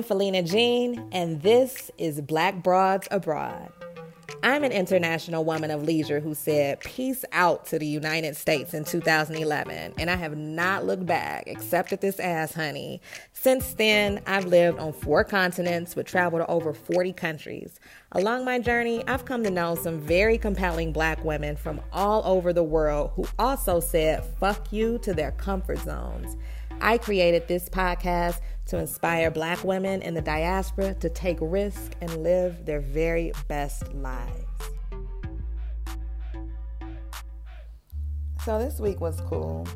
I'm 0.00 0.04
Felina 0.04 0.42
Jean, 0.42 1.10
and 1.12 1.42
this 1.42 1.90
is 1.98 2.22
Black 2.22 2.62
Broads 2.62 3.06
Abroad. 3.10 3.70
I'm 4.42 4.64
an 4.64 4.72
international 4.72 5.44
woman 5.44 5.70
of 5.70 5.82
leisure 5.82 6.20
who 6.20 6.32
said 6.32 6.80
peace 6.80 7.22
out 7.32 7.66
to 7.66 7.78
the 7.78 7.86
United 7.86 8.34
States 8.34 8.72
in 8.72 8.84
2011, 8.84 9.92
and 9.98 10.10
I 10.10 10.16
have 10.16 10.38
not 10.38 10.86
looked 10.86 11.04
back 11.04 11.44
except 11.48 11.92
at 11.92 12.00
this 12.00 12.18
ass, 12.18 12.54
honey. 12.54 13.02
Since 13.34 13.74
then, 13.74 14.22
I've 14.26 14.46
lived 14.46 14.78
on 14.78 14.94
four 14.94 15.22
continents 15.22 15.94
with 15.94 16.06
travel 16.06 16.38
to 16.38 16.46
over 16.46 16.72
40 16.72 17.12
countries. 17.12 17.78
Along 18.12 18.42
my 18.42 18.58
journey, 18.58 19.06
I've 19.06 19.26
come 19.26 19.44
to 19.44 19.50
know 19.50 19.74
some 19.74 20.00
very 20.00 20.38
compelling 20.38 20.92
black 20.92 21.22
women 21.26 21.56
from 21.56 21.78
all 21.92 22.22
over 22.24 22.54
the 22.54 22.64
world 22.64 23.10
who 23.16 23.26
also 23.38 23.80
said 23.80 24.24
fuck 24.40 24.72
you 24.72 24.96
to 25.00 25.12
their 25.12 25.32
comfort 25.32 25.80
zones. 25.80 26.38
I 26.80 26.96
created 26.96 27.46
this 27.46 27.68
podcast 27.68 28.40
to 28.70 28.78
inspire 28.78 29.32
black 29.32 29.64
women 29.64 30.00
in 30.00 30.14
the 30.14 30.22
diaspora 30.22 30.94
to 30.94 31.08
take 31.08 31.38
risks 31.40 31.90
and 32.00 32.22
live 32.22 32.64
their 32.64 32.78
very 32.78 33.32
best 33.48 33.92
lives. 33.94 34.46
So, 38.44 38.60
this 38.60 38.78
week 38.78 39.00
was 39.00 39.20
cool. 39.22 39.66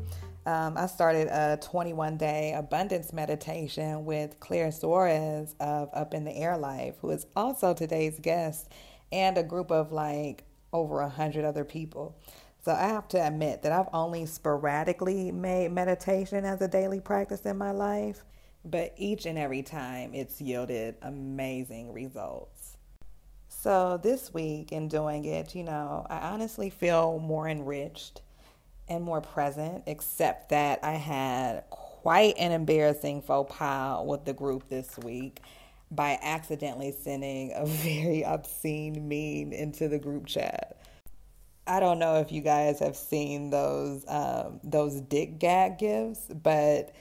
Um, 0.45 0.77
I 0.77 0.87
started 0.87 1.27
a 1.27 1.57
21 1.61 2.15
day 2.15 2.53
abundance 2.55 3.11
meditation 3.11 4.05
with 4.05 4.39
Claire 4.39 4.69
Soares 4.69 5.55
of 5.59 5.89
Up 5.93 6.13
in 6.13 6.23
the 6.23 6.35
Air 6.35 6.57
Life, 6.57 6.95
who 7.01 7.09
is 7.09 7.25
also 7.35 7.73
today's 7.73 8.17
guest, 8.19 8.71
and 9.11 9.37
a 9.37 9.43
group 9.43 9.71
of 9.71 9.91
like 9.91 10.45
over 10.71 11.01
a 11.01 11.09
hundred 11.09 11.43
other 11.43 11.65
people. 11.65 12.15
So 12.63 12.71
I 12.71 12.87
have 12.87 13.09
to 13.09 13.27
admit 13.27 13.61
that 13.63 13.73
I've 13.73 13.89
only 13.93 14.25
sporadically 14.25 15.33
made 15.33 15.73
meditation 15.73 16.45
as 16.45 16.61
a 16.61 16.67
daily 16.67 17.01
practice 17.01 17.41
in 17.41 17.57
my 17.57 17.71
life 17.71 18.23
but 18.65 18.93
each 18.97 19.25
and 19.25 19.37
every 19.37 19.61
time 19.61 20.13
it's 20.13 20.41
yielded 20.41 20.95
amazing 21.01 21.93
results. 21.93 22.77
So 23.47 23.99
this 24.01 24.33
week 24.33 24.71
in 24.71 24.87
doing 24.87 25.25
it, 25.25 25.55
you 25.55 25.63
know, 25.63 26.05
I 26.09 26.17
honestly 26.17 26.69
feel 26.69 27.19
more 27.19 27.47
enriched 27.47 28.21
and 28.87 29.03
more 29.03 29.21
present, 29.21 29.83
except 29.87 30.49
that 30.49 30.79
I 30.83 30.93
had 30.93 31.63
quite 31.69 32.35
an 32.37 32.51
embarrassing 32.51 33.21
faux 33.21 33.55
pas 33.55 34.05
with 34.05 34.25
the 34.25 34.33
group 34.33 34.69
this 34.69 34.97
week 34.99 35.41
by 35.91 36.19
accidentally 36.21 36.91
sending 36.91 37.53
a 37.55 37.65
very 37.65 38.23
obscene 38.23 39.07
meme 39.07 39.53
into 39.53 39.87
the 39.87 39.99
group 39.99 40.25
chat. 40.27 40.77
I 41.67 41.79
don't 41.79 41.97
know 41.97 42.19
if 42.19 42.31
you 42.31 42.41
guys 42.41 42.79
have 42.79 42.95
seen 42.95 43.49
those 43.49 44.05
um, 44.07 44.59
those 44.63 45.01
dick 45.01 45.39
gag 45.39 45.79
gifs, 45.79 46.27
but 46.43 46.93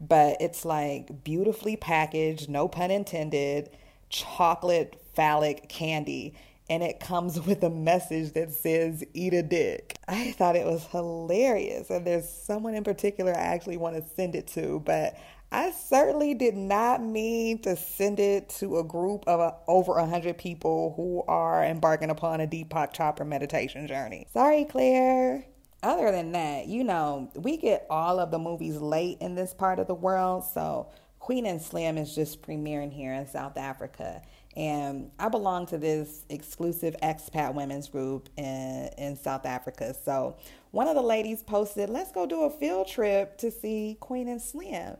but 0.00 0.36
it's 0.40 0.64
like 0.64 1.24
beautifully 1.24 1.76
packaged, 1.76 2.48
no 2.48 2.68
pun 2.68 2.90
intended, 2.90 3.70
chocolate 4.08 5.00
phallic 5.14 5.68
candy. 5.68 6.34
And 6.70 6.82
it 6.82 7.00
comes 7.00 7.40
with 7.46 7.62
a 7.62 7.70
message 7.70 8.32
that 8.34 8.52
says, 8.52 9.04
eat 9.14 9.34
a 9.34 9.42
dick. 9.42 9.96
I 10.06 10.32
thought 10.32 10.56
it 10.56 10.66
was 10.66 10.86
hilarious. 10.86 11.90
And 11.90 12.06
there's 12.06 12.28
someone 12.28 12.74
in 12.74 12.84
particular 12.84 13.32
I 13.32 13.40
actually 13.40 13.76
want 13.76 13.96
to 13.96 14.14
send 14.14 14.34
it 14.34 14.46
to, 14.48 14.80
but 14.84 15.18
I 15.50 15.70
certainly 15.70 16.34
did 16.34 16.56
not 16.56 17.02
mean 17.02 17.62
to 17.62 17.74
send 17.74 18.20
it 18.20 18.50
to 18.58 18.78
a 18.78 18.84
group 18.84 19.24
of 19.26 19.40
uh, 19.40 19.52
over 19.66 19.92
100 19.94 20.36
people 20.36 20.92
who 20.94 21.24
are 21.26 21.64
embarking 21.64 22.10
upon 22.10 22.42
a 22.42 22.46
Deepak 22.46 22.94
Chopra 22.94 23.26
meditation 23.26 23.86
journey. 23.86 24.26
Sorry, 24.30 24.66
Claire 24.66 25.46
other 25.82 26.10
than 26.10 26.32
that, 26.32 26.66
you 26.66 26.84
know, 26.84 27.30
we 27.34 27.56
get 27.56 27.86
all 27.88 28.18
of 28.18 28.30
the 28.30 28.38
movies 28.38 28.76
late 28.76 29.18
in 29.20 29.34
this 29.34 29.54
part 29.54 29.78
of 29.78 29.86
the 29.86 29.94
world. 29.94 30.44
So 30.44 30.90
Queen 31.18 31.46
and 31.46 31.60
Slim 31.60 31.98
is 31.98 32.14
just 32.14 32.42
premiering 32.42 32.92
here 32.92 33.12
in 33.12 33.26
South 33.26 33.56
Africa. 33.56 34.22
And 34.56 35.10
I 35.18 35.28
belong 35.28 35.66
to 35.66 35.78
this 35.78 36.24
exclusive 36.30 36.96
expat 37.02 37.54
women's 37.54 37.88
group 37.88 38.28
in, 38.36 38.90
in 38.98 39.16
South 39.16 39.46
Africa. 39.46 39.94
So 40.04 40.36
one 40.72 40.88
of 40.88 40.96
the 40.96 41.02
ladies 41.02 41.42
posted, 41.42 41.90
let's 41.90 42.10
go 42.10 42.26
do 42.26 42.42
a 42.42 42.50
field 42.50 42.88
trip 42.88 43.38
to 43.38 43.50
see 43.50 43.96
Queen 44.00 44.26
and 44.28 44.42
Slim. 44.42 44.96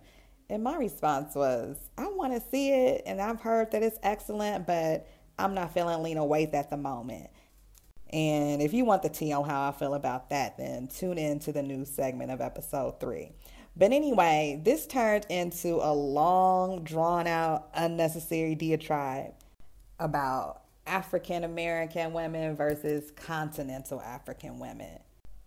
And 0.51 0.63
my 0.63 0.77
response 0.77 1.35
was, 1.35 1.77
I 1.99 2.09
want 2.09 2.35
to 2.35 2.49
see 2.51 2.71
it. 2.71 3.03
And 3.05 3.21
I've 3.21 3.41
heard 3.41 3.73
that 3.73 3.83
it's 3.83 3.99
excellent, 4.03 4.67
but 4.67 5.09
I'm 5.39 5.55
not 5.55 5.75
feeling 5.75 6.03
lean 6.03 6.19
Lena 6.19 6.27
Waithe 6.27 6.55
at 6.55 6.71
the 6.71 6.77
moment. 6.77 7.29
And 8.11 8.63
if 8.63 8.73
you 8.73 8.85
want 8.85 9.03
the 9.03 9.09
tea 9.09 9.33
on 9.33 9.45
how 9.49 9.69
I 9.69 9.73
feel 9.73 9.95
about 9.95 10.31
that, 10.31 10.57
then 10.57 10.89
tune 10.89 11.19
in 11.19 11.39
to 11.41 11.53
the 11.53 11.63
new 11.63 11.85
segment 11.85 12.31
of 12.31 12.41
episode 12.41 13.01
three. 13.01 13.33
But 13.77 13.93
anyway, 13.93 14.61
this 14.65 14.87
turned 14.87 15.27
into 15.29 15.77
a 15.77 15.93
long, 15.93 16.83
drawn 16.83 17.27
out, 17.27 17.69
unnecessary 17.75 18.55
diatribe 18.55 19.35
about 20.01 20.63
African 20.87 21.45
American 21.45 22.13
women 22.13 22.57
versus 22.57 23.11
continental 23.11 24.01
African 24.01 24.59
women 24.59 24.99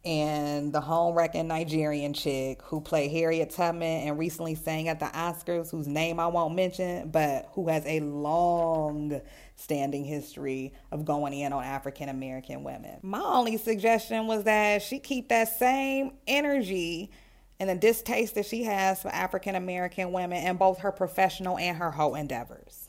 and 0.04 0.74
the 0.74 0.82
home 0.82 1.16
wrecking 1.16 1.48
Nigerian 1.48 2.14
chick 2.14 2.62
who 2.64 2.82
played 2.82 3.12
Harriet 3.12 3.52
Tubman 3.52 4.08
and 4.08 4.18
recently 4.18 4.56
sang 4.56 4.88
at 4.88 5.00
the 5.00 5.06
Oscars, 5.06 5.70
whose 5.70 5.88
name 5.88 6.20
I 6.20 6.28
won't 6.28 6.56
mention, 6.56 7.10
but 7.10 7.50
who 7.54 7.68
has 7.68 7.86
a 7.86 8.00
long 8.00 9.22
standing 9.56 10.04
history 10.04 10.74
of 10.92 11.06
going 11.06 11.34
in 11.34 11.54
on 11.54 11.64
African 11.64 12.10
American 12.10 12.64
women. 12.64 12.98
My 13.04 13.22
only 13.22 13.58
suggestion 13.58 14.26
was 14.26 14.44
that 14.46 14.82
she 14.82 14.98
keep 14.98 15.30
that 15.30 15.50
same 15.50 16.14
energy 16.26 17.12
and 17.60 17.70
the 17.70 17.76
distaste 17.76 18.34
that 18.36 18.48
she 18.48 18.64
has 18.64 19.04
for 19.04 19.10
African 19.10 19.54
American 19.54 20.12
women 20.12 20.44
in 20.44 20.58
both 20.58 20.80
her 20.80 20.92
professional 20.92 21.60
and 21.60 21.78
her 21.78 21.92
whole 21.92 22.16
endeavors 22.16 22.81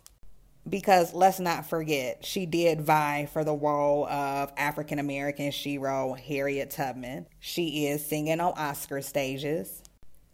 because 0.68 1.12
let's 1.12 1.40
not 1.40 1.66
forget, 1.66 2.24
she 2.24 2.46
did 2.46 2.80
vie 2.80 3.28
for 3.32 3.44
the 3.44 3.54
role 3.54 4.06
of 4.06 4.52
African 4.56 4.98
American 4.98 5.50
shero 5.50 6.18
Harriet 6.18 6.70
Tubman. 6.70 7.26
She 7.40 7.86
is 7.86 8.04
singing 8.04 8.40
on 8.40 8.52
Oscar 8.56 9.02
stages. 9.02 9.82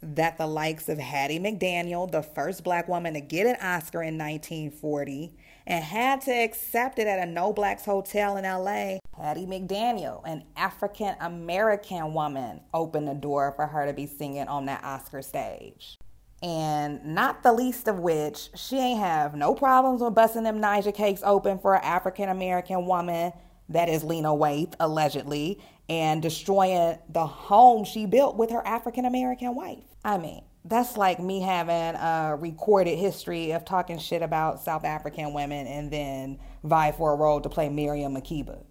That 0.00 0.38
the 0.38 0.46
likes 0.46 0.88
of 0.88 0.98
Hattie 0.98 1.40
McDaniel, 1.40 2.08
the 2.08 2.22
first 2.22 2.62
black 2.62 2.86
woman 2.86 3.14
to 3.14 3.20
get 3.20 3.48
an 3.48 3.56
Oscar 3.56 4.00
in 4.00 4.16
1940, 4.16 5.34
and 5.66 5.82
had 5.82 6.20
to 6.20 6.30
accept 6.30 7.00
it 7.00 7.08
at 7.08 7.26
a 7.26 7.26
no 7.28 7.52
blacks 7.52 7.84
hotel 7.84 8.36
in 8.36 8.44
LA, 8.44 8.98
Hattie 9.20 9.46
McDaniel, 9.46 10.22
an 10.24 10.44
African 10.56 11.16
American 11.20 12.14
woman, 12.14 12.60
opened 12.72 13.08
the 13.08 13.14
door 13.14 13.52
for 13.56 13.66
her 13.66 13.86
to 13.86 13.92
be 13.92 14.06
singing 14.06 14.46
on 14.46 14.66
that 14.66 14.84
Oscar 14.84 15.20
stage 15.20 15.98
and 16.42 17.04
not 17.04 17.42
the 17.42 17.52
least 17.52 17.88
of 17.88 17.98
which 17.98 18.50
she 18.54 18.76
ain't 18.76 19.00
have 19.00 19.34
no 19.34 19.54
problems 19.54 20.00
with 20.00 20.14
busting 20.14 20.44
them 20.44 20.60
Naija 20.60 20.94
cakes 20.94 21.22
open 21.24 21.58
for 21.58 21.74
an 21.74 21.82
African 21.82 22.28
American 22.28 22.86
woman 22.86 23.32
that 23.68 23.88
is 23.88 24.04
Lena 24.04 24.28
Waithe 24.28 24.74
allegedly 24.80 25.60
and 25.88 26.22
destroying 26.22 26.98
the 27.08 27.26
home 27.26 27.84
she 27.84 28.06
built 28.06 28.36
with 28.36 28.50
her 28.50 28.64
African 28.66 29.04
American 29.04 29.54
wife. 29.54 29.84
I 30.04 30.18
mean, 30.18 30.42
that's 30.64 30.96
like 30.96 31.18
me 31.18 31.40
having 31.40 31.98
a 32.00 32.36
recorded 32.38 32.98
history 32.98 33.52
of 33.52 33.64
talking 33.64 33.98
shit 33.98 34.22
about 34.22 34.60
South 34.60 34.84
African 34.84 35.32
women 35.32 35.66
and 35.66 35.90
then 35.90 36.38
vie 36.62 36.92
for 36.92 37.12
a 37.12 37.16
role 37.16 37.40
to 37.40 37.48
play 37.48 37.68
Miriam 37.68 38.14
Makeba 38.14 38.62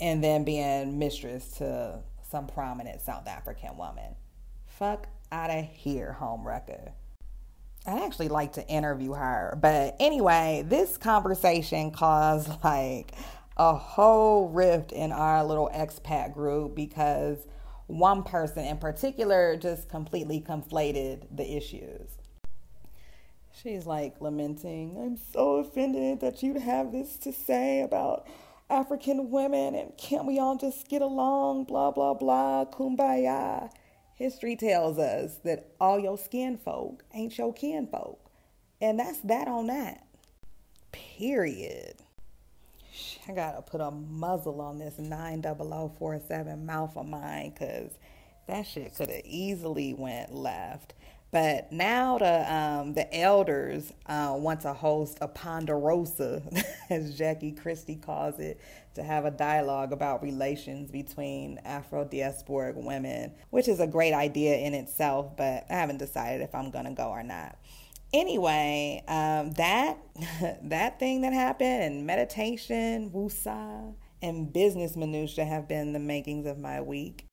and 0.00 0.22
then 0.22 0.44
being 0.44 0.98
mistress 0.98 1.58
to 1.58 2.00
some 2.30 2.46
prominent 2.46 3.00
South 3.00 3.26
African 3.26 3.76
woman. 3.76 4.14
Fuck 4.66 5.08
out 5.32 5.50
of 5.50 5.64
here, 5.64 6.12
home 6.12 6.46
wrecker. 6.46 6.92
I'd 7.86 8.02
actually 8.02 8.28
like 8.28 8.54
to 8.54 8.68
interview 8.68 9.12
her. 9.12 9.58
But 9.60 9.96
anyway, 9.98 10.64
this 10.66 10.96
conversation 10.96 11.90
caused 11.90 12.50
like 12.64 13.12
a 13.56 13.74
whole 13.74 14.48
rift 14.48 14.92
in 14.92 15.12
our 15.12 15.44
little 15.44 15.70
expat 15.74 16.32
group 16.34 16.74
because 16.74 17.38
one 17.86 18.22
person 18.22 18.64
in 18.64 18.76
particular 18.78 19.56
just 19.56 19.88
completely 19.88 20.40
conflated 20.40 21.26
the 21.34 21.56
issues. 21.56 22.10
She's 23.62 23.86
like 23.86 24.20
lamenting, 24.20 24.96
I'm 25.02 25.16
so 25.16 25.56
offended 25.56 26.20
that 26.20 26.42
you'd 26.42 26.58
have 26.58 26.92
this 26.92 27.16
to 27.18 27.32
say 27.32 27.80
about 27.80 28.28
African 28.70 29.30
women 29.30 29.74
and 29.74 29.96
can't 29.96 30.26
we 30.26 30.38
all 30.38 30.56
just 30.56 30.88
get 30.88 31.02
along, 31.02 31.64
blah, 31.64 31.90
blah, 31.90 32.14
blah, 32.14 32.66
kumbaya. 32.66 33.70
History 34.18 34.56
tells 34.56 34.98
us 34.98 35.36
that 35.44 35.70
all 35.80 36.00
your 36.00 36.18
skin 36.18 36.58
folk 36.58 37.04
ain't 37.14 37.38
your 37.38 37.52
kin 37.52 37.86
folk. 37.86 38.18
And 38.80 38.98
that's 38.98 39.20
that 39.20 39.46
on 39.46 39.68
that. 39.68 40.04
Period. 40.90 41.94
I 43.28 43.32
gotta 43.32 43.62
put 43.62 43.80
a 43.80 43.92
muzzle 43.92 44.60
on 44.60 44.78
this 44.78 44.98
90047 44.98 46.66
mouth 46.66 46.96
of 46.96 47.06
mine 47.06 47.50
because 47.50 47.92
that 48.48 48.66
shit 48.66 48.96
could 48.96 49.08
have 49.08 49.22
easily 49.24 49.94
went 49.94 50.34
left. 50.34 50.94
But 51.30 51.70
now 51.70 52.18
the 52.18 52.52
um, 52.52 52.94
the 52.94 53.14
elders 53.14 53.92
uh, 54.06 54.34
want 54.36 54.62
to 54.62 54.72
host 54.72 55.18
a 55.20 55.28
ponderosa, 55.28 56.42
as 56.90 57.16
Jackie 57.16 57.52
Christie 57.52 57.96
calls 57.96 58.40
it, 58.40 58.60
to 58.98 59.04
have 59.04 59.24
a 59.24 59.30
dialogue 59.30 59.92
about 59.92 60.22
relations 60.22 60.90
between 60.90 61.58
Afro 61.64 62.04
diasporic 62.04 62.74
women, 62.74 63.32
which 63.50 63.68
is 63.68 63.80
a 63.80 63.86
great 63.86 64.12
idea 64.12 64.56
in 64.58 64.74
itself. 64.74 65.36
But 65.36 65.64
I 65.70 65.74
haven't 65.74 65.98
decided 65.98 66.42
if 66.42 66.54
I'm 66.54 66.70
gonna 66.70 66.92
go 66.92 67.08
or 67.08 67.22
not. 67.22 67.56
Anyway, 68.12 69.02
um, 69.08 69.52
that 69.52 69.98
that 70.62 70.98
thing 70.98 71.22
that 71.22 71.32
happened 71.32 71.82
and 71.82 72.06
meditation, 72.06 73.10
wusa, 73.10 73.94
and 74.22 74.52
business 74.52 74.96
minutia 74.96 75.44
have 75.44 75.68
been 75.68 75.92
the 75.92 75.98
makings 75.98 76.46
of 76.46 76.58
my 76.58 76.80
week. 76.80 77.24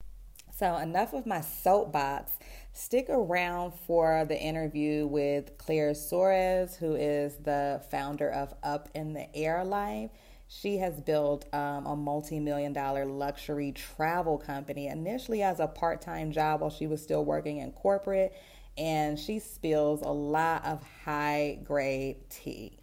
So 0.58 0.78
enough 0.78 1.14
of 1.14 1.26
my 1.26 1.42
soapbox. 1.42 2.32
Stick 2.72 3.08
around 3.10 3.74
for 3.88 4.26
the 4.26 4.38
interview 4.38 5.08
with 5.08 5.58
Claire 5.58 5.92
Soares, 5.92 6.76
who 6.76 6.96
is 6.96 7.38
the 7.38 7.82
founder 7.90 8.30
of 8.30 8.54
Up 8.64 8.90
in 8.94 9.14
the 9.14 9.34
Air 9.36 9.64
Life. 9.64 10.12
She 10.48 10.78
has 10.78 11.00
built 11.02 11.52
um, 11.54 11.86
a 11.86 11.96
multi 11.96 12.40
million 12.40 12.72
dollar 12.72 13.06
luxury 13.06 13.72
travel 13.72 14.38
company 14.38 14.88
initially 14.88 15.42
as 15.42 15.60
a 15.60 15.68
part 15.68 16.02
time 16.02 16.32
job 16.32 16.62
while 16.62 16.70
she 16.70 16.88
was 16.88 17.02
still 17.02 17.26
working 17.26 17.58
in 17.58 17.72
corporate 17.72 18.34
and 18.78 19.18
she 19.18 19.40
spills 19.40 20.02
a 20.02 20.10
lot 20.10 20.66
of 20.66 20.84
high 21.04 21.60
grade 21.64 22.18
tea 22.30 22.78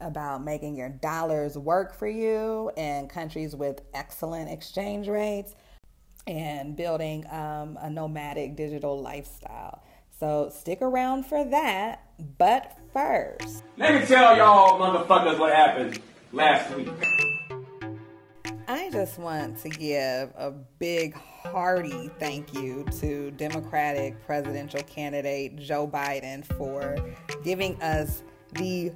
about 0.00 0.44
making 0.44 0.76
your 0.76 0.88
dollars 0.88 1.56
work 1.56 1.94
for 1.94 2.08
you 2.08 2.70
in 2.76 3.08
countries 3.08 3.54
with 3.54 3.80
excellent 3.94 4.50
exchange 4.50 5.08
rates 5.08 5.54
and 6.26 6.76
building 6.76 7.24
um, 7.30 7.78
a 7.80 7.88
nomadic 7.88 8.56
digital 8.56 9.00
lifestyle. 9.00 9.82
So 10.18 10.50
stick 10.52 10.82
around 10.82 11.24
for 11.26 11.44
that. 11.44 12.02
But 12.38 12.76
first, 12.92 13.62
let 13.76 14.00
me 14.00 14.06
tell 14.06 14.36
y'all 14.36 14.78
motherfuckers 14.78 15.38
what 15.38 15.54
happened 15.54 16.00
last 16.32 16.74
week. 16.76 16.88
I 18.68 18.90
just 18.90 19.18
want 19.18 19.58
to 19.60 19.68
give 19.68 20.32
a 20.36 20.52
big, 20.78 21.14
hearty 21.14 22.10
thank 22.18 22.52
you 22.52 22.84
to 22.98 23.30
Democratic 23.32 24.24
presidential 24.26 24.82
candidate 24.82 25.56
Joe 25.56 25.86
Biden 25.86 26.44
for 26.56 26.96
giving 27.44 27.80
us 27.80 28.24
the 28.54 28.92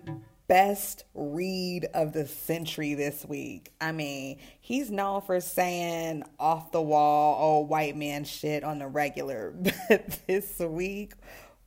best 0.48 1.04
read 1.14 1.86
of 1.94 2.12
the 2.12 2.26
century 2.26 2.94
this 2.94 3.24
week. 3.24 3.72
I 3.80 3.92
mean, 3.92 4.40
he's 4.60 4.90
known 4.90 5.20
for 5.22 5.40
saying 5.40 6.24
off 6.40 6.72
the 6.72 6.82
wall, 6.82 7.40
old 7.40 7.68
white 7.68 7.96
man 7.96 8.24
shit 8.24 8.64
on 8.64 8.80
the 8.80 8.88
regular, 8.88 9.54
but 9.88 10.18
this 10.26 10.58
week 10.58 11.12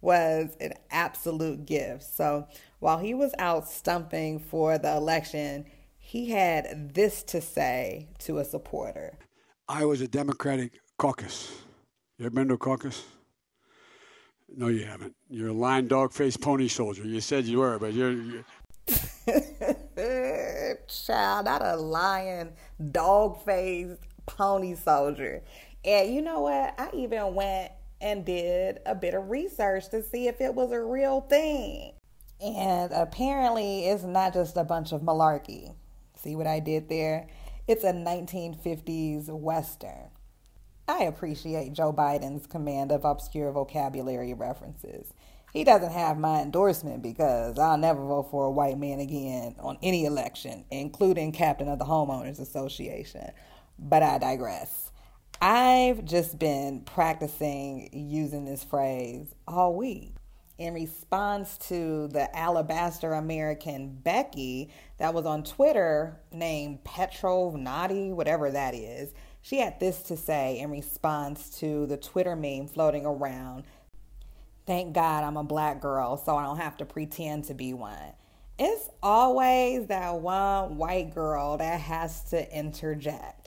was 0.01 0.57
an 0.59 0.73
absolute 0.91 1.65
gift. 1.65 2.03
So 2.03 2.47
while 2.83 2.97
he 2.97 3.13
was 3.13 3.33
out 3.39 3.65
stumping 3.65 4.37
for 4.37 4.77
the 4.77 4.93
election, 4.93 5.65
he 5.97 6.29
had 6.31 6.93
this 6.93 7.23
to 7.23 7.39
say 7.39 8.09
to 8.19 8.39
a 8.39 8.43
supporter. 8.43 9.17
I 9.69 9.85
was 9.85 10.01
a 10.01 10.07
Democratic 10.07 10.81
caucus. 10.97 11.49
You 12.17 12.25
ever 12.25 12.35
been 12.35 12.49
to 12.49 12.55
a 12.55 12.57
caucus? 12.57 13.05
No, 14.53 14.67
you 14.67 14.83
haven't. 14.83 15.15
You're 15.29 15.47
a 15.47 15.53
lion, 15.53 15.87
dog 15.87 16.11
faced 16.11 16.41
pony 16.41 16.67
soldier. 16.67 17.05
You 17.05 17.21
said 17.21 17.45
you 17.45 17.59
were, 17.59 17.79
but 17.79 17.93
you're. 17.93 18.11
you're... 18.11 18.43
Child, 20.89 21.45
not 21.45 21.61
a 21.65 21.77
lion, 21.77 22.51
dog 22.91 23.41
faced 23.45 24.01
pony 24.25 24.75
soldier. 24.75 25.41
And 25.85 26.13
you 26.13 26.21
know 26.21 26.41
what? 26.41 26.77
I 26.77 26.89
even 26.93 27.33
went 27.33 27.71
and 28.01 28.25
did 28.25 28.79
a 28.85 28.93
bit 28.93 29.13
of 29.13 29.29
research 29.29 29.87
to 29.91 30.03
see 30.03 30.27
if 30.27 30.41
it 30.41 30.53
was 30.53 30.73
a 30.73 30.81
real 30.81 31.21
thing. 31.21 31.93
And 32.43 32.91
apparently, 32.91 33.85
it's 33.85 34.03
not 34.03 34.33
just 34.33 34.57
a 34.57 34.65
bunch 34.65 34.91
of 34.91 35.01
malarkey. 35.01 35.73
See 36.17 36.35
what 36.35 36.45
I 36.45 36.59
did 36.59 36.89
there? 36.89 37.27
It's 37.69 37.85
a 37.85 37.93
1950s 37.93 39.29
Western. 39.29 40.09
I 40.85 41.03
appreciate 41.03 41.71
Joe 41.71 41.93
Biden's 41.93 42.45
command 42.45 42.91
of 42.91 43.05
obscure 43.05 43.49
vocabulary 43.53 44.33
references. 44.33 45.13
He 45.53 45.63
doesn't 45.63 45.93
have 45.93 46.17
my 46.17 46.41
endorsement 46.41 47.01
because 47.01 47.57
I'll 47.57 47.77
never 47.77 48.03
vote 48.03 48.29
for 48.29 48.47
a 48.47 48.51
white 48.51 48.77
man 48.77 48.99
again 48.99 49.55
on 49.59 49.77
any 49.81 50.03
election, 50.03 50.65
including 50.69 51.31
captain 51.31 51.69
of 51.69 51.79
the 51.79 51.85
Homeowners 51.85 52.41
Association. 52.41 53.31
But 53.79 54.03
I 54.03 54.17
digress. 54.17 54.91
I've 55.39 56.03
just 56.03 56.37
been 56.39 56.81
practicing 56.81 57.89
using 57.93 58.43
this 58.43 58.65
phrase 58.65 59.33
all 59.47 59.75
week 59.75 60.15
in 60.57 60.73
response 60.73 61.57
to 61.57 62.07
the 62.09 62.35
alabaster 62.35 63.13
American 63.13 63.89
Becky 63.89 64.69
that 64.97 65.13
was 65.13 65.25
on 65.25 65.43
Twitter 65.43 66.19
named 66.31 66.83
Petrov 66.83 67.55
Nadi, 67.55 68.11
whatever 68.11 68.51
that 68.51 68.75
is. 68.75 69.13
She 69.41 69.57
had 69.57 69.79
this 69.79 70.03
to 70.03 70.17
say 70.17 70.59
in 70.59 70.71
response 70.71 71.49
to 71.59 71.85
the 71.87 71.97
Twitter 71.97 72.35
meme 72.35 72.67
floating 72.67 73.05
around 73.05 73.65
Thank 74.65 74.93
God 74.93 75.25
I'm 75.25 75.35
a 75.35 75.43
black 75.43 75.81
girl, 75.81 76.15
so 76.15 76.37
I 76.37 76.45
don't 76.45 76.57
have 76.57 76.77
to 76.77 76.85
pretend 76.85 77.43
to 77.45 77.53
be 77.53 77.73
one. 77.73 78.13
It's 78.57 78.89
always 79.01 79.87
that 79.87 80.21
one 80.21 80.77
white 80.77 81.13
girl 81.13 81.57
that 81.57 81.81
has 81.81 82.23
to 82.29 82.57
interject. 82.57 83.42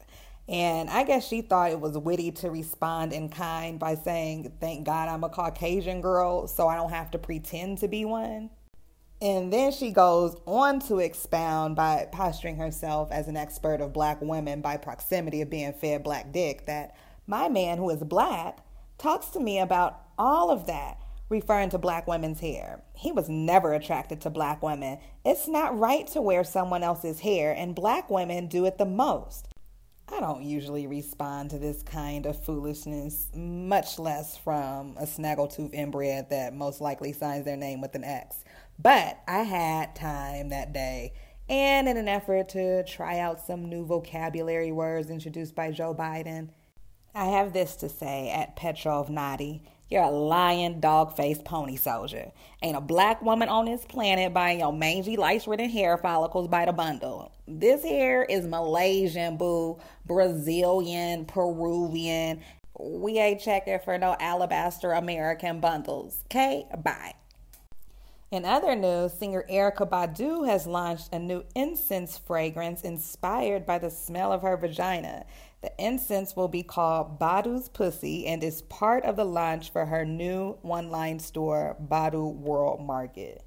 And 0.48 0.88
I 0.88 1.02
guess 1.02 1.26
she 1.26 1.42
thought 1.42 1.72
it 1.72 1.80
was 1.80 1.98
witty 1.98 2.30
to 2.32 2.50
respond 2.50 3.12
in 3.12 3.28
kind 3.28 3.78
by 3.78 3.96
saying, 3.96 4.52
Thank 4.60 4.86
God 4.86 5.08
I'm 5.08 5.24
a 5.24 5.28
Caucasian 5.28 6.00
girl, 6.00 6.46
so 6.46 6.68
I 6.68 6.76
don't 6.76 6.90
have 6.90 7.10
to 7.12 7.18
pretend 7.18 7.78
to 7.78 7.88
be 7.88 8.04
one. 8.04 8.50
And 9.20 9.52
then 9.52 9.72
she 9.72 9.90
goes 9.90 10.36
on 10.44 10.80
to 10.80 10.98
expound 10.98 11.74
by 11.74 12.06
posturing 12.12 12.56
herself 12.56 13.10
as 13.10 13.28
an 13.28 13.36
expert 13.36 13.80
of 13.80 13.92
black 13.92 14.20
women 14.20 14.60
by 14.60 14.76
proximity 14.76 15.40
of 15.40 15.50
being 15.50 15.72
fed 15.72 16.04
black 16.04 16.32
dick 16.32 16.66
that 16.66 16.94
my 17.26 17.48
man, 17.48 17.78
who 17.78 17.88
is 17.90 18.04
black, 18.04 18.58
talks 18.98 19.28
to 19.28 19.40
me 19.40 19.58
about 19.58 20.00
all 20.18 20.50
of 20.50 20.66
that, 20.66 20.98
referring 21.28 21.70
to 21.70 21.78
black 21.78 22.06
women's 22.06 22.40
hair. 22.40 22.82
He 22.94 23.10
was 23.10 23.28
never 23.28 23.72
attracted 23.72 24.20
to 24.20 24.30
black 24.30 24.62
women. 24.62 24.98
It's 25.24 25.48
not 25.48 25.76
right 25.76 26.06
to 26.08 26.20
wear 26.20 26.44
someone 26.44 26.82
else's 26.82 27.20
hair, 27.20 27.52
and 27.52 27.74
black 27.74 28.10
women 28.10 28.46
do 28.46 28.64
it 28.66 28.78
the 28.78 28.84
most. 28.84 29.48
I 30.08 30.20
don't 30.20 30.44
usually 30.44 30.86
respond 30.86 31.50
to 31.50 31.58
this 31.58 31.82
kind 31.82 32.26
of 32.26 32.42
foolishness, 32.44 33.28
much 33.34 33.98
less 33.98 34.36
from 34.36 34.96
a 34.98 35.04
snaggletooth 35.04 35.74
inbred 35.74 36.30
that 36.30 36.54
most 36.54 36.80
likely 36.80 37.12
signs 37.12 37.44
their 37.44 37.56
name 37.56 37.80
with 37.80 37.94
an 37.96 38.04
X. 38.04 38.44
But 38.78 39.20
I 39.26 39.40
had 39.40 39.96
time 39.96 40.50
that 40.50 40.72
day, 40.72 41.12
and 41.48 41.88
in 41.88 41.96
an 41.96 42.08
effort 42.08 42.48
to 42.50 42.84
try 42.84 43.18
out 43.18 43.44
some 43.44 43.68
new 43.68 43.84
vocabulary 43.84 44.70
words 44.70 45.10
introduced 45.10 45.54
by 45.54 45.72
Joe 45.72 45.94
Biden, 45.94 46.50
I 47.14 47.26
have 47.26 47.52
this 47.52 47.76
to 47.76 47.88
say 47.88 48.30
at 48.30 48.56
Petrov 48.56 49.08
Nadi. 49.08 49.62
You're 49.88 50.02
a 50.02 50.10
lying, 50.10 50.80
dog 50.80 51.16
faced 51.16 51.44
pony 51.44 51.76
soldier. 51.76 52.32
Ain't 52.60 52.76
a 52.76 52.80
black 52.80 53.22
woman 53.22 53.48
on 53.48 53.66
this 53.66 53.84
planet 53.84 54.34
buying 54.34 54.58
your 54.58 54.72
mangy, 54.72 55.16
lice 55.16 55.46
ridden 55.46 55.70
hair 55.70 55.96
follicles 55.96 56.48
by 56.48 56.64
the 56.64 56.72
bundle. 56.72 57.30
This 57.46 57.84
hair 57.84 58.24
is 58.24 58.46
Malaysian, 58.46 59.36
boo, 59.36 59.78
Brazilian, 60.04 61.24
Peruvian. 61.24 62.40
We 62.78 63.18
ain't 63.18 63.40
checking 63.40 63.78
for 63.84 63.96
no 63.96 64.16
alabaster 64.18 64.92
American 64.92 65.60
bundles. 65.60 66.18
Okay? 66.26 66.66
Bye. 66.82 67.14
In 68.32 68.44
other 68.44 68.74
news, 68.74 69.12
singer 69.12 69.44
Erykah 69.48 69.88
Badu 69.88 70.48
has 70.48 70.66
launched 70.66 71.12
a 71.12 71.18
new 71.18 71.44
incense 71.54 72.18
fragrance 72.18 72.82
inspired 72.82 73.64
by 73.64 73.78
the 73.78 73.88
smell 73.88 74.32
of 74.32 74.42
her 74.42 74.56
vagina. 74.56 75.24
The 75.62 75.72
incense 75.78 76.34
will 76.34 76.48
be 76.48 76.64
called 76.64 77.20
Badu's 77.20 77.68
Pussy 77.68 78.26
and 78.26 78.42
is 78.42 78.62
part 78.62 79.04
of 79.04 79.14
the 79.14 79.24
launch 79.24 79.70
for 79.70 79.86
her 79.86 80.04
new 80.04 80.58
one 80.62 80.90
line 80.90 81.20
store, 81.20 81.76
Badu 81.80 82.34
World 82.34 82.80
Market. 82.80 83.44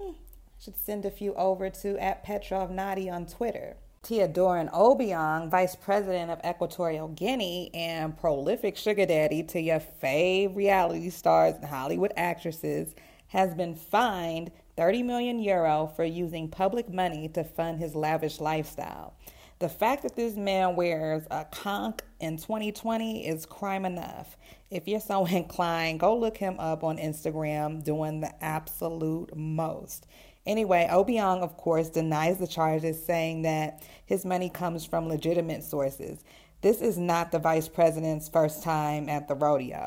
Hmm. 0.00 0.14
Should 0.58 0.76
send 0.76 1.04
a 1.04 1.10
few 1.10 1.32
over 1.34 1.70
to 1.70 1.96
at 1.98 2.24
Petrov 2.24 2.70
Nadi 2.70 3.08
on 3.12 3.26
Twitter. 3.26 3.76
Teodorin 4.02 4.72
Obiang, 4.72 5.50
Vice 5.50 5.76
President 5.76 6.32
of 6.32 6.40
Equatorial 6.44 7.08
Guinea 7.08 7.70
and 7.74 8.18
prolific 8.18 8.76
sugar 8.76 9.06
daddy 9.06 9.44
to 9.44 9.60
your 9.60 9.80
fave 10.02 10.56
reality 10.56 11.10
stars 11.10 11.54
and 11.54 11.66
Hollywood 11.66 12.12
actresses, 12.16 12.94
has 13.30 13.54
been 13.54 13.74
fined 13.74 14.52
30 14.76 15.02
million 15.02 15.38
euro 15.40 15.92
for 15.96 16.04
using 16.04 16.48
public 16.48 16.92
money 16.92 17.28
to 17.28 17.42
fund 17.42 17.78
his 17.78 17.94
lavish 17.94 18.40
lifestyle. 18.40 19.14
The 19.60 19.68
fact 19.68 20.04
that 20.04 20.16
this 20.16 20.36
man 20.36 20.74
wears 20.74 21.24
a 21.30 21.44
conch 21.44 21.98
in 22.18 22.38
2020 22.38 23.26
is 23.26 23.44
crime 23.44 23.84
enough. 23.84 24.36
If 24.70 24.88
you're 24.88 25.00
so 25.00 25.26
inclined, 25.26 26.00
go 26.00 26.16
look 26.16 26.36
him 26.36 26.58
up 26.58 26.82
on 26.82 26.96
Instagram 26.96 27.84
doing 27.84 28.20
the 28.20 28.32
absolute 28.42 29.36
most. 29.36 30.06
Anyway, 30.46 30.88
Obiang, 30.90 31.42
of 31.42 31.56
course, 31.56 31.90
denies 31.90 32.38
the 32.38 32.46
charges, 32.46 33.04
saying 33.04 33.42
that 33.42 33.82
his 34.06 34.24
money 34.24 34.48
comes 34.48 34.86
from 34.86 35.08
legitimate 35.08 35.62
sources. 35.62 36.24
This 36.62 36.80
is 36.80 36.98
not 36.98 37.30
the 37.30 37.38
vice 37.38 37.68
president's 37.68 38.28
first 38.28 38.62
time 38.62 39.08
at 39.08 39.28
the 39.28 39.34
rodeo. 39.34 39.84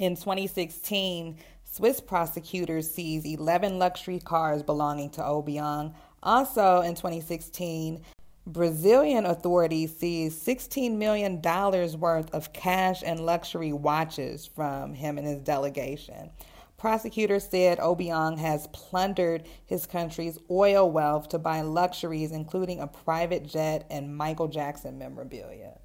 In 0.00 0.16
2016, 0.16 1.38
Swiss 1.74 2.02
prosecutors 2.02 2.90
seized 2.90 3.24
11 3.24 3.78
luxury 3.78 4.18
cars 4.18 4.62
belonging 4.62 5.08
to 5.08 5.22
Obiang. 5.22 5.94
Also 6.22 6.82
in 6.82 6.94
2016, 6.94 8.02
Brazilian 8.46 9.24
authorities 9.24 9.96
seized 9.96 10.46
$16 10.46 10.98
million 10.98 11.40
worth 11.40 12.30
of 12.34 12.52
cash 12.52 13.02
and 13.06 13.20
luxury 13.20 13.72
watches 13.72 14.46
from 14.54 14.92
him 14.92 15.16
and 15.16 15.26
his 15.26 15.38
delegation. 15.38 16.28
Prosecutors 16.76 17.48
said 17.48 17.78
Obiang 17.78 18.36
has 18.38 18.66
plundered 18.74 19.44
his 19.64 19.86
country's 19.86 20.38
oil 20.50 20.90
wealth 20.90 21.30
to 21.30 21.38
buy 21.38 21.62
luxuries, 21.62 22.32
including 22.32 22.80
a 22.80 22.86
private 22.86 23.46
jet 23.46 23.86
and 23.88 24.14
Michael 24.14 24.48
Jackson 24.48 24.98
memorabilia. 24.98 25.78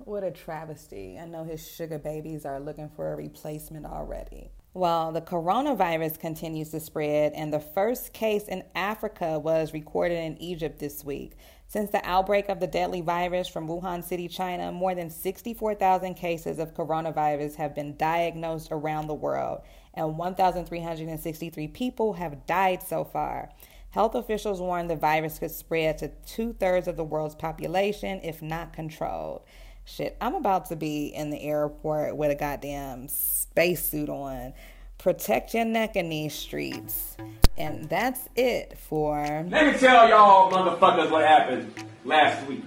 what 0.00 0.24
a 0.24 0.30
travesty. 0.30 1.18
I 1.18 1.24
know 1.24 1.44
his 1.44 1.66
sugar 1.66 1.98
babies 1.98 2.44
are 2.44 2.60
looking 2.60 2.90
for 2.90 3.14
a 3.14 3.16
replacement 3.16 3.86
already. 3.86 4.50
Well, 4.74 5.12
the 5.12 5.22
coronavirus 5.22 6.20
continues 6.20 6.70
to 6.70 6.80
spread, 6.80 7.32
and 7.32 7.52
the 7.52 7.58
first 7.58 8.12
case 8.12 8.48
in 8.48 8.64
Africa 8.74 9.38
was 9.38 9.72
recorded 9.72 10.18
in 10.18 10.40
Egypt 10.42 10.78
this 10.78 11.02
week. 11.02 11.36
Since 11.66 11.90
the 11.90 12.06
outbreak 12.06 12.50
of 12.50 12.60
the 12.60 12.66
deadly 12.66 13.00
virus 13.00 13.48
from 13.48 13.66
Wuhan 13.66 14.04
City, 14.04 14.28
China, 14.28 14.70
more 14.70 14.94
than 14.94 15.08
64,000 15.10 16.14
cases 16.14 16.58
of 16.58 16.74
coronavirus 16.74 17.56
have 17.56 17.74
been 17.74 17.96
diagnosed 17.96 18.68
around 18.70 19.06
the 19.06 19.14
world, 19.14 19.62
and 19.94 20.18
1,363 20.18 21.68
people 21.68 22.12
have 22.12 22.46
died 22.46 22.82
so 22.82 23.04
far. 23.04 23.50
Health 23.90 24.14
officials 24.14 24.60
warn 24.60 24.86
the 24.86 24.96
virus 24.96 25.38
could 25.38 25.50
spread 25.50 25.96
to 25.98 26.08
two 26.26 26.52
thirds 26.52 26.88
of 26.88 26.96
the 26.96 27.04
world's 27.04 27.34
population 27.34 28.20
if 28.22 28.42
not 28.42 28.74
controlled. 28.74 29.42
Shit, 29.88 30.18
I'm 30.20 30.34
about 30.34 30.66
to 30.66 30.76
be 30.76 31.06
in 31.06 31.30
the 31.30 31.40
airport 31.40 32.14
with 32.16 32.30
a 32.30 32.34
goddamn 32.34 33.08
spacesuit 33.08 34.10
on 34.10 34.52
protect 34.98 35.54
your 35.54 35.64
neck 35.64 35.96
in 35.96 36.10
these 36.10 36.34
streets. 36.34 37.16
And 37.56 37.88
that's 37.88 38.28
it 38.36 38.76
for. 38.78 39.46
Let 39.48 39.72
me 39.72 39.78
tell 39.78 40.08
y'all 40.08 40.52
motherfuckers 40.52 41.10
what 41.10 41.24
happened 41.24 41.72
last 42.04 42.46
week. 42.46 42.64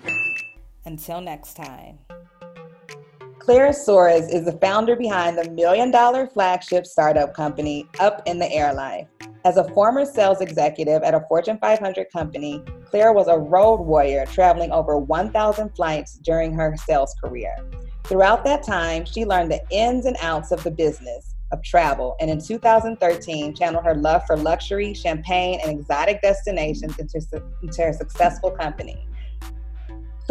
Until 0.84 1.22
next 1.22 1.54
time. 1.56 2.00
Claire 3.42 3.72
Soares 3.72 4.32
is 4.32 4.46
the 4.46 4.56
founder 4.62 4.96
behind 4.96 5.36
the 5.36 5.50
million 5.50 5.90
dollar 5.90 6.28
flagship 6.28 6.86
startup 6.86 7.34
company 7.34 7.88
Up 8.00 8.22
in 8.28 8.38
the 8.38 8.52
Air 8.52 8.72
Life. 8.72 9.08
As 9.44 9.58
a 9.58 9.68
former 9.70 10.06
sales 10.06 10.42
executive 10.42 11.02
at 11.02 11.16
a 11.16 11.26
Fortune 11.28 11.58
500 11.60 12.06
company, 12.14 12.64
Clara 12.86 13.12
was 13.12 13.28
a 13.28 13.40
road 13.40 13.78
warrior 13.78 14.28
traveling 14.28 14.72
over 14.72 14.96
1,000 14.96 15.70
flights 15.76 16.20
during 16.20 16.54
her 16.54 16.76
sales 16.86 17.16
career. 17.24 17.56
Throughout 18.04 18.44
that 18.44 18.62
time, 18.62 19.06
she 19.06 19.26
learned 19.26 19.52
the 19.52 19.62
ins 19.72 20.06
and 20.06 20.18
outs 20.22 20.52
of 20.52 20.64
the 20.64 20.70
business 20.70 21.34
of 21.52 21.64
travel, 21.64 22.16
and 22.20 22.30
in 22.30 22.40
2013, 22.40 23.56
channeled 23.56 23.84
her 23.84 23.96
love 23.96 24.22
for 24.28 24.38
luxury, 24.38 24.94
champagne, 24.94 25.60
and 25.64 25.80
exotic 25.80 26.22
destinations 26.22 27.00
into, 27.00 27.20
into 27.64 27.82
her 27.82 27.94
successful 27.94 28.52
company. 28.52 29.08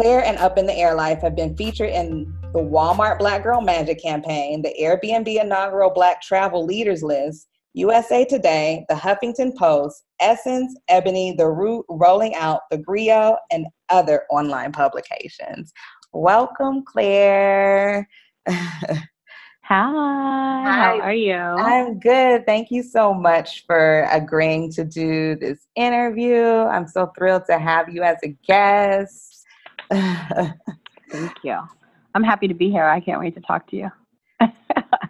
Claire 0.01 0.25
and 0.25 0.39
Up 0.39 0.57
in 0.57 0.65
the 0.65 0.73
Air 0.73 0.95
Life 0.95 1.21
have 1.21 1.35
been 1.35 1.55
featured 1.55 1.91
in 1.91 2.33
the 2.53 2.59
Walmart 2.59 3.19
Black 3.19 3.43
Girl 3.43 3.61
Magic 3.61 4.01
campaign, 4.01 4.63
the 4.63 4.73
Airbnb 4.81 5.27
inaugural 5.39 5.91
Black 5.91 6.23
Travel 6.23 6.65
Leaders 6.65 7.03
List, 7.03 7.47
USA 7.75 8.25
Today, 8.25 8.83
the 8.89 8.95
Huffington 8.95 9.55
Post, 9.55 10.03
Essence, 10.19 10.75
Ebony, 10.87 11.35
The 11.37 11.47
Root, 11.47 11.85
Rolling 11.87 12.33
Out, 12.33 12.61
The 12.71 12.79
Grio, 12.79 13.37
and 13.51 13.67
other 13.89 14.23
online 14.31 14.71
publications. 14.71 15.71
Welcome, 16.13 16.83
Claire. 16.83 18.09
Hi. 18.47 19.05
Hi. 19.69 20.63
How 20.63 20.99
are 20.99 21.13
you? 21.13 21.35
I'm 21.35 21.99
good. 21.99 22.47
Thank 22.47 22.71
you 22.71 22.81
so 22.81 23.13
much 23.13 23.67
for 23.67 24.07
agreeing 24.11 24.71
to 24.71 24.83
do 24.83 25.35
this 25.35 25.59
interview. 25.75 26.43
I'm 26.43 26.87
so 26.87 27.11
thrilled 27.15 27.43
to 27.51 27.59
have 27.59 27.87
you 27.87 28.01
as 28.01 28.17
a 28.23 28.29
guest. 28.47 29.40
Thank 31.11 31.43
you. 31.43 31.59
I'm 32.15 32.23
happy 32.23 32.47
to 32.47 32.53
be 32.53 32.69
here. 32.69 32.85
I 32.85 32.99
can't 32.99 33.19
wait 33.19 33.35
to 33.35 33.41
talk 33.41 33.67
to 33.71 33.75
you. 33.75 33.91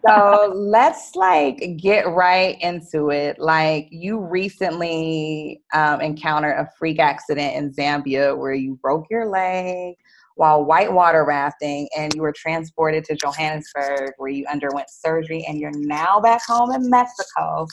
so 0.08 0.52
let's 0.56 1.16
like 1.16 1.78
get 1.78 2.08
right 2.08 2.58
into 2.62 3.12
it. 3.12 3.40
Like 3.40 3.88
you 3.92 4.20
recently 4.20 5.62
um, 5.74 6.02
encountered 6.02 6.58
a 6.58 6.68
freak 6.78 7.00
accident 7.00 7.56
in 7.56 7.72
Zambia 7.72 8.38
where 8.38 8.54
you 8.54 8.78
broke 8.82 9.06
your 9.10 9.28
leg 9.28 9.96
while 10.36 10.66
whitewater 10.66 11.24
rafting 11.26 11.88
and 11.98 12.14
you 12.16 12.22
were 12.22 12.34
transported 12.36 13.04
to 13.06 13.16
Johannesburg 13.16 14.14
where 14.18 14.32
you 14.32 14.46
underwent 14.52 14.90
surgery 14.90 15.46
and 15.48 15.60
you're 15.60 15.72
now 15.76 16.20
back 16.20 16.42
home 16.46 16.72
in 16.74 16.90
Mexico. 16.90 17.68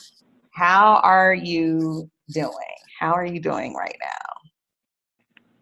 How 0.52 1.00
are 1.02 1.34
you 1.34 2.10
doing? 2.30 2.52
How 2.98 3.12
are 3.12 3.26
you 3.26 3.40
doing 3.40 3.74
right 3.74 3.96
now? 4.02 4.37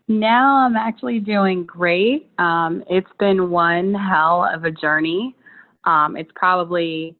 Now 0.09 0.57
I'm 0.65 0.77
actually 0.77 1.21
doing 1.21 1.65
great. 1.65 2.31
Um, 2.39 2.85
it's 2.89 3.11
been 3.19 3.51
one 3.51 3.95
hell 3.95 4.45
of 4.45 4.65
a 4.65 4.71
journey. 4.71 5.35
Um, 5.85 6.17
it's 6.17 6.31
probably, 6.35 7.17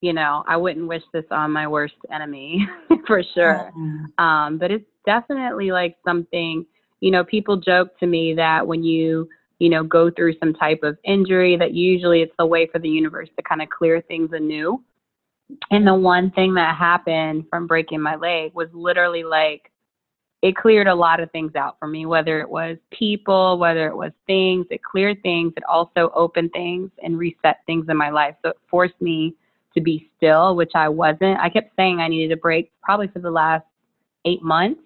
you 0.00 0.12
know, 0.12 0.44
I 0.46 0.56
wouldn't 0.56 0.86
wish 0.86 1.02
this 1.12 1.24
on 1.30 1.50
my 1.50 1.66
worst 1.66 1.94
enemy 2.12 2.66
for 3.06 3.22
sure. 3.34 3.72
Um, 4.18 4.58
but 4.58 4.70
it's 4.70 4.84
definitely 5.06 5.72
like 5.72 5.96
something 6.06 6.66
you 7.00 7.10
know, 7.10 7.24
people 7.24 7.56
joke 7.56 7.98
to 7.98 8.06
me 8.06 8.34
that 8.34 8.66
when 8.66 8.82
you, 8.82 9.28
you 9.58 9.68
know, 9.68 9.82
go 9.84 10.10
through 10.10 10.38
some 10.38 10.54
type 10.54 10.80
of 10.82 10.98
injury, 11.04 11.56
that 11.56 11.72
usually 11.72 12.22
it's 12.22 12.34
a 12.38 12.46
way 12.46 12.66
for 12.66 12.78
the 12.78 12.88
universe 12.88 13.28
to 13.36 13.42
kind 13.42 13.62
of 13.62 13.68
clear 13.68 14.00
things 14.02 14.30
anew. 14.32 14.82
And 15.70 15.86
the 15.86 15.94
one 15.94 16.30
thing 16.32 16.54
that 16.54 16.76
happened 16.76 17.44
from 17.48 17.66
breaking 17.66 18.00
my 18.00 18.16
leg 18.16 18.52
was 18.54 18.68
literally 18.72 19.24
like, 19.24 19.70
it 20.46 20.54
cleared 20.54 20.86
a 20.86 20.94
lot 20.94 21.18
of 21.18 21.28
things 21.32 21.56
out 21.56 21.76
for 21.80 21.88
me, 21.88 22.06
whether 22.06 22.38
it 22.40 22.48
was 22.48 22.76
people, 22.92 23.58
whether 23.58 23.88
it 23.88 23.96
was 23.96 24.12
things, 24.28 24.64
it 24.70 24.80
cleared 24.80 25.20
things. 25.24 25.52
It 25.56 25.64
also 25.64 26.12
opened 26.14 26.52
things 26.52 26.92
and 27.02 27.18
reset 27.18 27.62
things 27.66 27.86
in 27.88 27.96
my 27.96 28.10
life. 28.10 28.36
So 28.44 28.50
it 28.50 28.58
forced 28.70 29.00
me 29.00 29.34
to 29.74 29.80
be 29.80 30.08
still, 30.16 30.54
which 30.54 30.70
I 30.76 30.88
wasn't. 30.88 31.40
I 31.40 31.48
kept 31.48 31.74
saying 31.74 31.98
I 31.98 32.06
needed 32.06 32.32
a 32.32 32.36
break 32.36 32.70
probably 32.80 33.08
for 33.08 33.18
the 33.18 33.30
last 33.30 33.64
eight 34.24 34.40
months 34.40 34.80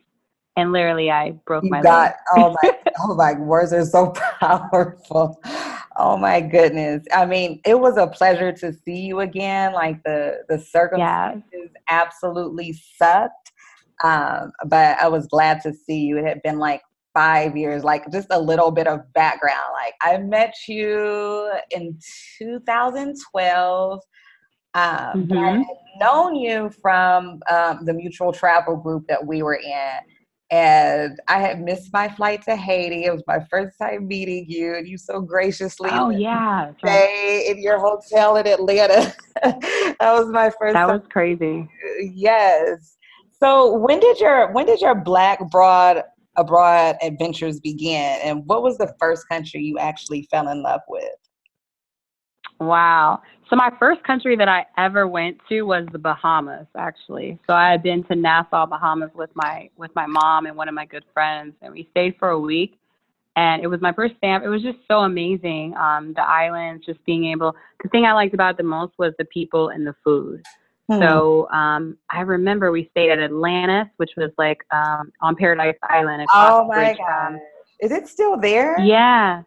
and 0.56 0.72
literally 0.72 1.10
I 1.10 1.32
broke 1.44 1.64
you 1.64 1.70
my 1.70 1.82
got, 1.82 2.14
oh 2.34 2.56
my, 2.62 2.78
oh 3.00 3.14
my 3.14 3.34
words 3.34 3.74
are 3.74 3.84
so 3.84 4.12
powerful. 4.40 5.42
Oh 5.96 6.16
my 6.16 6.40
goodness. 6.40 7.04
I 7.14 7.26
mean, 7.26 7.60
it 7.66 7.78
was 7.78 7.98
a 7.98 8.06
pleasure 8.06 8.50
to 8.50 8.72
see 8.72 9.00
you 9.00 9.20
again. 9.20 9.74
Like 9.74 10.02
the, 10.04 10.42
the 10.48 10.58
circumstances 10.58 11.44
yes. 11.52 11.68
absolutely 11.90 12.72
sucked. 12.96 13.52
Um, 14.02 14.52
but 14.66 14.98
I 15.00 15.08
was 15.08 15.26
glad 15.26 15.60
to 15.62 15.72
see 15.72 16.00
you. 16.00 16.18
It 16.18 16.26
had 16.26 16.42
been 16.42 16.58
like 16.58 16.82
five 17.14 17.56
years, 17.56 17.84
like 17.84 18.10
just 18.12 18.28
a 18.30 18.40
little 18.40 18.70
bit 18.70 18.86
of 18.86 19.00
background. 19.12 19.64
Like 19.72 19.94
I 20.02 20.18
met 20.18 20.54
you 20.68 21.52
in 21.70 21.98
2012. 22.38 24.00
Um, 24.72 24.82
mm-hmm. 24.82 25.38
I 25.38 25.50
had 25.50 25.66
known 26.00 26.36
you 26.36 26.70
from 26.80 27.40
um, 27.50 27.84
the 27.84 27.92
mutual 27.92 28.32
travel 28.32 28.76
group 28.76 29.06
that 29.08 29.26
we 29.26 29.42
were 29.42 29.56
in 29.56 29.98
and 30.50 31.20
I 31.28 31.38
had 31.38 31.62
missed 31.62 31.92
my 31.92 32.08
flight 32.08 32.42
to 32.42 32.56
Haiti. 32.56 33.04
It 33.04 33.12
was 33.12 33.22
my 33.26 33.38
first 33.50 33.78
time 33.78 34.08
meeting 34.08 34.46
you, 34.48 34.74
and 34.74 34.86
you 34.86 34.98
so 34.98 35.20
graciously 35.20 35.90
oh 35.92 36.10
yeah 36.10 36.72
stay 36.78 37.46
in 37.48 37.62
your 37.62 37.78
hotel 37.78 38.36
in 38.36 38.46
Atlanta. 38.46 39.14
that 39.42 39.96
was 40.00 40.26
my 40.28 40.50
first. 40.60 40.74
That 40.74 40.88
was 40.88 41.02
crazy. 41.10 41.68
Yes. 42.00 42.96
So 43.42 43.74
when 43.78 44.00
did 44.00 44.20
your 44.20 44.52
when 44.52 44.66
did 44.66 44.80
your 44.80 44.94
Black 44.94 45.38
Broad 45.50 46.02
abroad 46.36 46.96
adventures 47.02 47.58
begin, 47.60 48.18
and 48.22 48.46
what 48.46 48.62
was 48.62 48.78
the 48.78 48.94
first 49.00 49.28
country 49.28 49.62
you 49.62 49.78
actually 49.78 50.28
fell 50.30 50.48
in 50.48 50.62
love 50.62 50.82
with? 50.88 51.04
Wow. 52.60 53.22
So 53.48 53.56
my 53.56 53.70
first 53.78 54.04
country 54.04 54.36
that 54.36 54.48
I 54.48 54.66
ever 54.76 55.08
went 55.08 55.38
to 55.48 55.62
was 55.62 55.86
the 55.90 55.98
Bahamas, 55.98 56.66
actually. 56.76 57.38
So 57.48 57.54
I 57.54 57.70
had 57.70 57.82
been 57.82 58.04
to 58.04 58.14
Nassau, 58.14 58.66
Bahamas 58.66 59.10
with 59.14 59.30
my 59.34 59.70
with 59.76 59.90
my 59.96 60.06
mom 60.06 60.46
and 60.46 60.56
one 60.56 60.68
of 60.68 60.74
my 60.74 60.84
good 60.84 61.04
friends, 61.14 61.54
and 61.62 61.72
we 61.72 61.88
stayed 61.90 62.16
for 62.18 62.30
a 62.30 62.38
week. 62.38 62.78
And 63.36 63.62
it 63.62 63.68
was 63.68 63.80
my 63.80 63.92
first 63.92 64.16
stamp. 64.18 64.44
It 64.44 64.48
was 64.48 64.62
just 64.62 64.78
so 64.86 64.98
amazing. 64.98 65.74
Um, 65.76 66.12
the 66.14 66.22
islands, 66.22 66.84
just 66.84 67.02
being 67.06 67.24
able. 67.26 67.54
The 67.82 67.88
thing 67.88 68.04
I 68.04 68.12
liked 68.12 68.34
about 68.34 68.50
it 68.50 68.56
the 68.58 68.64
most 68.64 68.92
was 68.98 69.14
the 69.18 69.24
people 69.24 69.70
and 69.70 69.86
the 69.86 69.94
food. 70.04 70.42
Hmm. 70.90 70.98
So 70.98 71.48
um, 71.50 71.96
I 72.10 72.22
remember 72.22 72.72
we 72.72 72.88
stayed 72.90 73.10
at 73.10 73.20
Atlantis, 73.20 73.86
which 73.98 74.10
was 74.16 74.32
like 74.38 74.58
um, 74.72 75.12
on 75.20 75.36
Paradise 75.36 75.76
Island. 75.84 76.26
Oh 76.34 76.66
my 76.66 76.96
god! 76.98 77.38
Is 77.80 77.92
it 77.92 78.08
still 78.08 78.36
there? 78.36 78.76
Yeah, 78.80 79.42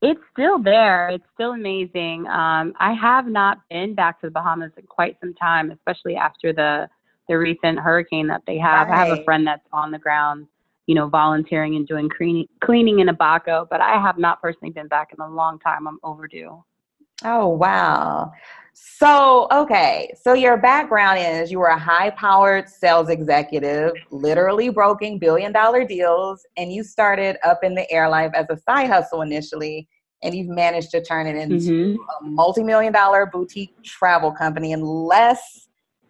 it's 0.00 0.22
still 0.32 0.58
there. 0.58 1.10
It's 1.10 1.24
still 1.34 1.52
amazing. 1.52 2.26
Um, 2.28 2.72
I 2.80 2.94
have 2.94 3.26
not 3.26 3.58
been 3.68 3.94
back 3.94 4.22
to 4.22 4.28
the 4.28 4.30
Bahamas 4.30 4.72
in 4.78 4.84
quite 4.86 5.18
some 5.20 5.34
time, 5.34 5.70
especially 5.70 6.16
after 6.16 6.54
the 6.54 6.88
the 7.28 7.36
recent 7.36 7.78
hurricane 7.78 8.26
that 8.28 8.40
they 8.46 8.56
have. 8.56 8.88
Right. 8.88 8.96
I 8.96 9.04
have 9.04 9.18
a 9.18 9.24
friend 9.24 9.46
that's 9.46 9.66
on 9.70 9.90
the 9.90 9.98
ground, 9.98 10.46
you 10.86 10.94
know, 10.94 11.08
volunteering 11.08 11.76
and 11.76 11.86
doing 11.86 12.08
cleaning 12.08 12.48
cleaning 12.62 13.00
in 13.00 13.10
Abaco, 13.10 13.66
but 13.70 13.82
I 13.82 14.00
have 14.00 14.16
not 14.16 14.40
personally 14.40 14.72
been 14.72 14.88
back 14.88 15.08
in 15.12 15.22
a 15.22 15.28
long 15.28 15.58
time. 15.58 15.86
I'm 15.86 15.98
overdue. 16.02 16.64
Oh 17.22 17.48
wow. 17.48 18.32
So, 18.74 19.46
okay. 19.52 20.12
So 20.20 20.34
your 20.34 20.56
background 20.56 21.18
is 21.18 21.50
you 21.50 21.58
were 21.58 21.68
a 21.68 21.78
high-powered 21.78 22.68
sales 22.68 23.08
executive, 23.08 23.92
literally 24.10 24.68
broking 24.68 25.18
billion-dollar 25.18 25.84
deals, 25.84 26.44
and 26.56 26.72
you 26.72 26.82
started 26.82 27.36
up 27.44 27.62
in 27.62 27.74
the 27.74 27.90
air 27.90 28.08
life 28.08 28.32
as 28.34 28.46
a 28.50 28.56
side 28.58 28.88
hustle 28.88 29.22
initially 29.22 29.88
and 30.24 30.34
you've 30.34 30.48
managed 30.48 30.90
to 30.90 31.02
turn 31.02 31.26
it 31.26 31.36
into 31.36 31.54
Mm-hmm. 31.54 32.26
a 32.26 32.30
multi-million 32.30 32.92
dollar 32.92 33.26
boutique 33.26 33.74
travel 33.84 34.32
company 34.32 34.72
in 34.72 34.80
less 34.80 35.68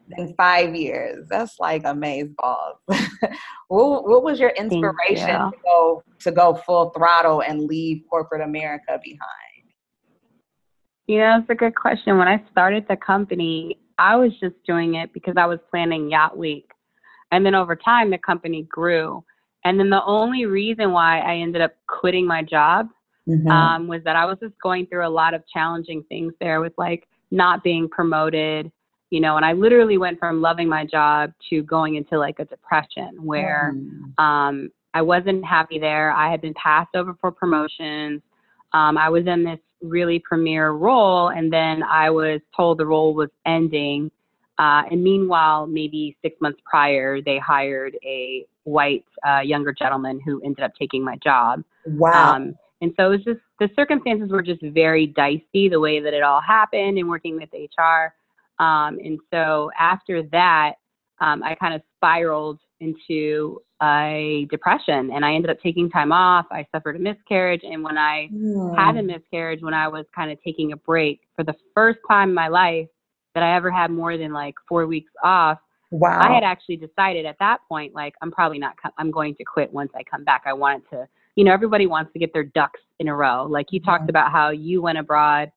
than 0.09 0.35
five 0.37 0.75
years. 0.75 1.27
That's 1.29 1.59
like 1.59 1.83
amaze 1.85 2.29
balls. 2.39 2.77
what, 3.69 4.09
what 4.09 4.23
was 4.23 4.39
your 4.39 4.51
inspiration 4.51 5.29
you. 5.29 5.51
to 5.51 5.57
go 5.65 6.03
to 6.21 6.31
go 6.31 6.55
full 6.55 6.91
throttle 6.91 7.43
and 7.43 7.63
leave 7.63 8.03
corporate 8.09 8.43
America 8.43 8.99
behind? 9.03 9.44
You 11.07 11.19
know, 11.19 11.39
it's 11.41 11.51
a 11.51 11.55
good 11.55 11.75
question. 11.75 12.19
When 12.19 12.29
I 12.29 12.43
started 12.51 12.87
the 12.89 12.97
company, 12.97 13.79
I 13.99 14.17
was 14.17 14.33
just 14.41 14.55
doing 14.67 14.95
it 14.95 15.13
because 15.13 15.35
I 15.37 15.47
was 15.47 15.59
planning 15.71 16.11
Yacht 16.11 16.37
Week. 16.37 16.71
And 17.31 17.45
then 17.45 17.55
over 17.55 17.77
time, 17.77 18.11
the 18.11 18.19
company 18.19 18.63
grew. 18.63 19.25
And 19.65 19.79
then 19.79 19.91
the 19.91 20.05
only 20.05 20.47
reason 20.47 20.93
why 20.93 21.21
I 21.21 21.37
ended 21.37 21.63
up 21.63 21.73
quitting 21.87 22.27
my 22.27 22.43
job 22.43 22.89
Mm-hmm. 23.27 23.49
um, 23.49 23.89
was 23.89 24.03
that 24.05 24.17
I 24.17 24.27
was 24.27 24.37
just 24.39 24.53
going 24.63 24.85
through 24.85 25.07
a 25.07 25.09
lot 25.09 25.33
of 25.33 25.43
challenging 25.51 26.05
things 26.11 26.35
there 26.43 26.61
with 26.61 26.75
like 26.77 27.09
not 27.31 27.65
being 27.65 27.89
promoted, 27.89 28.71
you 29.09 29.19
know, 29.19 29.39
and 29.39 29.47
I 29.47 29.55
literally 29.55 29.97
went 29.97 30.19
from 30.19 30.43
loving 30.43 30.69
my 30.69 30.85
job 30.85 31.33
to 31.49 31.63
going 31.63 31.95
into 31.95 32.19
like 32.19 32.39
a 32.39 32.45
depression 32.45 33.17
where 33.25 33.73
Mm-hmm. 33.75 34.23
um, 34.23 34.71
I 34.93 35.01
wasn't 35.01 35.43
happy 35.43 35.79
there. 35.79 36.13
I 36.13 36.31
had 36.31 36.43
been 36.43 36.53
passed 36.53 36.95
over 36.95 37.17
for 37.19 37.33
promotions. 37.33 38.21
Um, 38.75 38.99
I 38.99 39.09
was 39.09 39.27
in 39.27 39.45
this 39.45 39.61
really 39.81 40.19
premier 40.19 40.73
role, 40.73 41.29
and 41.29 41.51
then 41.51 41.83
I 41.83 42.11
was 42.11 42.41
told 42.55 42.79
the 42.79 42.87
role 42.87 43.15
was 43.15 43.31
ending. 43.47 44.11
Uh, 44.59 44.83
and 44.91 45.03
meanwhile, 45.03 45.67
maybe 45.67 46.17
six 46.23 46.37
months 46.41 46.61
prior, 46.65 47.23
they 47.23 47.39
hired 47.39 47.97
a 48.05 48.47
white 48.65 49.05
uh, 49.27 49.41
younger 49.41 49.73
gentleman 49.73 50.21
who 50.21 50.43
ended 50.45 50.65
up 50.65 50.73
taking 50.79 51.05
my 51.05 51.17
job. 51.17 51.63
wow. 51.87 52.35
Um, 52.35 52.59
and 52.81 52.93
so 52.99 53.07
it 53.07 53.17
was 53.17 53.25
just 53.25 53.41
the 53.61 53.71
circumstances 53.75 54.31
were 54.31 54.43
just 54.43 54.61
very 54.61 55.07
dicey 55.07 55.69
the 55.71 55.81
way 55.81 56.01
that 56.01 56.13
it 56.13 56.23
all 56.23 56.41
happened 56.41 56.99
and 56.99 57.09
working 57.09 57.37
with 57.37 57.49
HR. 57.53 58.13
Um, 58.63 58.99
and 59.03 59.19
so 59.33 59.71
after 59.79 60.23
that, 60.25 60.75
um, 61.21 61.43
I 61.43 61.55
kind 61.55 61.75
of 61.75 61.83
spiraled 61.97 62.59
into 62.85 63.61
a 63.83 64.47
depression 64.51 65.11
and 65.13 65.25
I 65.25 65.35
ended 65.35 65.51
up 65.51 65.61
taking 65.63 65.91
time 65.91 66.13
off. 66.13 66.47
I 66.51 66.67
suffered 66.73 66.97
a 66.97 66.99
miscarriage. 66.99 67.63
And 67.65 67.83
when 67.83 67.99
I 67.99 68.29
had 68.77 68.97
a 68.97 69.03
miscarriage, 69.03 69.63
when 69.63 69.75
I 69.75 69.89
was 69.89 70.05
kind 70.15 70.31
of 70.31 70.39
taking 70.43 70.73
a 70.73 70.77
break 70.77 71.21
for 71.37 71.45
the 71.45 71.55
first 71.75 71.99
time 72.09 72.31
in 72.31 72.35
my 72.35 72.49
life 72.49 72.89
that 73.35 73.43
I 73.43 73.57
ever 73.57 73.71
had 73.71 73.91
more 73.91 74.17
than 74.17 74.33
like 74.33 74.55
four 74.69 74.87
weeks 74.87 75.11
off, 75.23 75.59
wow. 75.91 76.21
I 76.21 76.33
had 76.33 76.45
actually 76.45 76.77
decided 76.77 77.27
at 77.27 77.37
that 77.41 77.59
point, 77.69 77.95
like, 77.95 78.15
I'm 78.23 78.31
probably 78.31 78.59
not, 78.59 78.75
I'm 78.97 79.11
going 79.11 79.35
to 79.37 79.45
quit 79.45 79.73
once 79.73 79.91
I 79.95 80.03
come 80.05 80.25
back. 80.25 80.43
I 80.47 80.53
wanted 80.53 80.89
to, 80.91 81.09
you 81.35 81.45
know, 81.45 81.53
everybody 81.53 81.87
wants 81.87 82.13
to 82.13 82.19
get 82.19 82.33
their 82.33 82.45
ducks 82.45 82.81
in 83.01 83.09
a 83.09 83.15
row. 83.15 83.47
Like 83.49 83.67
you 83.71 83.81
talked 83.81 84.09
about 84.09 84.31
how 84.31 84.51
you 84.51 84.81
went 84.83 84.99
abroad 84.99 85.51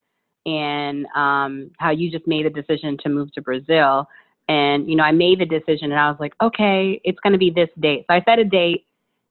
and 0.45 1.05
um, 1.15 1.71
how 1.77 1.91
you 1.91 2.09
just 2.09 2.25
made 2.25 2.45
a 2.45 2.49
decision 2.49 2.97
to 3.03 3.09
move 3.09 3.31
to 3.33 3.41
Brazil. 3.41 4.07
And, 4.47 4.89
you 4.89 4.95
know, 4.95 5.03
I 5.03 5.11
made 5.11 5.39
the 5.39 5.45
decision 5.45 5.91
and 5.91 5.99
I 5.99 6.09
was 6.09 6.19
like, 6.19 6.33
okay, 6.41 7.01
it's 7.03 7.19
going 7.19 7.33
to 7.33 7.39
be 7.39 7.49
this 7.49 7.69
date. 7.79 8.05
So 8.09 8.15
I 8.15 8.23
set 8.23 8.39
a 8.39 8.45
date 8.45 8.85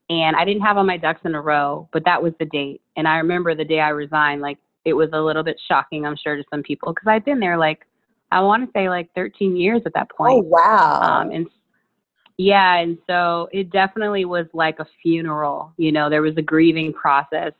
and 0.09 0.35
I 0.35 0.45
didn't 0.45 0.61
have 0.61 0.77
all 0.77 0.83
my 0.83 0.97
ducks 0.97 1.21
in 1.25 1.33
a 1.33 1.41
row, 1.41 1.89
but 1.91 2.05
that 2.05 2.21
was 2.21 2.33
the 2.39 2.45
date. 2.45 2.81
And 2.95 3.07
I 3.07 3.17
remember 3.17 3.55
the 3.55 3.65
day 3.65 3.79
I 3.79 3.89
resigned, 3.89 4.41
like, 4.41 4.57
it 4.85 4.93
was 4.93 5.09
a 5.13 5.19
little 5.19 5.43
bit 5.43 5.59
shocking, 5.67 6.05
I'm 6.05 6.15
sure, 6.15 6.35
to 6.35 6.43
some 6.49 6.63
people 6.63 6.93
because 6.93 7.07
I'd 7.07 7.25
been 7.25 7.39
there 7.39 7.57
like, 7.57 7.85
I 8.31 8.41
want 8.41 8.65
to 8.65 8.71
say 8.77 8.89
like 8.89 9.09
13 9.15 9.55
years 9.55 9.81
at 9.85 9.93
that 9.95 10.09
point. 10.09 10.33
oh 10.33 10.47
wow. 10.47 11.01
Um, 11.01 11.31
and 11.31 11.47
yeah, 12.37 12.75
and 12.75 12.97
so 13.07 13.49
it 13.51 13.71
definitely 13.71 14.25
was 14.25 14.45
like 14.53 14.79
a 14.79 14.87
funeral. 15.01 15.73
You 15.77 15.91
know, 15.91 16.09
there 16.09 16.21
was 16.21 16.37
a 16.37 16.41
grieving 16.41 16.93
process, 16.93 17.53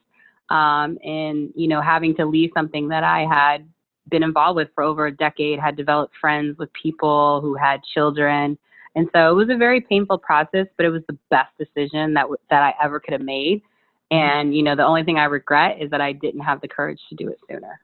um, 0.50 0.98
and 1.04 1.52
you 1.56 1.68
know, 1.68 1.80
having 1.80 2.14
to 2.16 2.24
leave 2.24 2.50
something 2.54 2.88
that 2.88 3.02
I 3.02 3.26
had 3.26 3.68
been 4.08 4.22
involved 4.22 4.56
with 4.56 4.68
for 4.74 4.84
over 4.84 5.06
a 5.06 5.12
decade, 5.12 5.58
had 5.58 5.76
developed 5.76 6.14
friends 6.20 6.58
with 6.58 6.72
people 6.72 7.40
who 7.40 7.54
had 7.54 7.82
children, 7.82 8.58
and 8.94 9.08
so 9.14 9.30
it 9.30 9.34
was 9.34 9.48
a 9.50 9.56
very 9.56 9.80
painful 9.80 10.18
process. 10.18 10.66
But 10.76 10.86
it 10.86 10.90
was 10.90 11.02
the 11.08 11.18
best 11.30 11.50
decision 11.58 12.14
that 12.14 12.22
w- 12.22 12.38
that 12.50 12.62
I 12.62 12.74
ever 12.82 13.00
could 13.00 13.12
have 13.12 13.22
made. 13.22 13.62
And 14.10 14.54
you 14.54 14.62
know, 14.62 14.74
the 14.74 14.86
only 14.86 15.04
thing 15.04 15.18
I 15.18 15.24
regret 15.24 15.80
is 15.80 15.90
that 15.90 16.00
I 16.00 16.12
didn't 16.12 16.40
have 16.40 16.60
the 16.60 16.68
courage 16.68 17.00
to 17.10 17.14
do 17.14 17.28
it 17.28 17.38
sooner. 17.48 17.80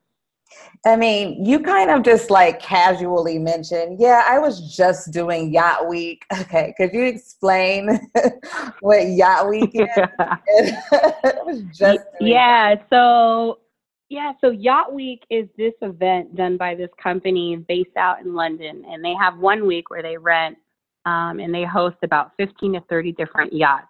I 0.87 0.97
mean, 0.97 1.45
you 1.45 1.61
kind 1.61 1.91
of 1.91 2.03
just 2.03 2.31
like 2.31 2.61
casually 2.61 3.39
mentioned, 3.39 3.99
yeah, 4.01 4.23
I 4.27 4.39
was 4.39 4.75
just 4.75 5.13
doing 5.13 5.53
Yacht 5.53 5.89
Week. 5.89 6.25
Okay, 6.45 6.75
could 6.77 6.93
you 6.93 7.05
explain 7.05 7.99
what 8.81 9.09
Yacht 9.09 9.49
Week 9.49 9.71
is? 9.73 9.89
I 10.19 11.33
was 11.45 11.63
just 11.73 12.01
yeah 12.21 12.77
so 12.91 13.59
yeah 14.15 14.33
so 14.41 14.51
yacht 14.51 14.93
week 14.93 15.25
is 15.31 15.49
this 15.59 15.75
event 15.83 16.35
done 16.37 16.57
by 16.57 16.75
this 16.75 16.91
company 17.03 17.57
based 17.69 17.97
out 17.97 18.21
in 18.21 18.35
london 18.35 18.85
and 18.89 19.05
they 19.05 19.15
have 19.15 19.39
one 19.39 19.67
week 19.67 19.91
where 19.91 20.03
they 20.03 20.17
rent 20.17 20.57
um, 21.07 21.39
and 21.39 21.55
they 21.55 21.65
host 21.65 21.97
about 22.03 22.33
15 22.37 22.75
to 22.75 22.81
30 22.89 23.13
different 23.13 23.53
yachts. 23.53 23.89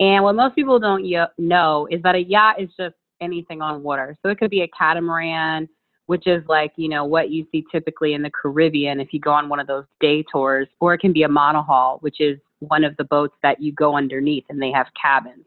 And 0.00 0.24
what 0.24 0.34
most 0.34 0.54
people 0.54 0.78
don't 0.78 1.04
y- 1.08 1.26
know 1.38 1.86
is 1.90 2.02
that 2.02 2.14
a 2.14 2.22
yacht 2.22 2.60
is 2.60 2.68
just 2.76 2.94
anything 3.20 3.62
on 3.62 3.82
water. 3.82 4.16
So 4.22 4.28
it 4.28 4.38
could 4.38 4.50
be 4.50 4.62
a 4.62 4.68
catamaran 4.68 5.68
which 6.06 6.26
is 6.26 6.42
like 6.48 6.72
you 6.76 6.88
know 6.88 7.04
what 7.04 7.30
you 7.30 7.46
see 7.52 7.64
typically 7.70 8.14
in 8.14 8.22
the 8.22 8.30
caribbean 8.30 9.00
if 9.00 9.12
you 9.12 9.20
go 9.20 9.30
on 9.30 9.48
one 9.48 9.60
of 9.60 9.68
those 9.68 9.84
day 10.00 10.24
tours 10.30 10.66
or 10.80 10.92
it 10.94 10.98
can 10.98 11.12
be 11.12 11.22
a 11.22 11.28
monohull 11.28 12.02
which 12.02 12.20
is 12.20 12.38
one 12.58 12.82
of 12.82 12.94
the 12.96 13.04
boats 13.04 13.34
that 13.40 13.62
you 13.62 13.72
go 13.72 13.96
underneath 13.96 14.44
and 14.50 14.60
they 14.60 14.72
have 14.72 14.88
cabins. 15.00 15.44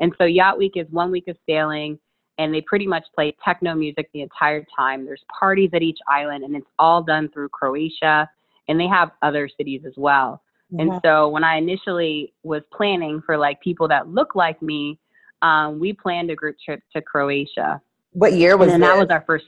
And 0.00 0.12
so 0.18 0.24
Yacht 0.24 0.58
Week 0.58 0.72
is 0.76 0.86
one 0.90 1.10
week 1.10 1.28
of 1.28 1.36
sailing, 1.46 1.98
and 2.38 2.52
they 2.52 2.60
pretty 2.60 2.86
much 2.86 3.04
play 3.14 3.34
techno 3.44 3.74
music 3.74 4.08
the 4.12 4.22
entire 4.22 4.64
time. 4.76 5.04
There's 5.04 5.24
parties 5.38 5.70
at 5.72 5.82
each 5.82 5.98
island, 6.08 6.44
and 6.44 6.56
it's 6.56 6.66
all 6.78 7.02
done 7.02 7.28
through 7.28 7.50
Croatia, 7.50 8.28
and 8.68 8.78
they 8.78 8.86
have 8.88 9.12
other 9.22 9.48
cities 9.48 9.82
as 9.86 9.94
well. 9.96 10.42
And 10.78 10.90
Mhm. 10.90 11.00
so 11.04 11.28
when 11.28 11.44
I 11.44 11.56
initially 11.56 12.32
was 12.42 12.62
planning 12.72 13.20
for 13.22 13.36
like 13.36 13.60
people 13.60 13.86
that 13.88 14.08
look 14.08 14.34
like 14.34 14.60
me, 14.60 14.98
um, 15.42 15.78
we 15.78 15.92
planned 15.92 16.30
a 16.30 16.34
group 16.34 16.56
trip 16.58 16.82
to 16.94 17.02
Croatia. 17.02 17.80
What 18.12 18.32
year 18.32 18.56
was 18.56 18.68
that? 18.68 18.74
and 18.74 18.82
this? 18.82 18.88
that 18.90 18.98
was 18.98 19.10
our 19.10 19.20
first. 19.22 19.46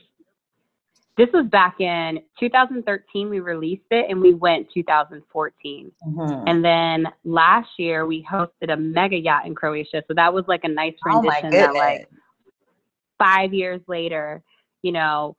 This 1.17 1.31
was 1.33 1.47
back 1.47 1.81
in 1.81 2.21
2013. 2.39 3.29
We 3.29 3.39
released 3.39 3.87
it, 3.89 4.05
and 4.07 4.21
we 4.21 4.35
went 4.35 4.69
2014. 4.71 5.91
Mhm. 6.07 6.43
And 6.47 6.63
then 6.63 7.11
last 7.25 7.79
year 7.79 8.05
we 8.05 8.23
hosted 8.23 8.71
a 8.71 8.77
mega 8.77 9.17
yacht 9.17 9.47
in 9.47 9.55
Croatia. 9.55 10.03
So 10.07 10.13
that 10.13 10.31
was 10.31 10.47
like 10.47 10.63
a 10.63 10.67
nice 10.67 10.93
rendition 11.03 11.47
Oh 11.47 11.57
that 11.57 11.73
like. 11.73 12.07
Five 13.17 13.53
years 13.53 13.81
later, 13.87 14.41
you 14.83 14.91
know, 14.91 15.35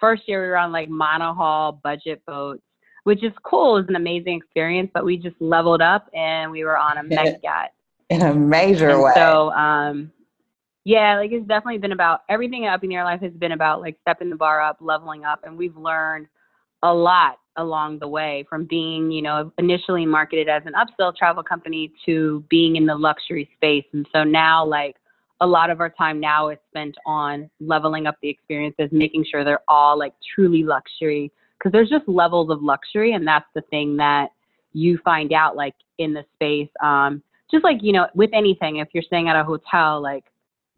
first 0.00 0.22
year 0.26 0.42
we 0.42 0.48
were 0.48 0.56
on 0.56 0.72
like 0.72 0.88
monohull 0.88 1.80
budget 1.82 2.22
boats, 2.26 2.62
which 3.04 3.22
is 3.24 3.32
cool. 3.44 3.76
It 3.76 3.80
was 3.82 3.88
an 3.88 3.96
amazing 3.96 4.36
experience, 4.36 4.90
but 4.94 5.04
we 5.04 5.16
just 5.16 5.36
leveled 5.40 5.82
up 5.82 6.08
and 6.14 6.50
we 6.50 6.64
were 6.64 6.76
on 6.76 6.98
a 6.98 7.02
mega 7.04 7.38
yacht. 7.42 7.70
in 8.10 8.22
a 8.22 8.34
major 8.34 8.90
And 8.90 9.02
way. 9.02 9.12
so, 9.14 9.50
um, 9.52 10.12
yeah, 10.84 11.16
like 11.16 11.32
it's 11.32 11.46
definitely 11.48 11.78
been 11.78 11.92
about 11.92 12.20
everything 12.28 12.66
up 12.66 12.84
in 12.84 12.90
your 12.90 13.04
life 13.04 13.20
has 13.20 13.32
been 13.32 13.52
about 13.52 13.80
like 13.80 13.96
stepping 14.02 14.30
the 14.30 14.36
bar 14.36 14.60
up, 14.60 14.78
leveling 14.80 15.24
up, 15.24 15.40
and 15.44 15.56
we've 15.56 15.76
learned 15.76 16.26
a 16.82 16.92
lot 16.92 17.38
along 17.56 17.98
the 17.98 18.06
way 18.06 18.44
from 18.48 18.66
being, 18.66 19.10
you 19.10 19.22
know, 19.22 19.50
initially 19.58 20.06
marketed 20.06 20.48
as 20.48 20.62
an 20.66 20.74
upsell 20.74 21.14
travel 21.16 21.42
company 21.42 21.92
to 22.04 22.44
being 22.50 22.76
in 22.76 22.86
the 22.86 22.94
luxury 22.94 23.50
space. 23.56 23.84
And 23.92 24.06
so 24.12 24.22
now, 24.22 24.64
like, 24.64 24.96
a 25.40 25.46
lot 25.46 25.70
of 25.70 25.80
our 25.80 25.90
time 25.90 26.20
now 26.20 26.48
is 26.48 26.58
spent 26.70 26.96
on 27.06 27.50
leveling 27.60 28.06
up 28.06 28.16
the 28.22 28.28
experiences, 28.28 28.88
making 28.92 29.24
sure 29.30 29.44
they're 29.44 29.60
all 29.68 29.98
like 29.98 30.14
truly 30.34 30.62
luxury. 30.62 31.30
Because 31.58 31.72
there's 31.72 31.88
just 31.88 32.06
levels 32.08 32.50
of 32.50 32.62
luxury, 32.62 33.12
and 33.12 33.26
that's 33.26 33.46
the 33.54 33.62
thing 33.62 33.96
that 33.96 34.28
you 34.72 34.98
find 35.04 35.32
out 35.32 35.56
like 35.56 35.74
in 35.98 36.12
the 36.12 36.24
space. 36.34 36.68
Um, 36.82 37.22
just 37.50 37.64
like 37.64 37.78
you 37.82 37.92
know, 37.92 38.06
with 38.14 38.30
anything, 38.32 38.76
if 38.76 38.88
you're 38.92 39.02
staying 39.02 39.28
at 39.28 39.36
a 39.36 39.44
hotel, 39.44 40.00
like 40.00 40.24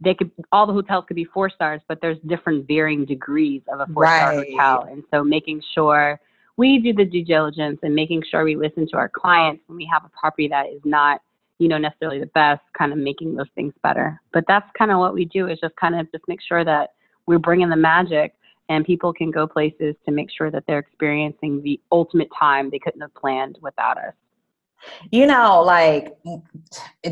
they 0.01 0.14
could 0.14 0.31
all 0.53 0.66
the 0.66 0.73
hotels 0.73 1.05
could 1.07 1.16
be 1.16 1.25
four 1.25 1.51
stars, 1.51 1.81
but 1.88 2.01
there's 2.01 2.18
different 2.27 2.66
varying 2.68 3.05
degrees 3.05 3.62
of 3.73 3.81
a 3.81 3.87
four 3.92 4.07
star 4.07 4.37
Right. 4.37 4.53
hotel. 4.53 4.88
And 4.90 5.03
so 5.11 5.25
making 5.25 5.62
sure 5.75 6.21
we 6.57 6.79
do 6.79 6.92
the 6.92 7.05
due 7.05 7.25
diligence 7.25 7.79
and 7.83 7.94
making 7.94 8.23
sure 8.31 8.44
we 8.44 8.57
listen 8.57 8.87
to 8.88 8.97
our 8.97 9.09
clients 9.09 9.62
when 9.66 9.77
we 9.77 9.88
have 9.90 10.05
a 10.05 10.09
property 10.09 10.49
that 10.49 10.66
is 10.66 10.81
not, 10.85 11.21
you 11.59 11.68
know, 11.68 11.79
necessarily 11.79 12.21
the 12.21 12.27
best, 12.27 12.62
kind 12.77 12.92
of 12.92 12.99
making 12.99 13.35
those 13.35 13.49
things 13.55 13.75
better. 13.83 14.21
But 14.33 14.44
that's 14.47 14.68
kind 14.77 14.90
of 14.90 14.99
what 14.99 15.14
we 15.14 15.25
do 15.25 15.49
is 15.49 15.59
just 15.61 15.75
kind 15.77 15.94
of 15.99 16.11
just 16.12 16.25
make 16.29 16.40
sure 16.40 16.64
that 16.64 16.90
we're 17.27 17.38
bringing 17.38 17.68
the 17.68 17.77
magic 17.77 18.35
and 18.68 18.85
people 18.85 19.12
can 19.12 19.31
go 19.31 19.47
places 19.47 19.94
to 20.05 20.12
make 20.12 20.31
sure 20.31 20.51
that 20.51 20.64
they're 20.66 20.79
experiencing 20.79 21.62
the 21.62 21.81
ultimate 21.90 22.29
time 22.38 22.71
they 22.71 22.79
couldn't 22.79 23.01
have 23.01 23.14
planned 23.14 23.59
without 23.61 23.99
us. 23.99 24.14
you 25.11 25.27
know, 25.27 25.61
like 25.62 26.16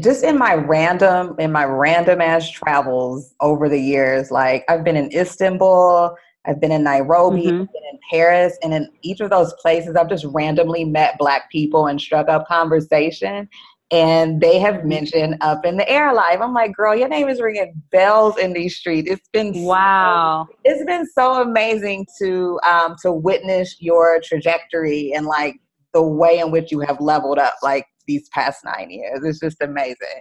just 0.01 0.23
in 0.23 0.39
my 0.39 0.55
random, 0.55 1.35
in 1.41 1.51
my 1.51 1.65
random 1.65 2.21
ass 2.21 2.49
travels 2.49 3.35
over 3.41 3.69
the 3.69 3.81
years, 3.81 4.31
like 4.31 4.65
I've 4.69 4.85
been 4.85 4.97
in 4.97 5.11
Istanbul, 5.13 6.17
I've 6.45 6.61
been 6.61 6.71
in 6.71 6.85
Nairobi, 6.85 7.47
Mhm. 7.47 7.63
I've 7.63 7.73
been 7.73 7.83
in 7.91 7.99
Paris, 8.09 8.57
and 8.63 8.73
in 8.73 8.89
each 9.03 9.21
of 9.21 9.31
those 9.31 9.53
places, 9.55 9.97
I've 9.97 10.09
just 10.09 10.25
randomly 10.27 10.85
met 10.85 11.19
Black 11.19 11.51
people 11.51 11.89
and 11.89 12.01
struck 12.01 12.29
up 12.29 12.47
conversation. 12.47 13.49
And 13.93 14.41
they 14.41 14.59
have 14.59 14.85
mentioned 14.85 15.37
Up 15.41 15.65
in 15.65 15.77
the 15.77 15.89
Air 15.89 16.13
Life. 16.13 16.41
I'm 16.41 16.53
like, 16.53 16.75
girl, 16.75 16.97
your 16.97 17.09
name 17.09 17.29
is 17.29 17.41
ringing 17.41 17.81
bells 17.93 18.37
in 18.37 18.53
these 18.53 18.77
streets. 18.77 19.09
It's 19.09 19.29
been 19.33 19.63
wow. 19.63 20.49
So, 20.49 20.57
it's 20.65 20.85
been 20.85 21.07
so 21.07 21.41
amazing 21.41 22.07
to 22.21 22.59
um, 22.65 22.97
to 23.03 23.13
witness 23.13 23.77
your 23.81 24.21
trajectory 24.25 25.13
and 25.15 25.27
like 25.27 25.61
the 25.95 26.03
way 26.03 26.41
in 26.41 26.51
which 26.51 26.73
you 26.73 26.81
have 26.81 27.01
leveled 27.01 27.39
up 27.39 27.55
like 27.63 27.87
these 28.07 28.29
past 28.31 28.65
nine 28.65 28.91
years. 28.91 29.21
It's 29.23 29.39
just 29.39 29.63
amazing. 29.63 30.21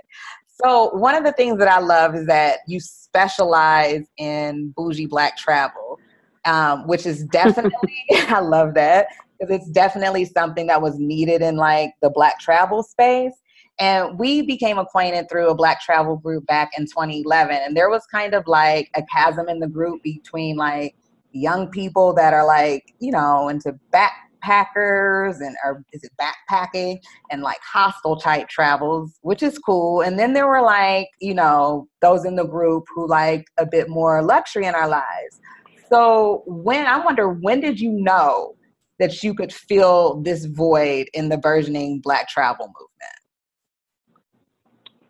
So 0.64 0.90
one 0.96 1.16
of 1.16 1.24
the 1.24 1.34
things 1.34 1.58
that 1.60 1.68
I 1.68 1.80
love 1.80 2.16
is 2.16 2.28
that 2.28 2.60
you 2.68 2.80
specialize 2.80 4.06
in 4.18 4.74
bougie 4.76 5.06
black 5.06 5.38
travel, 5.38 6.00
um, 6.46 6.88
which 6.88 7.06
is 7.06 7.26
definitely 7.32 7.94
I 8.12 8.40
love 8.40 8.74
that 8.76 9.08
because 9.40 9.54
it's 9.54 9.70
definitely 9.70 10.26
something 10.26 10.68
that 10.68 10.82
was 10.82 10.98
needed 10.98 11.42
in 11.42 11.58
like 11.58 11.92
the 12.02 12.10
black 12.10 12.40
travel 12.40 12.84
space. 12.84 13.34
And 13.78 14.18
we 14.18 14.42
became 14.42 14.78
acquainted 14.78 15.30
through 15.30 15.50
a 15.50 15.56
black 15.56 15.82
travel 15.82 16.18
group 16.18 16.46
back 16.46 16.72
in 16.78 16.86
2011. 16.86 17.56
And 17.56 17.76
there 17.76 17.90
was 17.90 18.06
kind 18.06 18.34
of 18.34 18.48
like 18.48 18.90
a 18.96 19.04
chasm 19.12 19.50
in 19.50 19.60
the 19.60 19.68
group 19.68 20.02
between 20.02 20.56
like 20.56 20.96
young 21.32 21.70
people 21.70 22.14
that 22.14 22.34
are 22.34 22.46
like, 22.46 22.94
you 23.00 23.12
know, 23.12 23.50
into 23.50 23.78
backpackers 23.94 25.42
and 25.42 25.56
or 25.66 25.84
is 25.92 26.04
it 26.04 26.12
backpacking 26.20 27.00
and 27.32 27.42
like 27.42 27.60
hostel 27.62 28.16
type 28.16 28.48
travels, 28.48 29.20
which 29.22 29.44
is 29.44 29.60
cool. 29.60 30.02
And 30.02 30.18
then 30.18 30.32
there 30.32 30.48
were 30.48 30.62
like, 30.62 31.10
you 31.20 31.34
know, 31.34 31.90
those 32.02 32.24
in 32.24 32.38
the 32.38 32.48
group 32.48 32.86
who 32.96 33.08
like 33.08 33.46
a 33.58 33.66
bit 33.66 33.90
more 33.90 34.24
luxury 34.24 34.66
in 34.66 34.76
our 34.76 34.88
lives. 34.88 35.42
So 35.90 36.44
when 36.48 36.86
I 36.86 37.04
wonder 37.04 37.30
when 37.30 37.60
did 37.60 37.80
you 37.80 37.92
know 37.92 38.56
that 39.00 39.22
you 39.22 39.34
could 39.34 39.52
fill 39.52 40.22
this 40.22 40.46
void 40.46 41.10
in 41.14 41.28
the 41.28 41.38
burgeoning 41.38 42.00
black 42.00 42.30
travel 42.30 42.68
movement? 42.68 43.25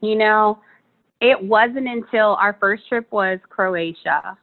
You 0.01 0.15
know, 0.15 0.60
it 1.21 1.41
wasn't 1.41 1.88
until 1.88 2.36
our 2.36 2.58
first 2.60 2.88
trip 2.88 3.12
was 3.12 3.39
Croatia. 3.49 4.38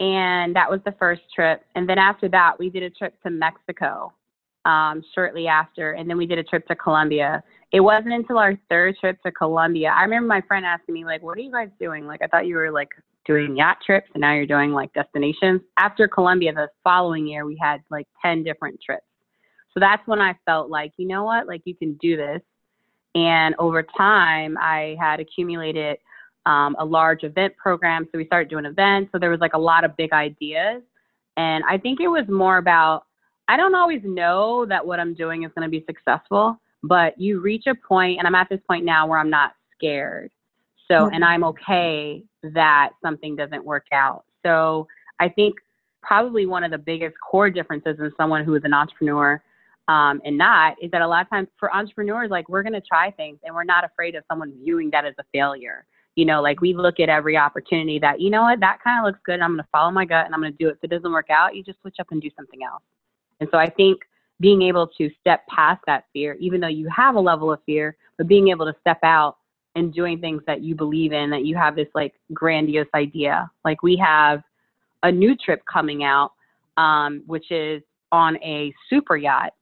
And 0.00 0.54
that 0.56 0.70
was 0.70 0.80
the 0.84 0.94
first 0.98 1.22
trip. 1.34 1.62
And 1.74 1.88
then 1.88 1.98
after 1.98 2.28
that, 2.30 2.58
we 2.58 2.70
did 2.70 2.82
a 2.82 2.90
trip 2.90 3.14
to 3.22 3.30
Mexico 3.30 4.12
um, 4.64 5.02
shortly 5.14 5.46
after. 5.46 5.92
And 5.92 6.08
then 6.08 6.16
we 6.16 6.26
did 6.26 6.38
a 6.38 6.42
trip 6.42 6.66
to 6.68 6.76
Colombia. 6.76 7.42
It 7.72 7.80
wasn't 7.80 8.12
until 8.12 8.38
our 8.38 8.58
third 8.68 8.96
trip 8.98 9.22
to 9.24 9.32
Colombia. 9.32 9.94
I 9.96 10.02
remember 10.02 10.26
my 10.26 10.42
friend 10.42 10.66
asking 10.66 10.94
me, 10.94 11.04
like, 11.04 11.22
what 11.22 11.38
are 11.38 11.40
you 11.40 11.52
guys 11.52 11.68
doing? 11.80 12.06
Like, 12.06 12.20
I 12.22 12.26
thought 12.26 12.46
you 12.46 12.56
were 12.56 12.70
like 12.70 12.88
doing 13.24 13.56
yacht 13.56 13.78
trips 13.84 14.08
and 14.14 14.20
now 14.20 14.34
you're 14.34 14.46
doing 14.46 14.72
like 14.72 14.92
destinations. 14.92 15.60
After 15.78 16.08
Colombia, 16.08 16.52
the 16.52 16.68
following 16.82 17.26
year, 17.26 17.46
we 17.46 17.56
had 17.60 17.80
like 17.90 18.08
10 18.24 18.42
different 18.42 18.80
trips. 18.84 19.06
So 19.72 19.80
that's 19.80 20.06
when 20.06 20.20
I 20.20 20.34
felt 20.44 20.68
like, 20.68 20.92
you 20.96 21.06
know 21.06 21.24
what? 21.24 21.46
Like, 21.46 21.62
you 21.64 21.74
can 21.74 21.94
do 21.94 22.16
this. 22.16 22.42
And 23.14 23.54
over 23.58 23.82
time, 23.82 24.56
I 24.58 24.96
had 24.98 25.20
accumulated 25.20 25.98
um, 26.46 26.74
a 26.78 26.84
large 26.84 27.24
event 27.24 27.56
program. 27.56 28.08
So 28.10 28.18
we 28.18 28.26
started 28.26 28.48
doing 28.48 28.64
events. 28.64 29.12
So 29.12 29.18
there 29.18 29.30
was 29.30 29.40
like 29.40 29.54
a 29.54 29.58
lot 29.58 29.84
of 29.84 29.96
big 29.96 30.12
ideas. 30.12 30.82
And 31.36 31.64
I 31.68 31.78
think 31.78 32.00
it 32.00 32.08
was 32.08 32.26
more 32.28 32.58
about, 32.58 33.04
I 33.48 33.56
don't 33.56 33.74
always 33.74 34.00
know 34.02 34.66
that 34.66 34.84
what 34.86 34.98
I'm 34.98 35.14
doing 35.14 35.44
is 35.44 35.50
going 35.54 35.66
to 35.66 35.70
be 35.70 35.84
successful, 35.86 36.58
but 36.82 37.18
you 37.18 37.40
reach 37.40 37.66
a 37.66 37.74
point, 37.74 38.18
and 38.18 38.26
I'm 38.26 38.34
at 38.34 38.48
this 38.48 38.60
point 38.68 38.84
now 38.84 39.06
where 39.06 39.18
I'm 39.18 39.30
not 39.30 39.52
scared. 39.74 40.30
So, 40.88 40.94
mm-hmm. 40.94 41.14
and 41.14 41.24
I'm 41.24 41.44
okay 41.44 42.24
that 42.42 42.90
something 43.02 43.36
doesn't 43.36 43.64
work 43.64 43.86
out. 43.92 44.24
So 44.44 44.88
I 45.20 45.28
think 45.28 45.54
probably 46.02 46.46
one 46.46 46.64
of 46.64 46.70
the 46.70 46.78
biggest 46.78 47.14
core 47.20 47.50
differences 47.50 47.96
in 48.00 48.10
someone 48.16 48.44
who 48.44 48.54
is 48.54 48.62
an 48.64 48.74
entrepreneur 48.74 49.42
um, 49.92 50.22
and 50.24 50.38
not 50.38 50.76
is 50.80 50.90
that 50.90 51.02
a 51.02 51.06
lot 51.06 51.20
of 51.20 51.28
times 51.28 51.48
for 51.58 51.74
entrepreneurs, 51.74 52.30
like 52.30 52.48
we're 52.48 52.62
going 52.62 52.72
to 52.72 52.80
try 52.80 53.10
things 53.10 53.38
and 53.44 53.54
we're 53.54 53.62
not 53.62 53.84
afraid 53.84 54.14
of 54.14 54.24
someone 54.26 54.54
viewing 54.64 54.88
that 54.90 55.04
as 55.04 55.12
a 55.18 55.24
failure. 55.32 55.84
You 56.16 56.24
know, 56.24 56.40
like 56.40 56.62
we 56.62 56.72
look 56.72 56.98
at 56.98 57.10
every 57.10 57.36
opportunity 57.36 57.98
that, 57.98 58.18
you 58.18 58.30
know 58.30 58.42
what, 58.42 58.60
that 58.60 58.78
kind 58.82 58.98
of 58.98 59.04
looks 59.04 59.20
good. 59.24 59.40
I'm 59.40 59.50
going 59.50 59.58
to 59.58 59.68
follow 59.70 59.90
my 59.90 60.06
gut 60.06 60.24
and 60.24 60.34
I'm 60.34 60.40
going 60.40 60.52
to 60.52 60.58
do 60.58 60.68
it. 60.68 60.78
If 60.82 60.84
it 60.84 60.94
doesn't 60.94 61.12
work 61.12 61.28
out, 61.28 61.54
you 61.54 61.62
just 61.62 61.78
switch 61.82 61.96
up 62.00 62.06
and 62.10 62.22
do 62.22 62.30
something 62.36 62.60
else. 62.62 62.82
And 63.40 63.50
so 63.52 63.58
I 63.58 63.68
think 63.68 64.00
being 64.40 64.62
able 64.62 64.86
to 64.98 65.10
step 65.20 65.46
past 65.48 65.82
that 65.86 66.04
fear, 66.14 66.36
even 66.40 66.60
though 66.60 66.68
you 66.68 66.88
have 66.94 67.14
a 67.14 67.20
level 67.20 67.52
of 67.52 67.60
fear, 67.66 67.94
but 68.16 68.26
being 68.26 68.48
able 68.48 68.64
to 68.64 68.74
step 68.80 68.98
out 69.02 69.36
and 69.74 69.92
doing 69.92 70.20
things 70.20 70.42
that 70.46 70.62
you 70.62 70.74
believe 70.74 71.12
in, 71.12 71.28
that 71.30 71.44
you 71.44 71.54
have 71.56 71.76
this 71.76 71.88
like 71.94 72.14
grandiose 72.32 72.88
idea. 72.94 73.50
Like 73.62 73.82
we 73.82 73.96
have 73.96 74.42
a 75.02 75.12
new 75.12 75.36
trip 75.36 75.62
coming 75.70 76.02
out, 76.02 76.32
um, 76.78 77.22
which 77.26 77.50
is 77.50 77.82
on 78.10 78.36
a 78.42 78.72
super 78.88 79.16
yacht 79.16 79.52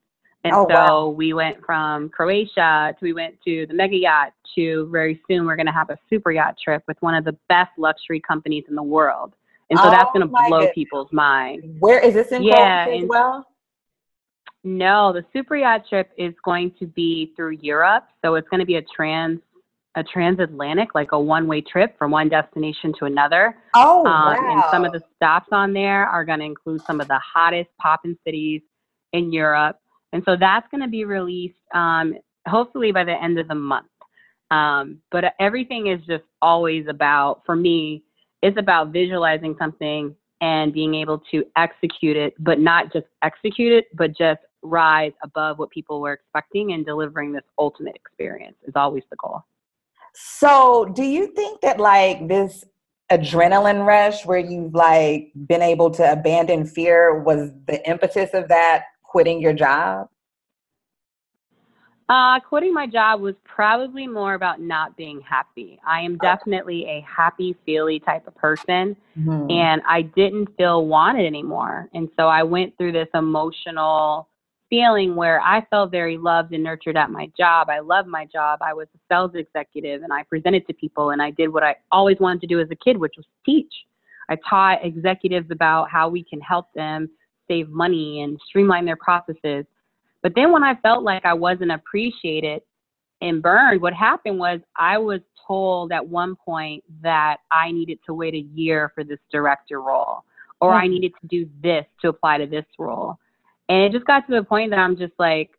and 0.44 0.55
oh, 0.55 0.66
so 0.68 0.74
wow. 0.74 1.09
we 1.09 1.33
went 1.33 1.64
from 1.64 2.09
Croatia 2.09 2.94
to 2.98 3.03
we 3.03 3.12
went 3.12 3.37
to 3.44 3.66
the 3.66 3.74
mega 3.74 3.96
yacht 3.96 4.33
to 4.55 4.88
very 4.90 5.20
soon 5.29 5.46
we're 5.46 5.57
going 5.57 5.66
to 5.66 5.72
have 5.72 5.90
a 5.90 5.98
super 6.09 6.33
yacht 6.33 6.57
trip 6.62 6.83
with 6.88 6.96
one 7.00 7.14
of 7.14 7.24
the 7.24 7.37
best 7.48 7.70
luxury 7.76 8.20
companies 8.20 8.64
in 8.68 8.74
the 8.74 8.83
world. 8.83 9.35
And 9.68 9.79
so 9.79 9.87
oh, 9.87 9.90
that's 9.90 10.11
going 10.12 10.22
to 10.22 10.26
blow 10.26 10.62
God. 10.62 10.72
people's 10.74 11.12
mind. 11.12 11.76
Where 11.79 12.00
is 12.00 12.14
this 12.14 12.33
in 12.33 12.42
yeah, 12.42 12.87
as 12.88 13.05
well? 13.07 13.46
No, 14.64 15.12
the 15.12 15.24
super 15.33 15.57
yacht 15.57 15.88
trip 15.88 16.11
is 16.18 16.35
going 16.44 16.72
to 16.81 16.87
be 16.87 17.33
through 17.37 17.59
Europe. 17.61 18.09
So 18.24 18.35
it's 18.35 18.48
going 18.48 18.61
to 18.61 18.66
be 18.66 18.76
a 18.76 18.83
trans 18.83 19.40
a 19.96 20.05
transatlantic, 20.05 20.94
like 20.94 21.11
a 21.12 21.20
one-way 21.20 21.61
trip 21.61 21.98
from 21.98 22.12
one 22.12 22.29
destination 22.29 22.94
to 22.96 23.07
another. 23.07 23.57
Oh, 23.74 24.07
um, 24.07 24.37
wow. 24.37 24.53
And 24.53 24.62
some 24.70 24.85
of 24.85 24.92
the 24.92 25.03
stops 25.16 25.48
on 25.50 25.72
there 25.72 26.07
are 26.07 26.24
going 26.24 26.38
to 26.38 26.44
include 26.44 26.81
some 26.83 27.00
of 27.00 27.09
the 27.09 27.18
hottest 27.18 27.70
poppin' 27.81 28.16
cities 28.24 28.62
in 29.12 29.33
Europe. 29.33 29.81
And 30.12 30.23
so 30.25 30.37
that's 30.37 30.66
going 30.70 30.83
to 30.83 30.88
be 30.88 31.05
released 31.05 31.55
um, 31.75 32.14
hopefully 32.46 32.92
by 32.92 33.05
the 33.05 33.23
end 33.23 33.38
of 33.38 33.49
the 33.49 33.55
month. 33.55 33.87
Um, 34.51 34.99
but 35.12 35.25
everything 35.38 35.87
is 35.87 36.01
just 36.07 36.25
always 36.42 36.87
about, 36.88 37.42
for 37.46 37.55
me, 37.55 38.03
it's 38.42 38.59
about 38.59 38.92
visualizing 38.92 39.55
something 39.59 40.14
and 40.40 40.73
being 40.73 40.94
able 40.94 41.18
to 41.31 41.44
execute 41.57 42.16
it, 42.16 42.35
but 42.38 42.59
not 42.59 42.92
just 42.92 43.07
execute 43.23 43.73
it, 43.73 43.87
but 43.94 44.16
just 44.16 44.40
rise 44.62 45.12
above 45.23 45.59
what 45.59 45.70
people 45.70 46.01
were 46.01 46.12
expecting 46.12 46.73
and 46.73 46.85
delivering 46.85 47.33
this 47.33 47.44
ultimate 47.59 47.94
experience 47.94 48.57
is 48.66 48.73
always 48.75 49.05
the 49.11 49.16
goal. 49.16 49.44
So, 50.14 50.87
do 50.87 51.05
you 51.05 51.29
think 51.29 51.61
that 51.61 51.79
like 51.79 52.27
this 52.27 52.64
adrenaline 53.12 53.87
rush 53.87 54.25
where 54.25 54.38
you've 54.38 54.75
like 54.75 55.33
been 55.46 55.62
able 55.62 55.90
to 55.90 56.12
abandon 56.12 56.64
fear 56.64 57.20
was 57.23 57.51
the 57.66 57.87
impetus 57.88 58.31
of 58.35 58.49
that 58.49 58.85
quitting 59.11 59.40
your 59.40 59.53
job? 59.53 60.09
Uh, 62.09 62.40
quitting 62.40 62.73
my 62.73 62.87
job 62.87 63.20
was 63.20 63.35
probably 63.44 64.07
more 64.07 64.35
about 64.35 64.61
not 64.61 64.96
being 64.96 65.20
happy. 65.20 65.79
I 65.87 66.01
am 66.01 66.16
definitely 66.18 66.85
a 66.87 67.05
happy 67.09 67.57
feely 67.64 68.01
type 68.01 68.27
of 68.27 68.35
person, 68.37 68.96
mm-hmm. 69.18 69.51
and 69.51 69.83
I 69.87 70.03
didn't 70.03 70.49
feel 70.57 70.87
wanted 70.87 71.27
anymore. 71.27 71.88
And 71.94 72.09
so 72.18 72.27
I 72.27 72.42
went 72.42 72.77
through 72.79 72.92
this 72.92 73.09
emotional 73.14 74.29
feeling 74.70 75.16
where 75.16 75.40
I 75.40 75.64
felt 75.70 75.90
very 75.90 76.16
loved 76.16 76.53
and 76.53 76.62
nurtured 76.62 76.96
at 76.96 77.11
my 77.11 77.31
job. 77.37 77.68
I 77.68 77.81
loved 77.81 78.09
my 78.09 78.27
job. 78.27 78.61
I 78.62 78.75
was 78.75 78.87
a 78.94 78.99
sales 79.12 79.33
executive, 79.35 80.03
and 80.03 80.12
I 80.12 80.23
presented 80.25 80.66
to 80.68 80.75
people, 80.75 81.11
and 81.11 81.20
I 81.20 81.31
did 81.31 81.49
what 81.49 81.62
I 81.62 81.77
always 81.92 82.18
wanted 82.20 82.40
to 82.42 82.46
do 82.46 82.61
as 82.61 82.68
a 82.70 82.77
kid, 82.77 82.96
which 82.96 83.14
was 83.16 83.27
teach. 83.44 83.73
I 84.29 84.37
taught 84.49 84.85
executives 84.85 85.51
about 85.51 85.90
how 85.90 86.09
we 86.09 86.25
can 86.25 86.40
help 86.40 86.73
them 86.75 87.09
save 87.51 87.69
money 87.69 88.23
and 88.23 88.39
streamline 88.47 88.85
their 88.85 88.97
processes. 88.97 89.65
But 90.23 90.35
then 90.35 90.53
when 90.53 90.63
I 90.63 90.75
felt 90.77 91.03
like 91.03 91.25
I 91.25 91.35
wasn't 91.35 91.73
appreciated 91.73 92.63
and 93.21 93.43
burned, 93.43 93.81
what 93.81 93.95
happened 93.95 94.39
was 94.39 94.61
I 94.77 94.99
was 94.99 95.21
told 95.47 95.93
at 95.93 96.07
one 96.07 96.37
point 96.37 96.85
that 97.03 97.39
I 97.51 97.73
needed 97.73 97.99
to 98.07 98.15
wait 98.15 98.35
a 98.35 98.47
year 98.55 98.93
for 98.95 99.03
this 99.03 99.19
director 99.33 99.81
role 99.81 100.25
or 100.61 100.75
I 100.75 100.87
mm. 100.87 100.91
needed 100.91 101.13
to 101.21 101.27
do 101.27 101.49
this 101.63 101.85
to 102.03 102.09
apply 102.09 102.39
to 102.39 102.47
this 102.47 102.67
role. 102.79 103.19
And 103.69 103.83
it 103.83 103.93
just 103.93 104.07
got 104.07 104.27
to 104.27 104.35
the 104.35 104.43
point 104.43 104.71
that 104.71 104.79
I'm 104.79 104.97
just 104.97 105.15
like, 105.19 105.51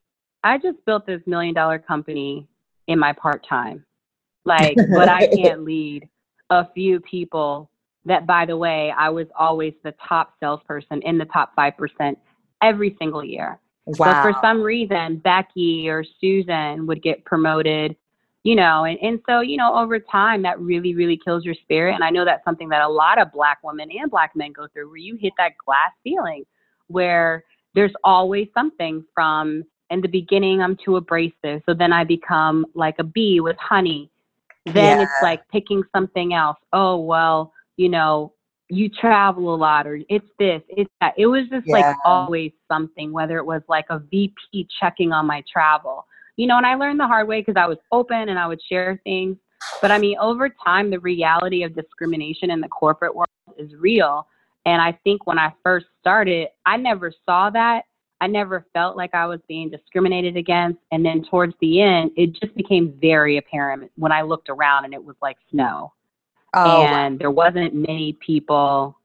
I 0.43 0.57
just 0.57 0.77
built 0.85 1.05
this 1.05 1.21
million 1.25 1.53
dollar 1.53 1.79
company 1.79 2.47
in 2.87 2.99
my 2.99 3.13
part 3.13 3.45
time. 3.47 3.85
Like, 4.45 4.75
but 4.75 5.09
I 5.09 5.27
can't 5.35 5.63
lead 5.63 6.07
a 6.49 6.67
few 6.73 6.99
people 6.99 7.69
that 8.05 8.25
by 8.25 8.45
the 8.45 8.57
way, 8.57 8.93
I 8.97 9.09
was 9.09 9.27
always 9.37 9.73
the 9.83 9.93
top 10.07 10.33
salesperson 10.39 11.01
in 11.03 11.17
the 11.17 11.25
top 11.25 11.55
5% 11.55 12.15
every 12.61 12.95
single 12.99 13.23
year. 13.23 13.59
Wow. 13.85 13.95
But 13.97 14.21
for 14.21 14.39
some 14.41 14.61
reason, 14.61 15.17
Becky 15.17 15.89
or 15.89 16.03
Susan 16.19 16.85
would 16.87 17.01
get 17.01 17.25
promoted, 17.25 17.95
you 18.43 18.55
know, 18.55 18.85
and, 18.85 18.97
and 19.01 19.19
so, 19.27 19.41
you 19.41 19.57
know, 19.57 19.75
over 19.75 19.99
time 19.99 20.41
that 20.43 20.59
really, 20.59 20.93
really 20.93 21.19
kills 21.23 21.43
your 21.43 21.55
spirit. 21.55 21.95
And 21.95 22.03
I 22.03 22.09
know 22.09 22.25
that's 22.25 22.43
something 22.45 22.69
that 22.69 22.81
a 22.81 22.87
lot 22.87 23.19
of 23.19 23.31
black 23.31 23.59
women 23.63 23.89
and 23.91 24.09
black 24.09 24.35
men 24.35 24.51
go 24.51 24.67
through 24.73 24.89
where 24.89 24.97
you 24.97 25.17
hit 25.19 25.33
that 25.37 25.53
glass 25.63 25.91
ceiling 26.03 26.45
where 26.87 27.43
there's 27.73 27.93
always 28.03 28.47
something 28.53 29.03
from 29.13 29.63
in 29.89 30.01
the 30.01 30.07
beginning 30.07 30.61
I'm 30.61 30.77
too 30.83 30.95
abrasive. 30.95 31.61
So 31.65 31.73
then 31.73 31.93
I 31.93 32.03
become 32.03 32.65
like 32.75 32.95
a 32.99 33.03
bee 33.03 33.39
with 33.39 33.57
honey. 33.57 34.09
Then 34.65 34.99
yeah. 34.99 35.03
it's 35.03 35.23
like 35.23 35.47
picking 35.49 35.83
something 35.93 36.33
else. 36.33 36.57
Oh 36.71 36.97
well, 36.97 37.51
you 37.77 37.89
know, 37.89 38.33
you 38.69 38.89
travel 38.89 39.53
a 39.53 39.57
lot 39.57 39.85
or 39.85 39.99
it's 40.09 40.27
this, 40.39 40.61
it's 40.69 40.89
that. 41.01 41.13
It 41.17 41.27
was 41.27 41.43
just 41.49 41.67
yeah. 41.67 41.73
like 41.73 41.95
always 42.05 42.51
something, 42.71 43.11
whether 43.11 43.37
it 43.37 43.45
was 43.45 43.61
like 43.67 43.85
a 43.89 43.99
VP 43.99 44.67
checking 44.79 45.11
on 45.11 45.25
my 45.25 45.43
travel. 45.51 46.05
You 46.37 46.41
you 46.41 46.47
know, 46.47 46.57
and 46.57 46.65
I 46.65 46.75
learned 46.75 46.99
the 46.99 47.07
hard 47.07 47.27
way 47.27 47.41
because 47.41 47.55
I 47.55 47.67
was 47.67 47.77
open 47.91 48.29
and 48.29 48.39
I 48.39 48.47
would 48.47 48.61
share 48.67 48.99
things. 49.03 49.37
But 49.81 49.91
I 49.91 49.99
mean, 49.99 50.17
over 50.17 50.49
time, 50.49 50.89
the 50.89 50.99
reality 50.99 51.63
of 51.63 51.75
discrimination 51.75 52.49
in 52.49 52.61
the 52.61 52.67
corporate 52.67 53.15
world 53.15 53.29
is 53.57 53.75
real. 53.75 54.25
And 54.65 54.81
I 54.81 54.97
think 55.03 55.27
when 55.27 55.37
I 55.37 55.53
first 55.63 55.85
started, 55.99 56.47
I 56.65 56.77
never 56.77 57.13
saw 57.25 57.49
that. 57.51 57.83
I 58.21 58.27
never 58.27 58.65
felt 58.73 58.97
like 58.97 59.13
I 59.13 59.25
was 59.25 59.39
being 59.47 59.69
discriminated 59.69 60.37
against. 60.37 60.79
And 60.91 61.05
then 61.05 61.23
towards 61.29 61.53
the 61.61 61.81
end, 61.81 62.11
it 62.15 62.33
just 62.39 62.55
became 62.55 62.97
very 63.01 63.37
apparent 63.37 63.91
when 63.95 64.11
I 64.11 64.21
looked 64.21 64.49
around 64.49 64.85
and 64.85 64.93
it 64.93 65.03
was 65.03 65.15
like 65.21 65.37
snow. 65.51 65.93
Oh. 66.53 66.83
And 66.83 67.19
there 67.19 67.31
wasn't 67.31 67.73
many 67.73 68.17
people, 68.25 68.97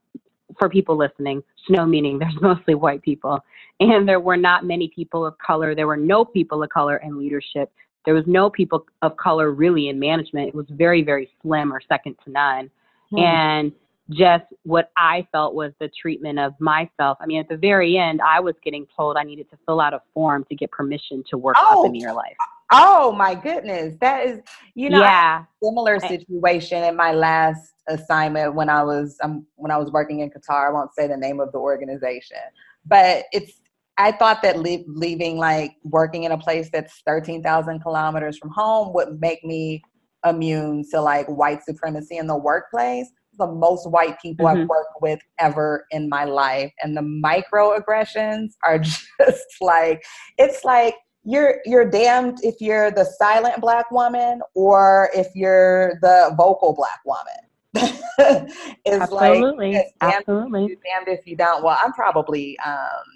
for 0.59 0.69
people 0.69 0.97
listening, 0.97 1.43
snow 1.67 1.87
meaning 1.87 2.19
there's 2.19 2.37
mostly 2.41 2.75
white 2.75 3.03
people. 3.03 3.41
And 3.81 4.09
there 4.09 4.21
were 4.21 4.37
not 4.37 4.65
many 4.65 4.89
people 4.89 5.25
of 5.25 5.37
color. 5.39 5.75
There 5.75 5.87
were 5.87 5.97
no 5.97 6.25
people 6.25 6.63
of 6.63 6.71
color 6.71 6.97
in 6.99 7.19
leadership. 7.19 7.73
There 8.05 8.15
was 8.15 8.25
no 8.27 8.49
people 8.49 8.87
of 9.03 9.17
color 9.17 9.51
really 9.51 9.89
in 9.89 9.99
management. 9.99 10.49
It 10.49 10.55
was 10.55 10.67
very, 10.71 11.03
very 11.03 11.29
slim 11.43 11.73
or 11.73 11.81
second 11.89 12.17
to 12.25 12.31
none. 12.31 12.71
Hmm. 13.11 13.19
And 13.19 13.73
just 14.11 14.45
what 14.63 14.93
I 14.97 15.27
felt 15.33 15.55
was 15.55 15.73
the 15.81 15.91
treatment 16.01 16.39
of 16.39 16.55
myself. 16.61 17.19
I 17.21 17.27
mean, 17.27 17.41
at 17.41 17.49
the 17.49 17.57
very 17.57 17.99
end, 17.99 18.21
I 18.23 18.39
was 18.39 18.55
getting 18.65 18.87
told 18.97 19.17
I 19.17 19.25
needed 19.25 19.51
to 19.51 19.59
fill 19.67 19.81
out 19.81 19.95
a 19.95 20.03
form 20.15 20.45
to 20.49 20.55
get 20.55 20.71
permission 20.71 21.25
to 21.31 21.39
work 21.39 21.57
oh, 21.59 21.81
up 21.81 21.87
in 21.87 21.95
your 21.97 22.13
life. 22.13 22.37
Oh 22.73 23.13
my 23.13 23.35
goodness, 23.35 23.95
that 24.01 24.27
is 24.27 24.41
you 24.75 24.91
know 24.91 25.01
yeah. 25.01 25.45
similar 25.63 26.01
situation 26.01 26.83
in 26.83 26.97
my 26.97 27.13
last 27.13 27.73
assignment 27.89 28.55
when 28.55 28.69
I 28.69 28.83
was 28.83 29.17
um, 29.23 29.47
when 29.55 29.71
I 29.71 29.77
was 29.77 29.91
working 29.93 30.21
in 30.21 30.31
Qatar. 30.31 30.69
I 30.69 30.73
won't 30.73 30.95
say 30.95 31.07
the 31.07 31.17
name 31.17 31.41
of 31.41 31.53
the 31.53 31.59
organization, 31.59 32.39
but 32.85 33.25
it's 33.33 33.61
I 33.99 34.13
thought 34.13 34.43
that 34.43 34.59
leaving 34.59 35.39
like 35.39 35.77
working 35.85 36.25
in 36.25 36.33
a 36.33 36.39
place 36.39 36.69
that's 36.73 37.03
thirteen 37.07 37.43
thousand 37.43 37.81
kilometers 37.81 38.37
from 38.39 38.51
home 38.51 38.93
would 38.95 39.21
make 39.21 39.45
me 39.45 39.83
immune 40.25 40.85
to 40.91 41.01
like 41.01 41.27
white 41.29 41.63
supremacy 41.63 42.17
in 42.17 42.27
the 42.27 42.37
workplace 42.37 43.07
the 43.39 43.47
most 43.47 43.89
white 43.91 44.21
people 44.21 44.47
mm-hmm. 44.47 44.63
I've 44.63 44.69
worked 44.69 45.01
with 45.01 45.21
ever 45.39 45.87
in 45.91 46.09
my 46.09 46.25
life. 46.25 46.73
And 46.83 46.97
the 46.97 47.03
microaggressions 47.03 48.53
are 48.65 48.79
just 49.19 49.47
like, 49.61 50.03
it's 50.39 50.65
like 50.65 50.95
you're 51.27 51.61
you're 51.67 51.91
damned 51.91 52.39
if 52.43 52.61
you're 52.61 52.93
the 52.93 53.05
silent 53.05 53.61
black 53.61 53.91
woman 53.91 54.41
or 54.55 55.11
if 55.13 55.27
you're 55.35 55.99
the 56.01 56.33
vocal 56.37 56.73
black 56.73 57.01
woman. 57.05 57.27
it's 58.87 59.03
Absolutely. 59.03 59.73
like 59.73 59.85
it's 59.85 59.93
damned 60.01 60.15
Absolutely. 60.29 60.65
If 60.65 60.71
you, 60.71 60.77
damned 60.85 61.09
if 61.09 61.27
you 61.27 61.37
don't. 61.37 61.65
Well, 61.65 61.77
I'm 61.83 61.93
probably 61.93 62.57
um 62.65 63.16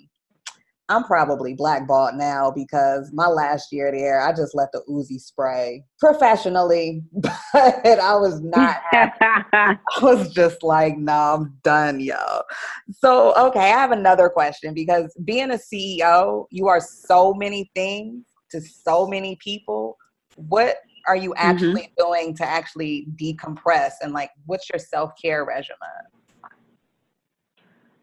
I'm 0.90 1.04
probably 1.04 1.54
blackballed 1.54 2.16
now 2.16 2.50
because 2.50 3.12
my 3.14 3.28
last 3.28 3.72
year 3.72 3.92
there, 3.92 4.20
I 4.20 4.32
just 4.32 4.56
let 4.56 4.72
the 4.72 4.82
Uzi 4.90 5.20
spray 5.20 5.84
professionally, 6.00 7.04
but 7.12 7.38
I 7.54 8.16
was 8.16 8.40
not. 8.40 8.82
I 8.92 9.78
was 10.02 10.34
just 10.34 10.64
like, 10.64 10.98
no, 10.98 11.12
I'm 11.12 11.56
done, 11.62 12.00
yo. 12.00 12.42
So, 12.90 13.32
okay, 13.36 13.72
I 13.72 13.78
have 13.78 13.92
another 13.92 14.28
question 14.28 14.74
because 14.74 15.16
being 15.24 15.52
a 15.52 15.58
CEO, 15.58 16.46
you 16.50 16.66
are 16.66 16.80
so 16.80 17.34
many 17.34 17.70
things 17.76 18.24
to 18.50 18.60
so 18.60 19.06
many 19.06 19.36
people. 19.36 19.96
What 20.34 20.78
are 21.06 21.16
you 21.16 21.30
mm-hmm. 21.30 21.50
actually 21.50 21.82
mm-hmm. 21.82 22.04
doing 22.04 22.36
to 22.36 22.44
actually 22.44 23.06
decompress 23.14 23.92
and 24.02 24.12
like, 24.12 24.30
what's 24.46 24.68
your 24.68 24.80
self 24.80 25.12
care 25.22 25.44
regimen? 25.44 25.78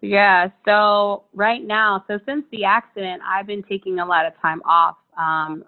Yeah, 0.01 0.49
so 0.65 1.23
right 1.33 1.63
now, 1.63 2.03
so 2.07 2.19
since 2.25 2.45
the 2.51 2.65
accident, 2.65 3.21
I've 3.27 3.47
been 3.47 3.63
taking 3.63 3.99
a 3.99 4.05
lot 4.05 4.25
of 4.25 4.33
time 4.41 4.61
off. 4.63 4.97
Um, 5.17 5.65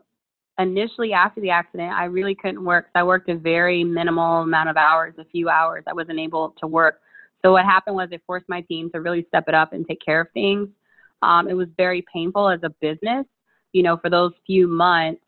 initially, 0.60 1.14
after 1.14 1.42
the 1.42 1.50
accident, 1.50 1.92
I 1.94 2.06
really 2.06 2.36
couldn't 2.36 2.64
work. 2.64 2.88
So 2.94 3.00
I 3.00 3.04
worked 3.04 3.30
a 3.30 3.36
very 3.36 3.84
minimal 3.84 4.42
amount 4.42 4.70
of 4.70 4.78
hours, 4.78 5.16
a 5.18 5.26
few 5.26 5.50
hours. 5.50 5.84
I 5.88 5.94
wasn't 5.94 6.20
able 6.20 6.54
to 6.60 6.68
work. 6.68 7.02
So 7.44 7.54
what 7.54 7.66
happened 7.66 7.96
was 7.96 8.10
it 8.12 8.22
forced 8.28 8.48
my 8.50 8.62
team 8.62 8.92
to 8.92 9.02
really 9.02 9.26
step 9.30 9.46
it 9.48 9.56
up 9.56 9.74
and 9.74 9.88
take 9.88 10.02
care 10.06 10.22
of 10.22 10.28
things. 10.34 10.70
Um, 11.22 11.48
it 11.48 11.54
was 11.54 11.68
very 11.78 12.06
painful 12.14 12.50
as 12.50 12.60
a 12.64 12.70
business, 12.82 13.26
you 13.74 13.84
know, 13.84 13.98
for 13.98 14.10
those 14.10 14.34
few 14.46 14.68
months, 14.68 15.22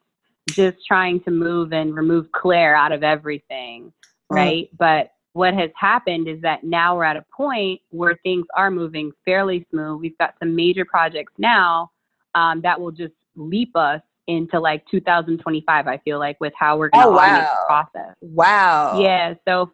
just 0.50 0.78
trying 0.86 1.22
to 1.22 1.32
move 1.32 1.74
and 1.74 1.96
remove 1.96 2.32
Claire 2.32 2.76
out 2.76 2.92
of 2.92 3.04
everything, 3.04 3.94
right? 4.30 4.68
Mm-hmm. 4.68 4.76
But 4.78 5.12
what 5.34 5.54
has 5.54 5.70
happened 5.76 6.28
is 6.28 6.41
that 6.41 6.63
now 6.63 6.96
we're 6.96 7.06
at 7.06 7.15
a 7.15 7.26
point 7.36 7.80
where 7.89 8.17
things 8.24 8.46
are 8.56 8.70
moving 8.70 9.12
fairly 9.24 9.65
smooth. 9.70 10.02
We've 10.02 10.17
got 10.17 10.34
some 10.39 10.56
major 10.56 10.84
projects 10.84 11.34
now 11.38 11.91
um, 12.36 12.62
that 12.62 12.80
will 12.80 12.91
just 12.91 13.13
leap 13.36 13.76
us 13.76 14.02
into 14.28 14.60
like 14.60 14.86
2025. 14.91 15.88
I 15.88 15.98
feel 16.00 16.20
like 16.20 16.39
with 16.39 16.54
how 16.58 16.78
we're 16.78 16.89
going 16.89 17.04
to 17.04 17.10
oh, 17.10 17.15
wow. 17.15 17.39
the 17.39 17.65
process. 17.67 18.15
Wow. 18.22 19.00
Yeah. 19.00 19.36
So, 19.48 19.72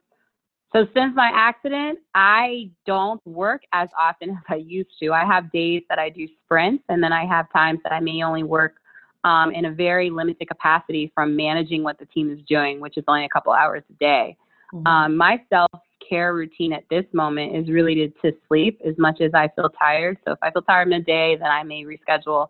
so 0.73 0.87
since 0.93 1.15
my 1.15 1.31
accident, 1.33 1.99
I 2.13 2.69
don't 2.85 3.25
work 3.25 3.63
as 3.73 3.89
often 3.97 4.29
as 4.31 4.43
I 4.49 4.55
used 4.55 4.91
to. 5.01 5.11
I 5.11 5.25
have 5.25 5.51
days 5.51 5.83
that 5.89 5.97
I 5.97 6.09
do 6.09 6.27
sprints, 6.43 6.83
and 6.89 7.01
then 7.01 7.11
I 7.11 7.25
have 7.25 7.51
times 7.51 7.79
that 7.83 7.93
I 7.93 7.99
may 7.99 8.21
only 8.23 8.43
work 8.43 8.75
um, 9.23 9.51
in 9.51 9.65
a 9.65 9.71
very 9.71 10.09
limited 10.09 10.47
capacity 10.47 11.11
from 11.15 11.35
managing 11.35 11.83
what 11.83 11.97
the 11.97 12.05
team 12.05 12.31
is 12.31 12.39
doing, 12.47 12.79
which 12.79 12.97
is 12.97 13.03
only 13.07 13.25
a 13.25 13.29
couple 13.29 13.51
hours 13.51 13.83
a 13.89 13.93
day. 13.93 14.37
Mm-hmm. 14.73 14.87
Um, 14.87 15.17
my 15.17 15.41
self 15.49 15.71
care 16.07 16.33
routine 16.33 16.73
at 16.73 16.83
this 16.89 17.05
moment 17.13 17.55
is 17.55 17.69
related 17.69 18.13
to 18.21 18.33
sleep 18.47 18.79
as 18.85 18.97
much 18.97 19.21
as 19.21 19.31
I 19.33 19.49
feel 19.49 19.69
tired. 19.69 20.17
So 20.25 20.33
if 20.33 20.39
I 20.41 20.51
feel 20.51 20.61
tired 20.61 20.87
in 20.87 20.93
a 20.93 21.01
day, 21.01 21.35
then 21.35 21.49
I 21.49 21.63
may 21.63 21.83
reschedule. 21.83 22.49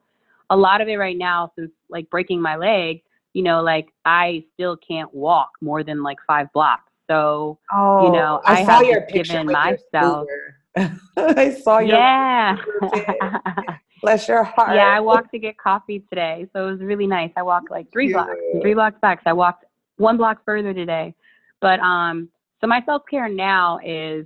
A 0.49 0.55
lot 0.55 0.81
of 0.81 0.87
it 0.87 0.95
right 0.95 1.17
now, 1.17 1.51
since 1.57 1.71
like 1.89 2.09
breaking 2.09 2.41
my 2.41 2.55
leg, 2.55 3.01
you 3.33 3.43
know, 3.43 3.61
like 3.61 3.87
I 4.05 4.45
still 4.53 4.77
can't 4.77 5.13
walk 5.13 5.51
more 5.61 5.83
than 5.83 6.03
like 6.03 6.17
five 6.25 6.51
blocks. 6.53 6.91
So, 7.09 7.59
oh, 7.73 8.05
you 8.05 8.11
know, 8.11 8.41
I, 8.45 8.53
I 8.53 8.59
have 8.61 8.83
your 8.83 9.05
given 9.11 9.47
myself. 9.47 10.27
I 11.17 11.57
saw 11.63 11.79
your 11.79 11.97
yeah. 11.97 12.57
Bless 14.01 14.27
your 14.27 14.43
heart. 14.43 14.75
Yeah, 14.75 14.85
I 14.85 14.99
walked 14.99 15.31
to 15.31 15.39
get 15.39 15.57
coffee 15.57 16.03
today, 16.09 16.47
so 16.53 16.67
it 16.67 16.71
was 16.71 16.81
really 16.81 17.07
nice. 17.07 17.31
I 17.35 17.41
walked 17.41 17.71
like 17.71 17.91
three 17.91 18.13
blocks, 18.13 18.35
three 18.61 18.75
blocks 18.75 18.97
back. 19.01 19.21
So 19.23 19.31
I 19.31 19.33
walked 19.33 19.65
one 19.97 20.17
block 20.17 20.43
further 20.45 20.73
today. 20.73 21.15
But 21.61 21.79
um, 21.79 22.29
so 22.61 22.67
my 22.67 22.81
self 22.85 23.03
care 23.09 23.29
now 23.29 23.79
is 23.83 24.25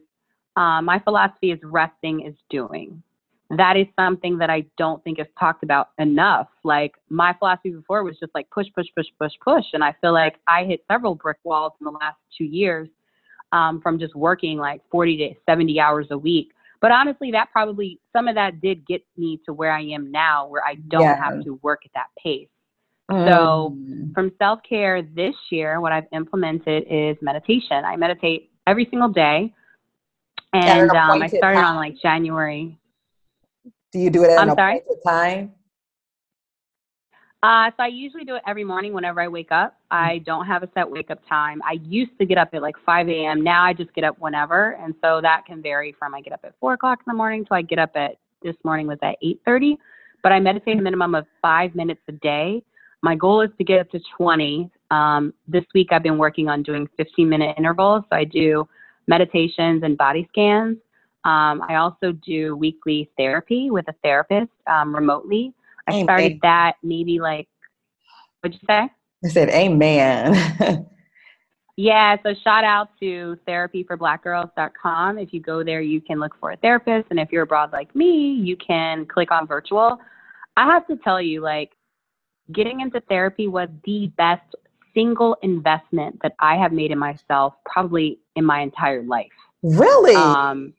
uh, 0.55 0.81
my 0.81 0.99
philosophy 0.99 1.51
is 1.51 1.59
resting 1.63 2.25
is 2.25 2.35
doing. 2.49 3.01
That 3.57 3.75
is 3.75 3.87
something 3.99 4.37
that 4.37 4.49
I 4.49 4.65
don't 4.77 5.03
think 5.03 5.19
is 5.19 5.27
talked 5.37 5.63
about 5.63 5.89
enough. 5.99 6.47
Like 6.63 6.93
my 7.09 7.33
philosophy 7.37 7.71
before 7.71 8.03
was 8.03 8.17
just 8.17 8.33
like 8.33 8.49
push, 8.49 8.67
push, 8.73 8.87
push, 8.95 9.07
push, 9.19 9.33
push. 9.43 9.65
And 9.73 9.83
I 9.83 9.93
feel 9.99 10.13
like 10.13 10.37
I 10.47 10.63
hit 10.63 10.85
several 10.89 11.15
brick 11.15 11.37
walls 11.43 11.73
in 11.81 11.85
the 11.85 11.91
last 11.91 12.17
two 12.37 12.45
years 12.45 12.87
um, 13.51 13.81
from 13.81 13.99
just 13.99 14.15
working 14.15 14.57
like 14.57 14.81
40 14.89 15.17
to 15.17 15.33
70 15.45 15.79
hours 15.81 16.07
a 16.11 16.17
week. 16.17 16.53
But 16.79 16.91
honestly, 16.91 17.29
that 17.31 17.51
probably 17.51 17.99
some 18.13 18.27
of 18.27 18.35
that 18.35 18.61
did 18.61 18.87
get 18.87 19.03
me 19.17 19.39
to 19.45 19.53
where 19.53 19.71
I 19.71 19.81
am 19.81 20.11
now, 20.11 20.47
where 20.47 20.63
I 20.65 20.75
don't 20.87 21.01
yeah. 21.01 21.23
have 21.23 21.43
to 21.43 21.59
work 21.61 21.81
at 21.85 21.91
that 21.93 22.07
pace. 22.21 22.47
So, 23.11 23.75
mm. 23.75 24.13
from 24.13 24.31
self 24.39 24.59
care 24.67 25.01
this 25.01 25.35
year, 25.49 25.81
what 25.81 25.91
I've 25.91 26.07
implemented 26.13 26.85
is 26.89 27.17
meditation. 27.21 27.83
I 27.85 27.95
meditate 27.95 28.49
every 28.67 28.87
single 28.89 29.09
day. 29.09 29.53
And 30.53 30.91
um, 30.91 31.21
I 31.21 31.27
started 31.27 31.59
time. 31.61 31.65
on 31.65 31.75
like 31.77 31.95
January. 32.01 32.77
Do 33.91 33.99
you 33.99 34.09
do 34.09 34.23
it 34.23 34.31
at 34.31 34.39
I'm 34.39 34.49
an 34.49 34.55
sorry? 34.55 34.81
time? 35.05 35.51
Uh, 37.43 37.71
so 37.71 37.83
I 37.83 37.87
usually 37.87 38.23
do 38.23 38.35
it 38.35 38.43
every 38.45 38.63
morning 38.63 38.93
whenever 38.93 39.19
I 39.19 39.27
wake 39.27 39.51
up. 39.51 39.75
I 39.89 40.19
mm. 40.19 40.25
don't 40.25 40.45
have 40.45 40.61
a 40.61 40.69
set 40.75 40.89
wake 40.89 41.09
up 41.09 41.19
time. 41.27 41.61
I 41.63 41.79
used 41.83 42.11
to 42.19 42.25
get 42.25 42.37
up 42.37 42.49
at 42.53 42.61
like 42.61 42.75
5 42.85 43.09
a.m. 43.09 43.43
Now 43.43 43.63
I 43.63 43.73
just 43.73 43.93
get 43.93 44.03
up 44.03 44.19
whenever, 44.19 44.71
and 44.73 44.93
so 45.01 45.21
that 45.21 45.45
can 45.47 45.61
vary 45.61 45.95
from 45.97 46.13
I 46.13 46.21
get 46.21 46.33
up 46.33 46.41
at 46.43 46.53
4 46.59 46.73
o'clock 46.73 46.99
in 46.99 47.11
the 47.11 47.17
morning 47.17 47.45
to 47.45 47.53
I 47.53 47.63
get 47.63 47.79
up 47.79 47.91
at 47.95 48.17
this 48.43 48.55
morning 48.63 48.87
was 48.87 48.99
at 49.01 49.15
8:30. 49.23 49.77
But 50.21 50.31
I 50.31 50.39
meditate 50.39 50.77
a 50.77 50.81
minimum 50.81 51.15
of 51.15 51.25
five 51.41 51.73
minutes 51.73 52.01
a 52.07 52.11
day, 52.11 52.63
my 53.01 53.15
goal 53.15 53.41
is 53.41 53.49
to 53.57 53.63
get 53.63 53.79
up 53.79 53.89
to 53.91 53.99
20. 54.17 54.69
Um, 54.91 55.33
this 55.47 55.65
week 55.73 55.89
I've 55.91 56.03
been 56.03 56.17
working 56.17 56.49
on 56.49 56.63
doing 56.63 56.87
15 56.97 57.27
minute 57.27 57.55
intervals. 57.57 58.03
So 58.09 58.15
I 58.15 58.23
do 58.25 58.67
meditations 59.07 59.83
and 59.83 59.97
body 59.97 60.27
scans. 60.29 60.77
Um, 61.23 61.61
I 61.67 61.75
also 61.75 62.11
do 62.11 62.55
weekly 62.55 63.09
therapy 63.17 63.69
with 63.69 63.87
a 63.87 63.93
therapist 64.03 64.51
um, 64.67 64.93
remotely. 64.93 65.53
I 65.87 65.93
amen. 65.93 66.05
started 66.05 66.39
that 66.41 66.73
maybe 66.83 67.19
like, 67.19 67.47
what'd 68.41 68.59
you 68.59 68.65
say? 68.67 68.89
I 69.23 69.27
said, 69.27 69.49
Amen. 69.49 70.87
yeah, 71.77 72.17
so 72.23 72.33
shout 72.43 72.63
out 72.63 72.89
to 72.99 73.37
therapyforblackgirls.com. 73.47 75.19
If 75.19 75.31
you 75.31 75.41
go 75.41 75.63
there, 75.63 75.81
you 75.81 76.01
can 76.01 76.19
look 76.19 76.35
for 76.39 76.51
a 76.51 76.57
therapist. 76.57 77.07
And 77.11 77.19
if 77.19 77.31
you're 77.31 77.43
abroad 77.43 77.71
like 77.71 77.95
me, 77.95 78.33
you 78.33 78.57
can 78.57 79.05
click 79.05 79.31
on 79.31 79.45
virtual. 79.45 79.99
I 80.57 80.65
have 80.65 80.87
to 80.87 80.97
tell 80.97 81.21
you, 81.21 81.41
like, 81.41 81.71
getting 82.53 82.81
into 82.81 83.01
therapy 83.01 83.47
was 83.47 83.69
the 83.85 84.11
best 84.17 84.55
single 84.93 85.37
investment 85.41 86.19
that 86.21 86.33
I 86.39 86.55
have 86.55 86.71
made 86.71 86.91
in 86.91 86.99
myself 86.99 87.53
probably 87.65 88.19
in 88.35 88.45
my 88.45 88.61
entire 88.61 89.03
life. 89.03 89.31
Really? 89.63 90.15
Um, 90.15 90.73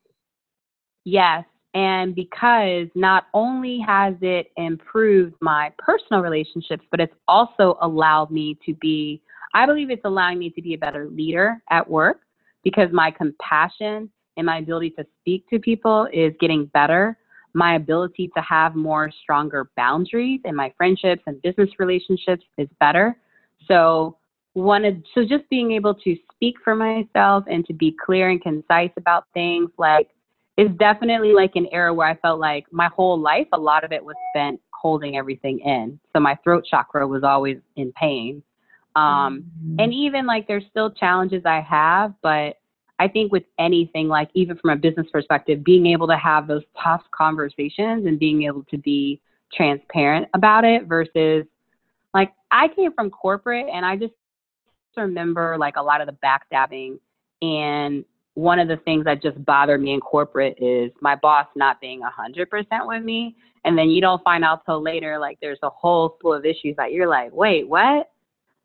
yes. 1.05 1.45
And 1.75 2.15
because 2.15 2.89
not 2.95 3.29
only 3.33 3.79
has 3.81 4.15
it 4.21 4.53
improved 4.57 5.35
my 5.41 5.73
personal 5.79 6.23
relationships, 6.23 6.85
but 6.91 7.01
it's 7.01 7.15
also 7.27 7.79
allowed 7.81 8.31
me 8.31 8.59
to 8.67 8.75
be, 8.75 9.23
I 9.55 9.65
believe 9.65 9.91
it's 9.91 10.05
allowing 10.05 10.39
me 10.39 10.51
to 10.51 10.61
be 10.61 10.75
a 10.75 10.79
better 10.79 11.09
leader 11.09 11.63
at 11.71 11.89
work 11.89 12.21
because 12.63 12.91
my 12.93 13.11
compassion 13.11 14.11
and 14.37 14.47
my 14.47 14.59
ability 14.59 14.91
to 14.91 15.07
speak 15.21 15.49
to 15.49 15.59
people 15.59 16.09
is 16.13 16.35
getting 16.41 16.67
better. 16.67 17.17
My 17.55 17.77
ability 17.77 18.31
to 18.37 18.43
have 18.43 18.75
more 18.75 19.11
stronger 19.23 19.71
boundaries 19.77 20.41
in 20.45 20.57
my 20.57 20.73
friendships 20.77 21.23
and 21.27 21.41
business 21.43 21.71
relationships 21.79 22.45
is 22.59 22.69
better. 22.81 23.17
So, 23.69 24.17
wanted 24.55 25.03
so 25.15 25.23
just 25.25 25.49
being 25.49 25.73
able 25.73 25.95
to 25.95 26.17
speak 26.35 26.57
for 26.63 26.75
myself 26.75 27.45
and 27.47 27.65
to 27.67 27.73
be 27.73 27.97
clear 28.05 28.29
and 28.29 28.41
concise 28.43 28.91
about 28.99 29.25
things 29.33 29.71
like 29.79 30.09
is 30.59 30.69
definitely 30.79 31.33
like 31.33 31.53
an 31.55 31.67
era 31.73 31.93
where 31.95 32.07
I 32.07 32.17
felt 32.17 32.39
like 32.39 32.67
my 32.71 32.89
whole 32.95 33.19
life 33.19 33.47
a 33.53 33.59
lot 33.59 33.85
of 33.85 33.93
it 33.93 34.05
was 34.05 34.17
spent 34.35 34.61
holding 34.71 35.17
everything 35.17 35.61
in. 35.61 35.99
So 36.13 36.21
my 36.21 36.37
throat 36.45 36.65
chakra 36.69 37.07
was 37.07 37.23
always 37.23 37.59
in 37.77 37.93
pain. 37.93 38.43
Um, 38.95 39.47
mm-hmm. 39.65 39.77
and 39.79 39.95
even 39.95 40.27
like 40.27 40.47
there's 40.47 40.65
still 40.69 40.91
challenges 40.91 41.43
I 41.47 41.61
have, 41.61 42.13
but 42.23 42.59
I 43.03 43.09
think 43.09 43.33
with 43.33 43.43
anything, 43.59 44.07
like 44.07 44.31
even 44.35 44.57
from 44.59 44.71
a 44.71 44.77
business 44.77 45.09
perspective, 45.13 45.65
being 45.65 45.87
able 45.87 46.07
to 46.07 46.17
have 46.17 46.47
those 46.47 46.63
tough 46.81 47.03
conversations 47.11 48.07
and 48.07 48.17
being 48.17 48.45
able 48.45 48.63
to 48.71 48.79
be 48.79 49.21
transparent 49.53 50.29
about 50.35 50.65
it 50.65 50.85
versus 50.87 51.45
like 52.15 52.33
I 52.53 52.69
came 52.69 52.93
from 52.93 53.11
corporate 53.11 53.67
and 53.75 53.85
I 53.85 53.97
just 53.97 54.15
remember 54.97 55.57
like 55.59 55.75
a 55.75 55.83
lot 55.83 56.01
of 56.01 56.07
the 56.07 56.17
backstabbing. 56.25 57.01
And 57.43 58.05
one 58.35 58.61
of 58.61 58.69
the 58.69 58.77
things 58.77 59.05
that 59.07 59.21
just 59.21 59.45
bothered 59.45 59.83
me 59.83 59.95
in 59.95 60.01
corporate 60.01 60.57
is 60.63 60.93
my 61.01 61.17
boss 61.17 61.49
not 61.57 61.81
being 61.81 62.03
100% 62.03 62.87
with 62.87 63.03
me. 63.03 63.35
And 63.65 63.77
then 63.77 63.91
you 63.91 64.01
don't 64.01 64.23
find 64.23 64.45
out 64.45 64.65
till 64.65 64.81
later 64.81 65.19
like 65.19 65.39
there's 65.43 65.59
a 65.65 65.71
whole 65.71 66.19
slew 66.21 66.35
of 66.35 66.45
issues 66.45 66.77
that 66.77 66.93
you're 66.93 67.09
like 67.09 67.33
wait 67.33 67.69
what? 67.69 68.13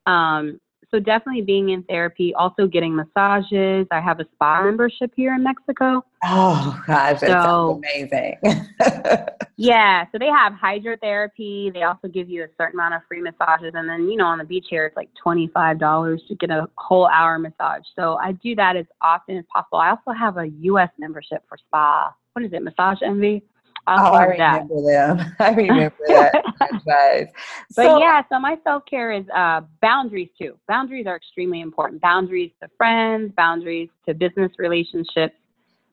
Um, 0.05 0.59
so 0.89 0.99
definitely 0.99 1.41
being 1.41 1.69
in 1.69 1.83
therapy, 1.83 2.33
also 2.33 2.65
getting 2.65 2.95
massages. 2.95 3.87
I 3.91 3.99
have 3.99 4.19
a 4.19 4.25
spa 4.33 4.63
membership 4.63 5.11
here 5.15 5.35
in 5.35 5.43
Mexico. 5.43 6.05
Oh 6.23 6.81
gosh, 6.87 7.19
that 7.21 7.43
so, 7.43 7.81
amazing. 7.83 8.37
yeah, 9.57 10.05
so 10.11 10.17
they 10.17 10.27
have 10.27 10.53
hydrotherapy. 10.53 11.73
They 11.73 11.83
also 11.83 12.07
give 12.07 12.29
you 12.29 12.43
a 12.43 12.47
certain 12.57 12.79
amount 12.79 12.93
of 12.93 13.01
free 13.07 13.21
massages, 13.21 13.73
and 13.75 13.89
then 13.89 14.07
you 14.09 14.15
know 14.15 14.25
on 14.25 14.37
the 14.37 14.45
beach 14.45 14.67
here 14.69 14.85
it's 14.85 14.95
like 14.95 15.09
twenty 15.21 15.47
five 15.53 15.77
dollars 15.77 16.21
to 16.29 16.35
get 16.35 16.49
a 16.49 16.67
whole 16.77 17.07
hour 17.07 17.37
massage. 17.37 17.83
So 17.95 18.15
I 18.15 18.31
do 18.31 18.55
that 18.55 18.77
as 18.77 18.85
often 19.01 19.37
as 19.37 19.45
possible. 19.51 19.79
I 19.79 19.89
also 19.89 20.11
have 20.17 20.37
a 20.37 20.47
U.S. 20.47 20.89
membership 20.97 21.43
for 21.49 21.57
spa. 21.57 22.13
What 22.33 22.45
is 22.45 22.53
it, 22.53 22.63
Massage 22.63 22.99
Envy? 23.03 23.43
I'll 23.87 24.13
oh, 24.13 24.15
I 24.15 24.25
remember 24.25 24.81
that. 24.81 25.17
them. 25.17 25.35
I 25.39 25.51
remember 25.53 25.95
that. 26.07 26.43
but 26.85 27.27
so, 27.71 27.99
yeah, 27.99 28.21
so 28.29 28.37
my 28.37 28.57
self 28.63 28.83
care 28.85 29.13
is 29.13 29.23
uh, 29.33 29.61
boundaries 29.81 30.29
too. 30.39 30.57
Boundaries 30.67 31.07
are 31.07 31.15
extremely 31.15 31.61
important. 31.61 32.01
Boundaries 32.01 32.51
to 32.61 32.69
friends, 32.77 33.31
boundaries 33.37 33.89
to 34.05 34.13
business 34.13 34.51
relationships, 34.57 35.35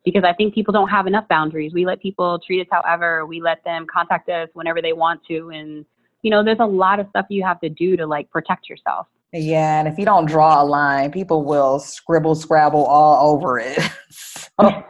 because 0.04 0.24
I 0.24 0.32
think 0.32 0.54
people 0.54 0.72
don't 0.72 0.88
have 0.88 1.06
enough 1.06 1.28
boundaries. 1.28 1.72
We 1.72 1.86
let 1.86 2.02
people 2.02 2.40
treat 2.44 2.62
us 2.62 2.66
however. 2.70 3.26
We 3.26 3.40
let 3.40 3.62
them 3.64 3.86
contact 3.92 4.28
us 4.28 4.48
whenever 4.54 4.82
they 4.82 4.92
want 4.92 5.20
to, 5.28 5.50
and 5.50 5.86
you 6.22 6.30
know, 6.30 6.42
there's 6.42 6.58
a 6.60 6.66
lot 6.66 6.98
of 6.98 7.06
stuff 7.10 7.26
you 7.28 7.44
have 7.44 7.60
to 7.60 7.68
do 7.68 7.96
to 7.96 8.06
like 8.06 8.28
protect 8.30 8.68
yourself. 8.68 9.06
Yeah, 9.32 9.78
and 9.78 9.86
if 9.86 9.98
you 9.98 10.04
don't 10.04 10.26
draw 10.26 10.62
a 10.62 10.64
line, 10.64 11.12
people 11.12 11.44
will 11.44 11.78
scribble, 11.78 12.34
scrabble 12.34 12.84
all 12.84 13.32
over 13.32 13.58
it. 13.58 13.78
so, 14.10 14.84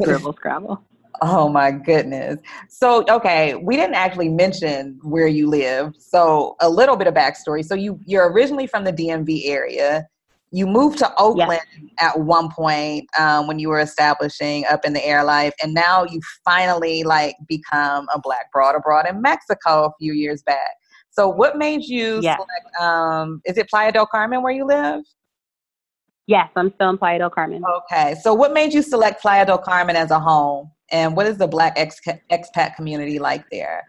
scribble, 0.00 0.32
scrabble. 0.34 0.82
Oh 1.22 1.48
my 1.50 1.70
goodness. 1.70 2.38
So, 2.68 3.04
okay, 3.10 3.54
we 3.54 3.76
didn't 3.76 3.94
actually 3.94 4.30
mention 4.30 4.98
where 5.02 5.26
you 5.26 5.48
live. 5.48 5.92
So, 5.98 6.56
a 6.60 6.68
little 6.68 6.96
bit 6.96 7.06
of 7.06 7.14
backstory. 7.14 7.64
So, 7.64 7.74
you 7.74 8.00
you're 8.06 8.30
originally 8.32 8.66
from 8.66 8.84
the 8.84 8.92
DMV 8.92 9.42
area. 9.46 10.06
You 10.52 10.66
moved 10.66 10.98
to 10.98 11.12
Oakland 11.16 11.60
yes. 11.80 11.92
at 12.00 12.18
one 12.18 12.50
point 12.50 13.06
um, 13.18 13.46
when 13.46 13.58
you 13.58 13.68
were 13.68 13.80
establishing 13.80 14.64
up 14.66 14.84
in 14.84 14.94
the 14.94 15.04
air 15.04 15.22
life, 15.22 15.52
and 15.62 15.74
now 15.74 16.04
you 16.04 16.20
finally 16.44 17.04
like 17.04 17.36
become 17.46 18.08
a 18.12 18.18
black 18.18 18.50
broad 18.52 18.74
abroad 18.74 19.06
in 19.08 19.20
Mexico 19.20 19.84
a 19.84 19.90
few 20.00 20.12
years 20.12 20.42
back. 20.42 20.72
So, 21.10 21.28
what 21.28 21.58
made 21.58 21.84
you 21.84 22.20
yes. 22.22 22.38
select? 22.38 22.76
Um, 22.80 23.42
is 23.44 23.58
it 23.58 23.68
Playa 23.68 23.92
del 23.92 24.06
Carmen 24.06 24.42
where 24.42 24.52
you 24.52 24.64
live? 24.64 25.02
Yes, 26.26 26.48
I'm 26.56 26.72
still 26.74 26.90
in 26.90 26.98
Playa 26.98 27.18
del 27.18 27.30
Carmen. 27.30 27.62
Okay, 27.64 28.14
so 28.22 28.32
what 28.32 28.54
made 28.54 28.72
you 28.72 28.82
select 28.82 29.20
Playa 29.20 29.44
del 29.44 29.58
Carmen 29.58 29.96
as 29.96 30.10
a 30.10 30.18
home? 30.18 30.70
And 30.90 31.16
what 31.16 31.26
is 31.26 31.38
the 31.38 31.46
black 31.46 31.74
ex- 31.76 32.00
expat 32.30 32.74
community 32.76 33.18
like 33.18 33.48
there? 33.50 33.88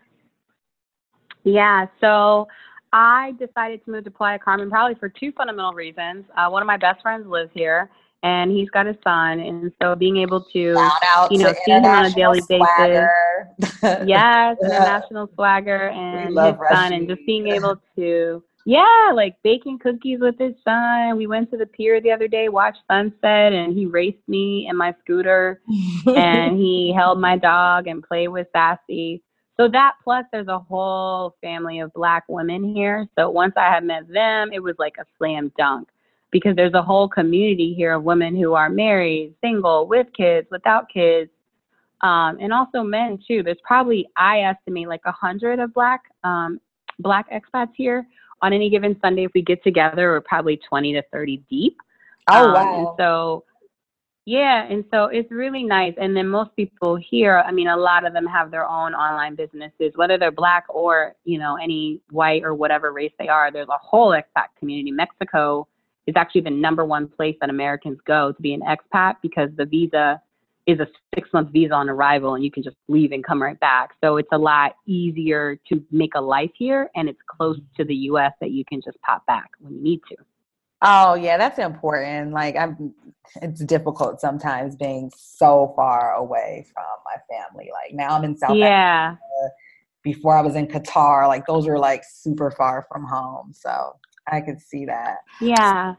Yeah 1.43 1.87
so 1.99 2.47
i 2.93 3.33
decided 3.39 3.83
to 3.85 3.91
move 3.91 4.03
to 4.03 4.11
playa 4.11 4.37
carmen 4.37 4.69
probably 4.69 4.95
for 4.95 5.09
two 5.09 5.31
fundamental 5.31 5.73
reasons. 5.73 6.25
Uh, 6.37 6.49
one 6.49 6.61
of 6.61 6.67
my 6.67 6.77
best 6.77 7.01
friends 7.01 7.25
lives 7.25 7.49
here 7.53 7.89
and 8.23 8.51
he's 8.51 8.69
got 8.69 8.85
a 8.87 8.97
son 9.03 9.39
and 9.39 9.71
so 9.81 9.95
being 9.95 10.17
able 10.17 10.41
to 10.41 10.77
you 11.31 11.37
know 11.37 11.53
see 11.65 11.71
him 11.71 11.85
on 11.85 12.05
a 12.05 12.09
daily 12.11 12.41
swagger. 12.41 13.09
basis 13.59 13.81
yes 14.05 14.57
international 14.61 15.29
swagger 15.33 15.89
and 15.89 16.37
his 16.37 16.55
son 16.71 16.93
and 16.93 17.07
just 17.07 17.21
being 17.25 17.47
able 17.47 17.81
to 17.95 18.43
yeah, 18.65 19.11
like 19.13 19.35
baking 19.43 19.79
cookies 19.79 20.19
with 20.19 20.37
his 20.37 20.53
son. 20.63 21.17
We 21.17 21.27
went 21.27 21.49
to 21.51 21.57
the 21.57 21.65
pier 21.65 21.99
the 22.01 22.11
other 22.11 22.27
day, 22.27 22.49
watched 22.49 22.79
sunset, 22.89 23.53
and 23.53 23.75
he 23.75 23.85
raced 23.85 24.27
me 24.27 24.67
in 24.69 24.77
my 24.77 24.93
scooter 25.01 25.61
and 26.05 26.57
he 26.57 26.93
held 26.95 27.19
my 27.19 27.37
dog 27.37 27.87
and 27.87 28.03
played 28.03 28.29
with 28.29 28.47
Sassy. 28.53 29.23
So 29.57 29.67
that 29.69 29.93
plus 30.03 30.25
there's 30.31 30.47
a 30.47 30.59
whole 30.59 31.35
family 31.41 31.79
of 31.79 31.93
black 31.93 32.23
women 32.27 32.73
here. 32.73 33.07
So 33.17 33.29
once 33.29 33.53
I 33.57 33.73
had 33.73 33.83
met 33.83 34.07
them, 34.07 34.51
it 34.53 34.61
was 34.61 34.75
like 34.79 34.95
a 34.99 35.05
slam 35.17 35.51
dunk 35.57 35.89
because 36.31 36.55
there's 36.55 36.73
a 36.73 36.81
whole 36.81 37.07
community 37.07 37.73
here 37.73 37.93
of 37.93 38.03
women 38.03 38.35
who 38.35 38.53
are 38.53 38.69
married, 38.69 39.35
single, 39.41 39.87
with 39.87 40.07
kids, 40.15 40.47
without 40.49 40.89
kids. 40.89 41.29
Um, 42.01 42.37
and 42.41 42.51
also 42.51 42.81
men 42.81 43.19
too. 43.27 43.43
There's 43.43 43.61
probably 43.63 44.07
I 44.17 44.41
estimate 44.41 44.87
like 44.87 45.01
a 45.05 45.11
hundred 45.11 45.59
of 45.59 45.73
black 45.73 46.01
um, 46.23 46.59
black 46.99 47.27
expats 47.31 47.71
here 47.75 48.07
on 48.41 48.53
any 48.53 48.69
given 48.69 48.97
Sunday, 49.01 49.25
if 49.25 49.31
we 49.33 49.41
get 49.41 49.63
together, 49.63 50.11
we're 50.11 50.21
probably 50.21 50.57
20 50.57 50.93
to 50.93 51.03
30 51.11 51.43
deep. 51.49 51.77
Oh, 52.29 52.47
um, 52.47 52.53
wow. 52.53 52.77
And 52.77 52.87
so, 52.97 53.43
yeah, 54.25 54.65
and 54.69 54.83
so 54.91 55.05
it's 55.05 55.31
really 55.31 55.63
nice. 55.63 55.93
And 55.99 56.15
then 56.15 56.27
most 56.27 56.55
people 56.55 56.95
here, 56.95 57.39
I 57.39 57.51
mean, 57.51 57.67
a 57.67 57.77
lot 57.77 58.05
of 58.05 58.13
them 58.13 58.25
have 58.25 58.51
their 58.51 58.67
own 58.67 58.93
online 58.93 59.35
businesses, 59.35 59.91
whether 59.95 60.17
they're 60.17 60.31
black 60.31 60.65
or, 60.69 61.15
you 61.23 61.39
know, 61.39 61.57
any 61.61 62.01
white 62.11 62.43
or 62.43 62.53
whatever 62.53 62.91
race 62.91 63.13
they 63.17 63.27
are. 63.27 63.51
There's 63.51 63.69
a 63.69 63.79
whole 63.81 64.11
expat 64.11 64.47
community. 64.59 64.91
Mexico 64.91 65.67
is 66.07 66.15
actually 66.15 66.41
the 66.41 66.51
number 66.51 66.85
one 66.85 67.07
place 67.07 67.35
that 67.41 67.49
Americans 67.49 67.99
go 68.05 68.31
to 68.31 68.41
be 68.41 68.53
an 68.53 68.61
expat 68.61 69.15
because 69.21 69.49
the 69.55 69.65
visa 69.65 70.21
is 70.67 70.79
a 70.79 70.87
six 71.15 71.29
month 71.33 71.51
visa 71.51 71.73
on 71.73 71.89
arrival 71.89 72.35
and 72.35 72.43
you 72.43 72.51
can 72.51 72.63
just 72.63 72.77
leave 72.87 73.11
and 73.11 73.23
come 73.23 73.41
right 73.41 73.59
back. 73.59 73.91
So 74.03 74.17
it's 74.17 74.29
a 74.31 74.37
lot 74.37 74.75
easier 74.85 75.57
to 75.69 75.83
make 75.91 76.15
a 76.15 76.21
life 76.21 76.51
here 76.55 76.89
and 76.95 77.09
it's 77.09 77.19
close 77.27 77.59
to 77.77 77.83
the 77.83 77.95
US 77.95 78.33
that 78.41 78.51
you 78.51 78.63
can 78.65 78.81
just 78.83 78.99
pop 79.01 79.25
back 79.25 79.49
when 79.59 79.75
you 79.75 79.81
need 79.81 80.01
to. 80.09 80.15
Oh 80.83 81.13
yeah, 81.13 81.37
that's 81.37 81.59
important. 81.59 82.31
Like 82.31 82.55
I'm 82.55 82.93
it's 83.41 83.63
difficult 83.63 84.19
sometimes 84.19 84.75
being 84.75 85.11
so 85.15 85.73
far 85.75 86.13
away 86.13 86.65
from 86.73 86.83
my 87.05 87.15
family. 87.29 87.69
Like 87.71 87.93
now 87.93 88.15
I'm 88.17 88.23
in 88.23 88.35
South 88.37 88.57
yeah. 88.57 89.15
Africa. 89.15 89.55
Before 90.03 90.35
I 90.35 90.41
was 90.41 90.55
in 90.55 90.65
Qatar, 90.65 91.27
like 91.27 91.45
those 91.45 91.67
are 91.67 91.77
like 91.77 92.03
super 92.03 92.49
far 92.49 92.87
from 92.91 93.05
home. 93.05 93.53
So 93.53 93.95
I 94.27 94.41
could 94.41 94.59
see 94.59 94.85
that. 94.85 95.17
Yeah. 95.39 95.93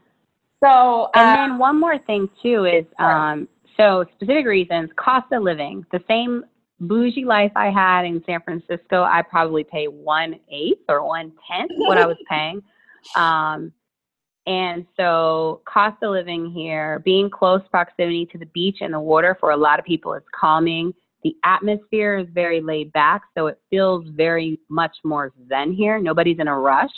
So 0.61 1.09
and 1.15 1.29
uh, 1.29 1.35
then 1.35 1.57
one 1.57 1.79
more 1.79 1.97
thing 1.97 2.29
too 2.41 2.65
is 2.65 2.85
um 2.99 3.47
so 3.77 4.05
specific 4.15 4.45
reasons, 4.45 4.89
cost 4.95 5.31
of 5.31 5.43
living, 5.43 5.85
the 5.91 6.03
same 6.07 6.43
bougie 6.79 7.25
life 7.25 7.51
I 7.55 7.69
had 7.69 8.05
in 8.05 8.23
San 8.25 8.41
Francisco, 8.41 9.03
I 9.03 9.21
probably 9.21 9.63
pay 9.63 9.85
one 9.85 10.39
eighth 10.51 10.83
or 10.89 11.05
one 11.05 11.31
tenth 11.49 11.71
what 11.77 11.97
I 11.97 12.05
was 12.05 12.17
paying. 12.29 12.61
Um, 13.15 13.71
and 14.45 14.85
so 14.97 15.61
cost 15.65 16.03
of 16.03 16.11
living 16.11 16.51
here, 16.51 17.01
being 17.05 17.29
close 17.29 17.61
proximity 17.71 18.25
to 18.31 18.37
the 18.37 18.45
beach 18.47 18.77
and 18.81 18.93
the 18.93 18.99
water 18.99 19.37
for 19.39 19.51
a 19.51 19.57
lot 19.57 19.79
of 19.79 19.85
people 19.85 20.13
is 20.13 20.23
calming. 20.37 20.93
The 21.23 21.35
atmosphere 21.45 22.17
is 22.17 22.27
very 22.33 22.59
laid 22.59 22.91
back, 22.91 23.21
so 23.37 23.47
it 23.47 23.59
feels 23.69 24.05
very 24.09 24.59
much 24.69 24.95
more 25.05 25.31
zen 25.47 25.71
here. 25.71 25.97
Nobody's 25.99 26.39
in 26.39 26.49
a 26.49 26.59
rush. 26.59 26.91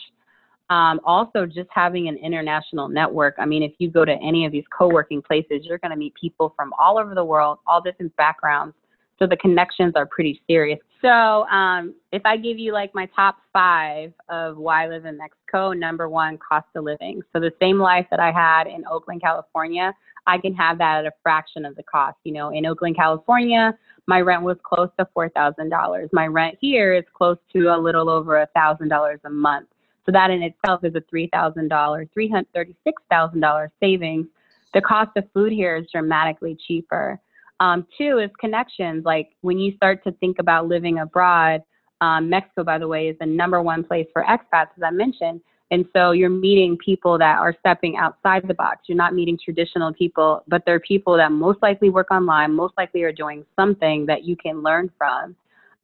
Um, 0.69 0.99
also, 1.03 1.45
just 1.45 1.69
having 1.71 2.07
an 2.07 2.17
international 2.17 2.87
network. 2.87 3.35
I 3.37 3.45
mean, 3.45 3.61
if 3.61 3.73
you 3.77 3.89
go 3.89 4.03
to 4.03 4.13
any 4.13 4.45
of 4.45 4.51
these 4.51 4.63
co 4.75 4.87
working 4.87 5.21
places, 5.21 5.61
you're 5.63 5.77
going 5.77 5.91
to 5.91 5.97
meet 5.97 6.13
people 6.19 6.53
from 6.55 6.73
all 6.79 6.97
over 6.97 7.13
the 7.13 7.23
world, 7.23 7.59
all 7.67 7.81
different 7.81 8.15
backgrounds. 8.15 8.75
So 9.19 9.27
the 9.27 9.37
connections 9.37 9.93
are 9.95 10.05
pretty 10.05 10.41
serious. 10.47 10.79
So 11.01 11.45
um, 11.47 11.93
if 12.11 12.23
I 12.25 12.35
give 12.35 12.57
you 12.57 12.73
like 12.73 12.93
my 12.95 13.07
top 13.15 13.37
five 13.53 14.11
of 14.27 14.57
why 14.57 14.85
I 14.85 14.87
live 14.87 15.05
in 15.05 15.17
Mexico, 15.17 15.71
number 15.71 16.09
one, 16.09 16.37
cost 16.37 16.65
of 16.75 16.83
living. 16.83 17.21
So 17.31 17.39
the 17.39 17.51
same 17.61 17.79
life 17.79 18.07
that 18.11 18.19
I 18.19 18.31
had 18.31 18.67
in 18.67 18.83
Oakland, 18.91 19.21
California, 19.21 19.93
I 20.27 20.37
can 20.39 20.55
have 20.55 20.79
that 20.79 20.99
at 20.99 21.05
a 21.05 21.11
fraction 21.21 21.63
of 21.63 21.75
the 21.75 21.83
cost. 21.83 22.17
You 22.23 22.33
know, 22.33 22.49
in 22.49 22.65
Oakland, 22.65 22.95
California, 22.95 23.77
my 24.07 24.21
rent 24.21 24.43
was 24.43 24.57
close 24.63 24.89
to 24.99 25.07
$4,000. 25.15 26.09
My 26.11 26.27
rent 26.27 26.57
here 26.59 26.93
is 26.93 27.03
close 27.13 27.37
to 27.53 27.67
a 27.67 27.77
little 27.77 28.09
over 28.09 28.45
$1,000 28.55 29.17
a 29.23 29.29
month. 29.29 29.67
So 30.05 30.11
that 30.11 30.29
in 30.29 30.43
itself 30.43 30.83
is 30.83 30.93
a 30.95 31.01
$3,000, 31.01 32.09
$336,000 32.17 33.69
savings. 33.79 34.27
The 34.73 34.81
cost 34.81 35.11
of 35.17 35.23
food 35.33 35.51
here 35.51 35.77
is 35.77 35.85
dramatically 35.91 36.57
cheaper. 36.67 37.19
Um, 37.59 37.87
two 37.97 38.19
is 38.19 38.29
connections. 38.39 39.05
Like 39.05 39.29
when 39.41 39.57
you 39.57 39.75
start 39.75 40.03
to 40.03 40.11
think 40.13 40.39
about 40.39 40.67
living 40.67 40.99
abroad, 40.99 41.63
um, 42.01 42.29
Mexico, 42.29 42.63
by 42.63 42.77
the 42.77 42.87
way, 42.87 43.07
is 43.07 43.17
the 43.19 43.25
number 43.25 43.61
one 43.61 43.83
place 43.83 44.07
for 44.11 44.23
expats, 44.23 44.69
as 44.77 44.83
I 44.83 44.91
mentioned. 44.91 45.41
And 45.71 45.85
so 45.93 46.11
you're 46.11 46.29
meeting 46.29 46.77
people 46.77 47.17
that 47.17 47.39
are 47.39 47.55
stepping 47.59 47.97
outside 47.97 48.47
the 48.47 48.53
box. 48.53 48.81
You're 48.87 48.97
not 48.97 49.15
meeting 49.15 49.37
traditional 49.43 49.93
people, 49.93 50.43
but 50.47 50.61
they're 50.65 50.79
people 50.79 51.17
that 51.17 51.31
most 51.31 51.59
likely 51.63 51.89
work 51.89 52.11
online, 52.11 52.53
most 52.53 52.75
likely 52.77 53.01
are 53.03 53.11
doing 53.11 53.43
something 53.55 54.05
that 54.05 54.23
you 54.23 54.35
can 54.35 54.61
learn 54.61 54.91
from. 54.97 55.35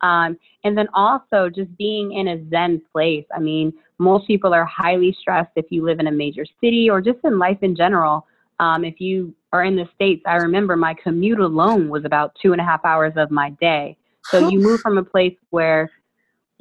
Um, 0.02 0.38
and 0.64 0.78
then 0.78 0.88
also 0.94 1.50
just 1.50 1.76
being 1.78 2.14
in 2.14 2.28
a 2.28 2.50
Zen 2.50 2.82
place. 2.92 3.26
I 3.36 3.40
mean, 3.40 3.74
most 4.00 4.26
people 4.28 4.54
are 4.54 4.66
highly 4.66 5.16
stressed 5.20 5.52
if 5.56 5.66
you 5.70 5.84
live 5.84 6.00
in 6.00 6.08
a 6.08 6.12
major 6.12 6.46
city 6.62 6.90
or 6.90 7.02
just 7.02 7.20
in 7.24 7.38
life 7.38 7.60
in 7.62 7.76
general. 7.76 8.26
Um, 8.60 8.84
if 8.84 9.00
you 9.00 9.34
are 9.54 9.64
in 9.64 9.76
the 9.76 9.88
States, 9.96 10.24
I 10.26 10.36
remember 10.36 10.76
my 10.76 10.94
commute 10.94 11.40
alone 11.40 11.90
was 11.90 12.06
about 12.06 12.36
two 12.42 12.52
and 12.52 12.62
a 12.62 12.64
half 12.64 12.84
hours 12.86 13.14
of 13.16 13.32
my 13.32 13.52
day. 13.62 13.98
So 14.30 14.50
you 14.50 14.60
move 14.60 14.80
from 14.82 14.98
a 14.98 15.04
place 15.04 15.36
where 15.50 15.90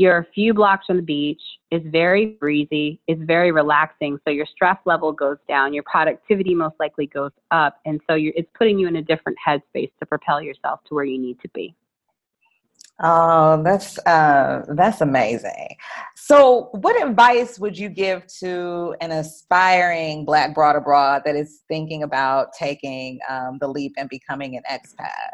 you're 0.00 0.16
a 0.16 0.26
few 0.34 0.54
blocks 0.54 0.86
from 0.86 0.96
the 0.96 1.02
beach, 1.02 1.42
it's 1.70 1.86
very 1.88 2.24
breezy, 2.40 2.98
it's 3.06 3.20
very 3.22 3.52
relaxing. 3.52 4.18
So 4.26 4.30
your 4.30 4.46
stress 4.46 4.78
level 4.86 5.12
goes 5.12 5.36
down, 5.46 5.74
your 5.74 5.82
productivity 5.82 6.54
most 6.54 6.74
likely 6.80 7.06
goes 7.06 7.32
up. 7.50 7.80
And 7.84 8.00
so 8.08 8.16
it's 8.18 8.48
putting 8.56 8.78
you 8.78 8.88
in 8.88 8.96
a 8.96 9.02
different 9.02 9.36
headspace 9.46 9.90
to 10.00 10.06
propel 10.06 10.40
yourself 10.40 10.80
to 10.88 10.94
where 10.94 11.04
you 11.04 11.18
need 11.18 11.38
to 11.42 11.48
be. 11.50 11.74
Oh, 13.02 13.62
that's 13.62 13.98
uh, 14.06 14.62
that's 14.68 15.00
amazing. 15.00 15.76
So, 16.16 16.68
what 16.72 17.02
advice 17.02 17.58
would 17.58 17.78
you 17.78 17.88
give 17.88 18.26
to 18.40 18.94
an 19.00 19.10
aspiring 19.10 20.26
Black 20.26 20.54
broad 20.54 20.76
abroad 20.76 21.22
that 21.24 21.34
is 21.34 21.62
thinking 21.66 22.02
about 22.02 22.52
taking 22.52 23.18
um, 23.28 23.56
the 23.58 23.68
leap 23.68 23.94
and 23.96 24.06
becoming 24.10 24.56
an 24.56 24.62
expat? 24.70 25.30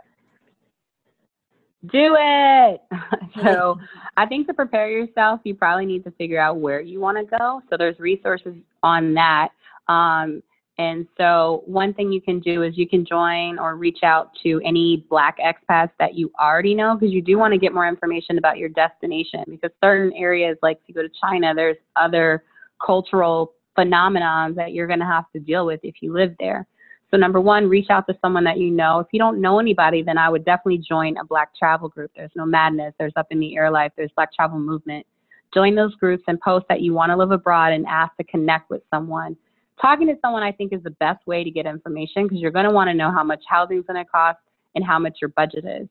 Do 1.90 2.16
it. 2.18 2.82
so, 3.42 3.78
I 4.16 4.26
think 4.26 4.46
to 4.46 4.54
prepare 4.54 4.88
yourself, 4.88 5.40
you 5.42 5.56
probably 5.56 5.86
need 5.86 6.04
to 6.04 6.12
figure 6.12 6.38
out 6.38 6.58
where 6.58 6.80
you 6.80 7.00
want 7.00 7.18
to 7.18 7.36
go. 7.36 7.62
So, 7.68 7.76
there's 7.76 7.98
resources 7.98 8.54
on 8.84 9.14
that. 9.14 9.48
Um, 9.88 10.40
and 10.78 11.06
so, 11.16 11.62
one 11.64 11.94
thing 11.94 12.12
you 12.12 12.20
can 12.20 12.38
do 12.38 12.62
is 12.62 12.76
you 12.76 12.86
can 12.86 13.06
join 13.06 13.58
or 13.58 13.76
reach 13.76 14.00
out 14.02 14.32
to 14.42 14.60
any 14.62 15.06
Black 15.08 15.38
expats 15.38 15.90
that 15.98 16.14
you 16.14 16.30
already 16.38 16.74
know 16.74 16.94
because 16.94 17.14
you 17.14 17.22
do 17.22 17.38
want 17.38 17.54
to 17.54 17.58
get 17.58 17.72
more 17.72 17.88
information 17.88 18.36
about 18.36 18.58
your 18.58 18.68
destination. 18.68 19.42
Because 19.48 19.70
certain 19.82 20.12
areas, 20.12 20.58
like 20.60 20.76
if 20.82 20.88
you 20.88 20.94
go 20.94 21.00
to 21.00 21.08
China, 21.18 21.54
there's 21.54 21.78
other 21.96 22.44
cultural 22.84 23.54
phenomena 23.74 24.50
that 24.54 24.72
you're 24.72 24.86
going 24.86 24.98
to 24.98 25.06
have 25.06 25.24
to 25.32 25.40
deal 25.40 25.64
with 25.64 25.80
if 25.82 25.96
you 26.02 26.12
live 26.12 26.34
there. 26.38 26.66
So, 27.10 27.16
number 27.16 27.40
one, 27.40 27.70
reach 27.70 27.88
out 27.88 28.06
to 28.08 28.18
someone 28.20 28.44
that 28.44 28.58
you 28.58 28.70
know. 28.70 28.98
If 28.98 29.06
you 29.12 29.18
don't 29.18 29.40
know 29.40 29.58
anybody, 29.58 30.02
then 30.02 30.18
I 30.18 30.28
would 30.28 30.44
definitely 30.44 30.84
join 30.86 31.16
a 31.16 31.24
Black 31.24 31.56
travel 31.56 31.88
group. 31.88 32.10
There's 32.14 32.32
Nomadness, 32.36 32.92
there's 32.98 33.14
Up 33.16 33.28
in 33.30 33.40
the 33.40 33.56
Air 33.56 33.70
Life, 33.70 33.92
there's 33.96 34.10
Black 34.14 34.34
Travel 34.34 34.58
Movement. 34.58 35.06
Join 35.54 35.74
those 35.74 35.94
groups 35.94 36.24
and 36.28 36.38
post 36.38 36.66
that 36.68 36.82
you 36.82 36.92
want 36.92 37.08
to 37.12 37.16
live 37.16 37.30
abroad 37.30 37.72
and 37.72 37.86
ask 37.86 38.14
to 38.18 38.24
connect 38.24 38.68
with 38.68 38.82
someone 38.92 39.38
talking 39.80 40.06
to 40.08 40.14
someone 40.22 40.42
I 40.42 40.52
think 40.52 40.72
is 40.72 40.82
the 40.82 40.90
best 40.90 41.26
way 41.26 41.44
to 41.44 41.50
get 41.50 41.66
information 41.66 42.24
because 42.24 42.38
you're 42.38 42.50
going 42.50 42.64
to 42.64 42.70
want 42.70 42.88
to 42.88 42.94
know 42.94 43.10
how 43.10 43.24
much 43.24 43.42
housing 43.48 43.78
is 43.78 43.84
going 43.86 44.02
to 44.02 44.10
cost 44.10 44.38
and 44.74 44.84
how 44.84 44.98
much 44.98 45.18
your 45.20 45.30
budget 45.30 45.64
is. 45.64 45.88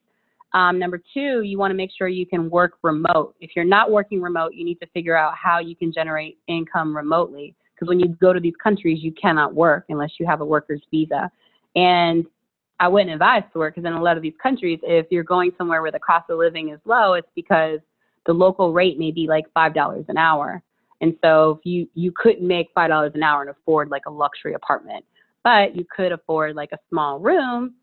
Um, 0.54 0.80
number 0.80 1.02
two, 1.14 1.42
you 1.42 1.58
want 1.58 1.72
to 1.72 1.76
make 1.76 1.92
sure 1.96 2.08
you 2.08 2.26
can 2.26 2.50
work 2.50 2.74
remote. 2.82 3.36
If 3.42 3.52
you're 3.56 3.66
not 3.66 3.92
working 3.92 4.22
remote, 4.22 4.54
you 4.54 4.64
need 4.64 4.80
to 4.80 4.88
figure 4.88 5.18
out 5.18 5.34
how 5.36 5.60
you 5.60 5.76
can 5.76 5.92
generate 5.92 6.38
income 6.48 6.96
remotely 6.96 7.56
because 7.76 7.90
when 7.90 8.00
you 8.00 8.08
go 8.08 8.32
to 8.32 8.40
these 8.40 8.54
countries, 8.62 9.00
you 9.02 9.12
cannot 9.12 9.54
work 9.54 9.86
unless 9.90 10.12
you 10.18 10.26
have 10.26 10.42
a 10.42 10.46
worker's 10.46 10.82
visa. 10.92 11.30
And 11.76 12.26
I 12.80 12.88
wouldn't 12.88 13.12
advise 13.12 13.44
to 13.54 13.60
work 13.60 13.76
because 13.76 13.88
in 13.88 13.94
a 13.94 14.02
lot 14.02 14.16
of 14.18 14.24
these 14.24 14.34
countries, 14.42 14.80
if 14.84 15.08
you're 15.10 15.24
going 15.24 15.52
somewhere 15.58 15.82
where 15.82 15.92
the 15.92 16.00
cost 16.00 16.30
of 16.30 16.38
living 16.38 16.70
is 16.70 16.80
low, 16.86 17.14
it's 17.14 17.28
because 17.36 17.80
the 18.26 18.34
local 18.34 18.74
rate 18.74 18.98
may 18.98 19.12
be 19.12 19.28
like 19.28 19.46
$5 19.56 20.06
an 20.08 20.18
hour. 20.18 20.62
And 21.02 21.16
so 21.24 21.60
if 21.60 21.66
you 21.66 21.88
you 21.94 22.12
couldn't 22.16 22.48
make 22.48 22.68
five 22.74 22.90
dollars 22.90 23.12
an 23.16 23.24
hour 23.24 23.42
and 23.42 23.50
afford 23.50 23.90
like 23.90 24.04
a 24.08 24.12
luxury 24.12 24.54
apartment, 24.54 25.04
but 25.44 25.76
you 25.76 25.86
could 25.96 26.12
afford 26.12 26.56
like 26.56 26.72
a 26.72 26.80
small 26.90 27.20
room. 27.20 27.76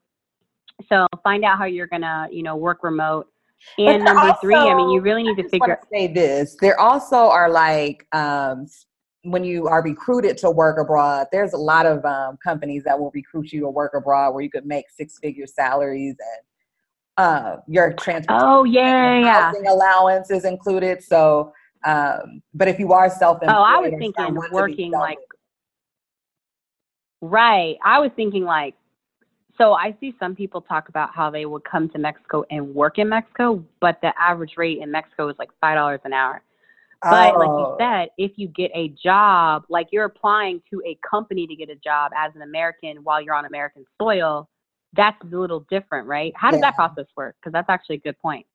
So 0.88 1.06
find 1.22 1.44
out 1.44 1.58
how 1.58 1.64
you're 1.64 1.86
gonna 1.86 2.28
you 2.30 2.42
know 2.42 2.56
work 2.56 2.82
remote. 2.82 3.28
And 3.78 4.04
number 4.04 4.28
also, 4.28 4.40
three, 4.40 4.56
I 4.56 4.74
mean, 4.74 4.90
you 4.90 5.00
really 5.00 5.22
need 5.22 5.36
to 5.36 5.48
figure. 5.48 5.76
To 5.76 5.86
say 5.92 6.06
this: 6.08 6.56
there 6.60 6.78
also 6.80 7.16
are 7.16 7.48
like 7.48 8.06
um, 8.12 8.66
when 9.22 9.44
you 9.44 9.68
are 9.68 9.82
recruited 9.82 10.36
to 10.38 10.50
work 10.50 10.78
abroad. 10.80 11.28
There's 11.30 11.52
a 11.52 11.58
lot 11.58 11.86
of 11.86 12.04
um, 12.04 12.38
companies 12.42 12.82
that 12.84 12.98
will 12.98 13.12
recruit 13.14 13.52
you 13.52 13.60
to 13.60 13.68
work 13.68 13.92
abroad 13.94 14.34
where 14.34 14.42
you 14.42 14.50
could 14.50 14.66
make 14.66 14.86
six-figure 14.90 15.46
salaries 15.46 16.16
and 16.18 17.24
uh, 17.24 17.56
your 17.68 17.92
transportation. 17.92 18.48
Oh 18.48 18.64
yeah, 18.64 19.22
housing 19.22 19.64
yeah. 19.64 19.72
allowance 19.72 20.30
is 20.30 20.44
included. 20.44 21.02
So 21.02 21.52
um, 21.84 22.42
but 22.54 22.68
if 22.68 22.78
you 22.78 22.92
are 22.92 23.10
self-employed, 23.10 23.56
oh, 23.56 23.62
I 23.62 23.78
was 23.78 23.92
thinking 23.98 24.38
working 24.50 24.92
like 24.92 25.18
right. 27.20 27.76
I 27.84 27.98
was 27.98 28.10
thinking 28.16 28.44
like 28.44 28.74
so 29.58 29.74
I 29.74 29.94
see 30.00 30.14
some 30.18 30.34
people 30.34 30.60
talk 30.60 30.88
about 30.88 31.14
how 31.14 31.30
they 31.30 31.46
would 31.46 31.64
come 31.64 31.88
to 31.90 31.98
Mexico 31.98 32.44
and 32.50 32.74
work 32.74 32.98
in 32.98 33.08
Mexico, 33.08 33.64
but 33.80 33.98
the 34.02 34.12
average 34.18 34.54
rate 34.56 34.78
in 34.78 34.90
Mexico 34.90 35.28
is 35.28 35.36
like 35.38 35.50
five 35.60 35.76
dollars 35.76 36.00
an 36.04 36.12
hour. 36.12 36.42
But 37.02 37.34
oh. 37.34 37.38
like 37.38 37.48
you 37.48 37.54
oh. 37.54 37.76
said, 37.78 38.08
if 38.16 38.32
you 38.36 38.48
get 38.48 38.70
a 38.74 38.88
job, 38.88 39.64
like 39.68 39.88
you're 39.90 40.04
applying 40.04 40.62
to 40.70 40.80
a 40.86 40.96
company 41.08 41.46
to 41.46 41.56
get 41.56 41.68
a 41.68 41.74
job 41.76 42.12
as 42.16 42.32
an 42.34 42.42
American 42.42 42.98
while 43.02 43.20
you're 43.20 43.34
on 43.34 43.44
American 43.44 43.84
soil, 44.00 44.48
that's 44.94 45.16
a 45.22 45.36
little 45.36 45.66
different, 45.68 46.06
right? 46.06 46.32
How 46.36 46.50
does 46.50 46.60
yeah. 46.60 46.70
that 46.70 46.76
process 46.76 47.06
work? 47.16 47.34
Because 47.40 47.52
that's 47.52 47.68
actually 47.68 47.96
a 47.96 48.00
good 48.00 48.18
point. 48.20 48.46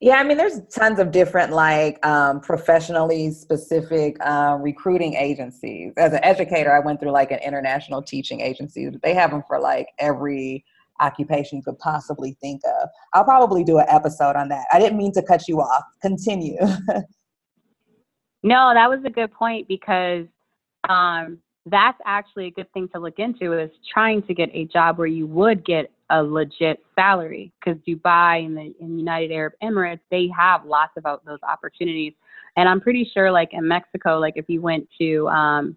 Yeah, 0.00 0.16
I 0.16 0.22
mean, 0.22 0.36
there's 0.36 0.60
tons 0.68 1.00
of 1.00 1.10
different 1.10 1.52
like 1.52 2.04
um, 2.06 2.40
professionally 2.40 3.32
specific 3.32 4.16
uh, 4.24 4.56
recruiting 4.60 5.14
agencies. 5.14 5.92
As 5.96 6.12
an 6.12 6.20
educator, 6.22 6.72
I 6.72 6.78
went 6.78 7.00
through 7.00 7.10
like 7.10 7.32
an 7.32 7.40
international 7.44 8.02
teaching 8.02 8.40
agency. 8.40 8.88
They 9.02 9.14
have 9.14 9.32
them 9.32 9.42
for 9.48 9.58
like 9.58 9.88
every 9.98 10.64
occupation 11.00 11.58
you 11.58 11.64
could 11.64 11.78
possibly 11.78 12.36
think 12.40 12.60
of. 12.64 12.88
I'll 13.12 13.24
probably 13.24 13.64
do 13.64 13.78
an 13.78 13.86
episode 13.88 14.36
on 14.36 14.48
that. 14.50 14.66
I 14.72 14.78
didn't 14.78 14.98
mean 14.98 15.12
to 15.12 15.22
cut 15.22 15.48
you 15.48 15.60
off. 15.60 15.84
Continue. 16.00 16.58
no, 18.42 18.72
that 18.74 18.88
was 18.88 19.00
a 19.04 19.10
good 19.10 19.32
point 19.32 19.66
because 19.66 20.26
um, 20.88 21.38
that's 21.66 21.98
actually 22.06 22.46
a 22.46 22.50
good 22.50 22.72
thing 22.72 22.88
to 22.94 23.00
look 23.00 23.18
into 23.18 23.58
is 23.58 23.70
trying 23.92 24.22
to 24.22 24.34
get 24.34 24.50
a 24.52 24.64
job 24.66 24.98
where 24.98 25.06
you 25.06 25.26
would 25.26 25.64
get 25.64 25.90
a 26.10 26.22
legit 26.22 26.84
salary 26.94 27.52
because 27.58 27.80
Dubai 27.86 28.44
and 28.44 28.56
the 28.56 28.74
in 28.80 28.98
United 28.98 29.32
Arab 29.32 29.52
Emirates 29.62 30.00
they 30.10 30.28
have 30.36 30.64
lots 30.64 30.92
of 30.96 31.04
those 31.26 31.38
opportunities 31.42 32.14
and 32.56 32.68
I'm 32.68 32.80
pretty 32.80 33.10
sure 33.12 33.30
like 33.30 33.50
in 33.52 33.66
Mexico 33.66 34.18
like 34.18 34.34
if 34.36 34.46
you 34.48 34.60
went 34.60 34.88
to 34.98 35.28
um, 35.28 35.76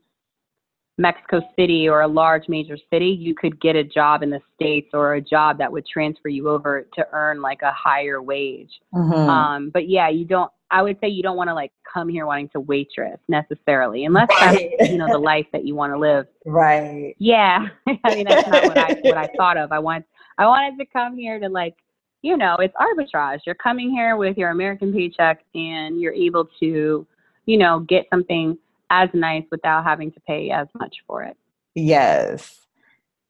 Mexico 0.97 1.41
City 1.57 1.89
or 1.89 2.01
a 2.01 2.07
large 2.07 2.47
major 2.47 2.77
city 2.91 3.09
you 3.09 3.35
could 3.35 3.59
get 3.59 3.75
a 3.75 3.83
job 3.83 4.23
in 4.23 4.29
the 4.29 4.39
states 4.55 4.89
or 4.93 5.15
a 5.15 5.21
job 5.21 5.57
that 5.57 5.71
would 5.71 5.85
transfer 5.85 6.29
you 6.29 6.49
over 6.49 6.87
to 6.95 7.05
earn 7.11 7.41
like 7.41 7.61
a 7.61 7.71
higher 7.71 8.21
wage 8.21 8.71
mm-hmm. 8.93 9.13
um, 9.13 9.69
but 9.69 9.89
yeah 9.89 10.09
you 10.09 10.25
don't 10.25 10.51
I 10.71 10.81
would 10.81 10.97
say 11.01 11.09
you 11.09 11.21
don't 11.21 11.35
want 11.35 11.49
to 11.49 11.53
like 11.53 11.71
come 11.91 12.07
here 12.07 12.25
wanting 12.25 12.49
to 12.49 12.59
waitress 12.61 13.19
necessarily, 13.27 14.05
unless 14.05 14.29
right. 14.39 14.71
that's 14.79 14.89
you 14.89 14.97
know 14.97 15.07
the 15.07 15.19
life 15.19 15.45
that 15.51 15.65
you 15.65 15.75
want 15.75 15.93
to 15.93 15.99
live. 15.99 16.25
Right. 16.43 17.15
Yeah. 17.19 17.67
I 18.03 18.15
mean 18.15 18.25
that's 18.27 18.47
not 18.47 18.63
what 18.63 18.77
I 18.77 18.93
what 19.01 19.17
I 19.17 19.29
thought 19.37 19.57
of. 19.57 19.71
I 19.71 19.77
want 19.77 20.05
I 20.41 20.47
wanted 20.47 20.79
to 20.79 20.85
come 20.87 21.15
here 21.15 21.39
to 21.39 21.49
like, 21.49 21.75
you 22.23 22.35
know, 22.35 22.55
it's 22.55 22.73
arbitrage. 22.73 23.41
You're 23.45 23.53
coming 23.53 23.91
here 23.91 24.17
with 24.17 24.39
your 24.39 24.49
American 24.49 24.91
paycheck 24.91 25.43
and 25.53 26.01
you're 26.01 26.15
able 26.15 26.49
to, 26.59 27.05
you 27.45 27.57
know, 27.59 27.81
get 27.81 28.07
something 28.09 28.57
as 28.89 29.07
nice 29.13 29.43
without 29.51 29.83
having 29.83 30.11
to 30.13 30.19
pay 30.21 30.49
as 30.49 30.67
much 30.73 31.03
for 31.05 31.21
it. 31.21 31.37
Yes. 31.75 32.65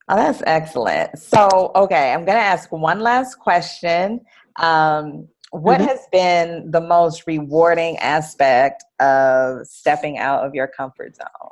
Oh, 0.07 0.15
that's 0.15 0.41
excellent. 0.45 1.19
So, 1.19 1.73
okay, 1.75 2.13
I'm 2.13 2.23
going 2.23 2.37
to 2.37 2.43
ask 2.43 2.71
one 2.71 3.01
last 3.01 3.39
question. 3.39 4.21
Um, 4.55 5.27
what 5.49 5.81
mm-hmm. 5.81 5.89
has 5.89 6.07
been 6.13 6.71
the 6.71 6.79
most 6.79 7.27
rewarding 7.27 7.97
aspect 7.97 8.85
of 9.01 9.67
stepping 9.67 10.17
out 10.17 10.45
of 10.45 10.55
your 10.55 10.67
comfort 10.67 11.17
zone? 11.17 11.51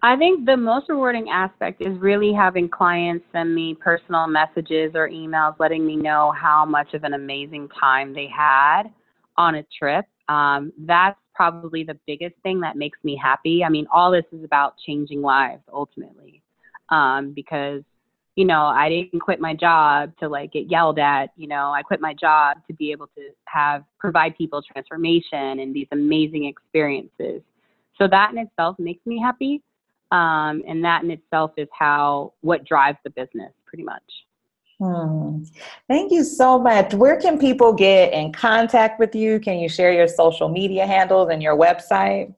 I 0.00 0.16
think 0.16 0.46
the 0.46 0.56
most 0.56 0.88
rewarding 0.88 1.28
aspect 1.28 1.80
is 1.80 1.98
really 1.98 2.32
having 2.32 2.68
clients 2.68 3.24
send 3.32 3.52
me 3.52 3.74
personal 3.74 4.28
messages 4.28 4.92
or 4.94 5.08
emails 5.08 5.56
letting 5.58 5.84
me 5.84 5.96
know 5.96 6.32
how 6.40 6.64
much 6.64 6.94
of 6.94 7.02
an 7.02 7.14
amazing 7.14 7.68
time 7.68 8.14
they 8.14 8.28
had 8.28 8.84
on 9.36 9.56
a 9.56 9.64
trip. 9.76 10.04
Um, 10.28 10.72
that's 10.78 11.18
probably 11.34 11.82
the 11.82 11.98
biggest 12.06 12.36
thing 12.44 12.60
that 12.60 12.76
makes 12.76 12.98
me 13.02 13.18
happy. 13.20 13.64
I 13.64 13.68
mean, 13.70 13.86
all 13.92 14.12
this 14.12 14.24
is 14.30 14.44
about 14.44 14.74
changing 14.86 15.20
lives 15.20 15.62
ultimately. 15.72 16.42
Um, 16.90 17.32
because, 17.34 17.82
you 18.36 18.44
know, 18.44 18.66
I 18.66 18.88
didn't 18.88 19.20
quit 19.20 19.40
my 19.40 19.54
job 19.54 20.12
to 20.20 20.28
like 20.28 20.52
get 20.52 20.70
yelled 20.70 21.00
at, 21.00 21.30
you 21.36 21.48
know, 21.48 21.72
I 21.72 21.82
quit 21.82 22.00
my 22.00 22.14
job 22.14 22.58
to 22.68 22.74
be 22.74 22.92
able 22.92 23.08
to 23.08 23.30
have 23.46 23.82
provide 23.98 24.38
people 24.38 24.62
transformation 24.62 25.58
and 25.58 25.74
these 25.74 25.88
amazing 25.90 26.44
experiences. 26.44 27.42
So 27.98 28.06
that 28.08 28.30
in 28.30 28.38
itself 28.38 28.76
makes 28.78 29.04
me 29.04 29.20
happy. 29.20 29.62
Um, 30.10 30.62
and 30.66 30.84
that 30.84 31.02
in 31.02 31.10
itself 31.10 31.52
is 31.56 31.68
how 31.72 32.32
what 32.40 32.64
drives 32.64 32.98
the 33.04 33.10
business 33.10 33.52
pretty 33.66 33.84
much. 33.84 34.02
Hmm. 34.80 35.42
Thank 35.88 36.12
you 36.12 36.22
so 36.22 36.58
much. 36.58 36.94
Where 36.94 37.20
can 37.20 37.38
people 37.38 37.72
get 37.72 38.12
in 38.12 38.32
contact 38.32 39.00
with 39.00 39.14
you? 39.14 39.40
Can 39.40 39.58
you 39.58 39.68
share 39.68 39.92
your 39.92 40.06
social 40.06 40.48
media 40.48 40.86
handles 40.86 41.30
and 41.30 41.42
your 41.42 41.56
website? 41.56 42.32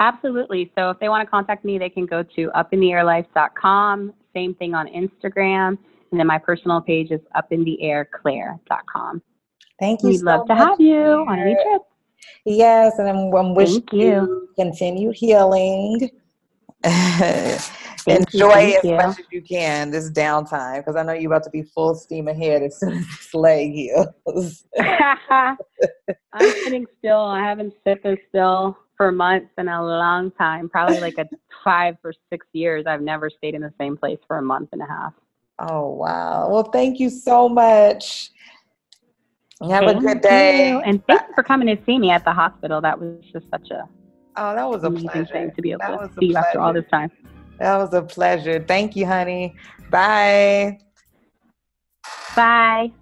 Absolutely. 0.00 0.70
So 0.76 0.90
if 0.90 0.98
they 0.98 1.08
want 1.08 1.26
to 1.26 1.30
contact 1.30 1.64
me, 1.64 1.78
they 1.78 1.88
can 1.88 2.06
go 2.06 2.22
to 2.22 2.48
upintheairlife.com. 2.48 4.12
Same 4.34 4.54
thing 4.54 4.74
on 4.74 4.86
Instagram. 4.88 5.78
And 6.10 6.18
then 6.18 6.26
my 6.26 6.38
personal 6.38 6.80
page 6.80 7.10
is 7.10 7.20
upintheairclaire.com. 7.36 9.22
Thank 9.78 10.02
you. 10.02 10.08
We'd 10.10 10.18
so 10.18 10.24
love 10.24 10.46
to 10.48 10.54
have 10.54 10.80
you 10.80 11.24
on 11.28 11.38
any 11.38 11.54
trip. 11.54 11.82
Yes, 12.44 12.98
and 12.98 13.08
I'm, 13.08 13.34
I'm 13.34 13.54
wishing 13.54 13.84
you. 13.92 14.00
you 14.00 14.48
continued 14.56 15.16
healing. 15.16 16.10
Thank 16.82 17.60
you, 18.06 18.16
Enjoy 18.16 18.48
as 18.48 18.84
you. 18.84 18.96
much 18.96 19.18
as 19.18 19.26
you 19.30 19.42
can 19.42 19.90
this 19.90 20.10
downtime 20.10 20.78
because 20.78 20.96
I 20.96 21.02
know 21.02 21.12
you're 21.12 21.30
about 21.30 21.44
to 21.44 21.50
be 21.50 21.62
full 21.62 21.94
steam 21.94 22.28
ahead 22.28 22.62
as 22.62 22.80
soon 22.80 22.94
as 22.94 23.06
this 23.06 23.34
leg 23.34 23.72
heals. 23.72 24.64
I'm 24.80 25.56
sitting 26.64 26.86
still. 26.98 27.18
I 27.18 27.40
haven't 27.40 27.74
sitting 27.86 28.16
still 28.30 28.78
for 28.96 29.12
months 29.12 29.50
in 29.58 29.68
a 29.68 29.84
long 29.84 30.30
time, 30.32 30.68
probably 30.68 31.00
like 31.00 31.18
a 31.18 31.28
five 31.64 31.96
or 32.04 32.14
six 32.30 32.46
years. 32.52 32.86
I've 32.86 33.02
never 33.02 33.28
stayed 33.30 33.54
in 33.54 33.62
the 33.62 33.72
same 33.78 33.96
place 33.96 34.18
for 34.26 34.38
a 34.38 34.42
month 34.42 34.70
and 34.72 34.82
a 34.82 34.86
half. 34.86 35.12
oh, 35.58 35.88
wow. 35.88 36.48
Well, 36.50 36.64
thank 36.64 36.98
you 37.00 37.10
so 37.10 37.48
much. 37.48 38.30
Have 39.62 39.86
a 39.86 39.94
good 39.94 40.20
day. 40.22 40.70
you. 40.70 40.80
And 40.80 41.04
thank 41.06 41.22
you 41.28 41.34
for 41.34 41.42
coming 41.42 41.74
to 41.74 41.82
see 41.84 41.98
me 41.98 42.10
at 42.10 42.24
the 42.24 42.32
hospital. 42.32 42.80
That 42.80 42.98
was 42.98 43.22
just 43.32 43.46
such 43.50 43.70
a 43.70 43.88
Oh, 44.36 44.54
that 44.54 44.64
was 44.68 44.84
a 44.84 44.86
amazing 44.86 45.08
pleasure. 45.10 45.32
thing 45.32 45.50
to 45.54 45.62
be 45.62 45.72
able 45.72 45.80
That 45.80 46.14
to 46.14 46.20
see 46.20 46.26
you 46.26 46.36
after 46.36 46.60
all 46.60 46.72
this 46.72 46.84
time. 46.90 47.10
That 47.58 47.76
was 47.76 47.92
a 47.92 48.02
pleasure. 48.02 48.64
Thank 48.66 48.96
you, 48.96 49.06
honey. 49.06 49.54
Bye. 49.90 50.78
Bye. 52.34 52.92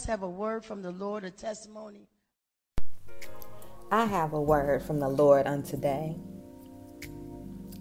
Else 0.00 0.06
have 0.06 0.22
a 0.22 0.28
word 0.28 0.64
from 0.64 0.80
the 0.80 0.92
Lord, 0.92 1.24
a 1.24 1.30
testimony? 1.30 2.08
I 3.90 4.06
have 4.06 4.32
a 4.32 4.40
word 4.40 4.82
from 4.82 4.98
the 4.98 5.08
Lord 5.08 5.46
on 5.46 5.62
today. 5.62 6.16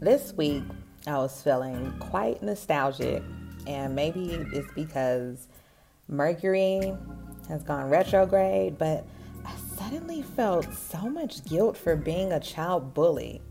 This 0.01 0.34
week, 0.34 0.63
I 1.07 1.17
was 1.17 1.41
feeling 1.41 1.93
quite 1.99 2.43
nostalgic, 2.43 3.24
and 3.67 3.95
maybe 3.95 4.34
it's 4.51 4.70
because 4.74 5.47
Mercury 6.09 6.93
has 7.47 7.63
gone 7.63 7.89
retrograde, 7.89 8.78
but 8.78 9.05
I 9.45 9.55
suddenly 9.78 10.22
felt 10.22 10.74
so 10.74 11.09
much 11.09 11.45
guilt 11.45 11.78
for 11.78 11.95
being 11.95 12.34
a 12.34 12.39
child 12.41 12.93
bully. 12.93 13.41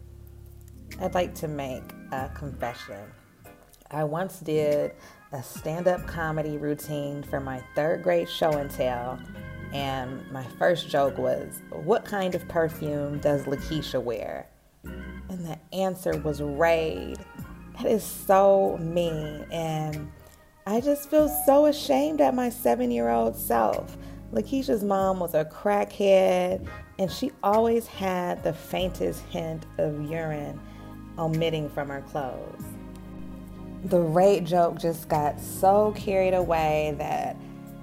I'd 1.01 1.14
like 1.14 1.35
to 1.37 1.49
make 1.49 1.85
a 2.12 2.31
confession. 2.35 3.01
I 3.91 4.05
once 4.05 4.41
did 4.41 4.93
a 5.32 5.43
stand 5.43 5.89
up 5.89 6.07
comedy 6.07 6.59
routine 6.59 7.22
for 7.22 7.41
my 7.41 7.62
third 7.74 8.03
grade 8.03 8.28
show 8.28 8.51
and 8.51 8.70
tell, 8.70 9.18
and 9.72 10.30
my 10.30 10.45
first 10.59 10.91
joke 10.91 11.16
was, 11.16 11.62
What 11.70 12.05
kind 12.05 12.34
of 12.34 12.47
perfume 12.49 13.18
does 13.18 13.45
Lakeisha 13.45 14.03
wear? 14.03 14.47
And 14.84 15.47
the 15.47 15.59
answer 15.72 16.18
was 16.18 16.43
Raid. 16.43 17.18
That 17.78 17.86
is 17.86 18.05
so 18.05 18.76
mean, 18.78 19.47
and 19.51 20.11
I 20.66 20.82
just 20.82 21.09
feel 21.09 21.28
so 21.47 21.66
ashamed 21.66 22.20
at 22.20 22.34
my 22.34 22.51
seven 22.51 22.91
year 22.91 23.09
old 23.09 23.36
self. 23.36 23.97
Lakeisha's 24.32 24.84
mom 24.84 25.18
was 25.18 25.32
a 25.32 25.47
crackhead, 25.47 26.68
and 26.99 27.11
she 27.11 27.32
always 27.43 27.86
had 27.86 28.45
the 28.45 28.53
faintest 28.53 29.22
hint 29.30 29.64
of 29.78 30.11
urine 30.11 30.61
omitting 31.18 31.70
from 31.70 31.89
her 31.89 32.03
clothes 32.03 32.78
the 33.85 34.01
rape 34.01 34.45
joke 34.45 34.79
just 34.79 35.09
got 35.09 35.41
so 35.41 35.93
carried 35.97 36.35
away 36.35 36.95
that 36.99 37.37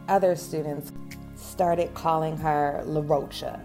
other 0.08 0.36
students 0.36 0.92
started 1.36 1.94
calling 1.94 2.38
her 2.38 2.82
La 2.86 3.02
Rocha. 3.04 3.62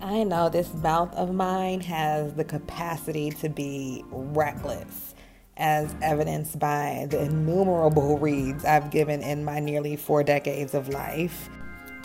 I 0.00 0.22
know 0.22 0.48
this 0.48 0.72
mouth 0.74 1.14
of 1.14 1.34
mine 1.34 1.80
has 1.80 2.34
the 2.34 2.44
capacity 2.44 3.30
to 3.30 3.48
be 3.48 4.04
reckless, 4.10 5.14
as 5.56 5.94
evidenced 6.02 6.58
by 6.58 7.06
the 7.10 7.22
innumerable 7.22 8.18
reads 8.18 8.64
I've 8.64 8.90
given 8.90 9.22
in 9.22 9.44
my 9.44 9.60
nearly 9.60 9.96
four 9.96 10.22
decades 10.22 10.74
of 10.74 10.88
life. 10.88 11.48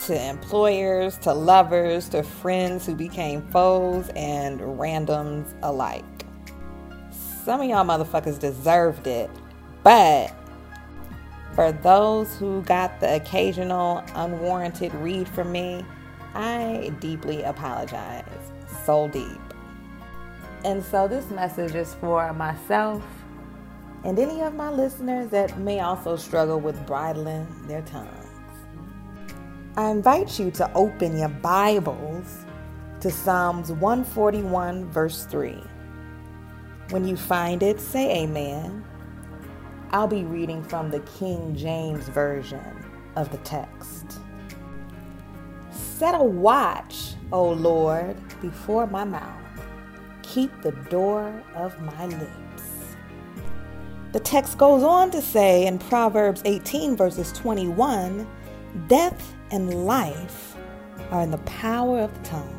To 0.06 0.30
employers, 0.30 1.18
to 1.20 1.34
lovers, 1.34 2.08
to 2.10 2.24
friends 2.24 2.86
who 2.86 2.96
became 2.96 3.42
foes, 3.50 4.10
and 4.16 4.60
randoms 4.62 5.54
alike 5.62 6.06
some 7.50 7.62
of 7.62 7.68
y'all 7.68 7.84
motherfuckers 7.84 8.38
deserved 8.38 9.08
it. 9.08 9.28
But 9.82 10.32
for 11.56 11.72
those 11.72 12.36
who 12.36 12.62
got 12.62 13.00
the 13.00 13.16
occasional 13.16 14.04
unwarranted 14.14 14.94
read 14.94 15.28
from 15.28 15.52
me, 15.52 15.84
I 16.36 16.94
deeply 17.00 17.42
apologize. 17.42 18.52
So 18.86 19.08
deep. 19.08 19.42
And 20.64 20.86
so 20.86 21.08
this 21.08 21.32
message 21.32 21.74
is 21.74 21.96
for 21.96 22.32
myself 22.34 23.04
and 24.04 24.20
any 24.20 24.42
of 24.44 24.54
my 24.54 24.70
listeners 24.70 25.32
that 25.32 25.58
may 25.58 25.80
also 25.80 26.18
struggle 26.18 26.60
with 26.60 26.86
bridling 26.86 27.48
their 27.68 27.82
tongues. 27.82 28.28
I 29.76 29.90
invite 29.90 30.38
you 30.38 30.52
to 30.52 30.72
open 30.76 31.18
your 31.18 31.30
Bibles 31.30 32.46
to 33.00 33.10
Psalms 33.10 33.72
141, 33.72 34.86
verse 34.92 35.26
3. 35.26 35.64
When 36.90 37.08
you 37.08 37.16
find 37.16 37.62
it, 37.62 37.80
say 37.80 38.24
amen. 38.24 38.84
I'll 39.92 40.08
be 40.08 40.24
reading 40.24 40.64
from 40.64 40.90
the 40.90 41.02
King 41.02 41.56
James 41.56 42.10
Version 42.10 42.84
of 43.16 43.32
the 43.32 43.38
text. 43.40 44.20
Set 45.72 46.16
a 46.16 46.24
watch, 46.24 47.14
O 47.32 47.50
Lord, 47.52 48.18
before 48.42 48.88
my 48.88 49.04
mouth. 49.04 49.44
Keep 50.24 50.64
the 50.64 50.72
door 50.90 51.44
of 51.56 51.80
my 51.80 52.08
lips. 52.08 52.96
The 54.12 54.20
text 54.20 54.58
goes 54.58 54.82
on 54.82 55.12
to 55.12 55.22
say 55.22 55.68
in 55.68 55.78
Proverbs 55.78 56.42
18, 56.46 56.96
verses 56.98 57.32
21 57.34 58.28
death 58.88 59.36
and 59.52 59.86
life 59.86 60.56
are 61.12 61.22
in 61.22 61.32
the 61.32 61.38
power 61.40 62.00
of 62.00 62.14
the 62.16 62.30
tongue. 62.30 62.59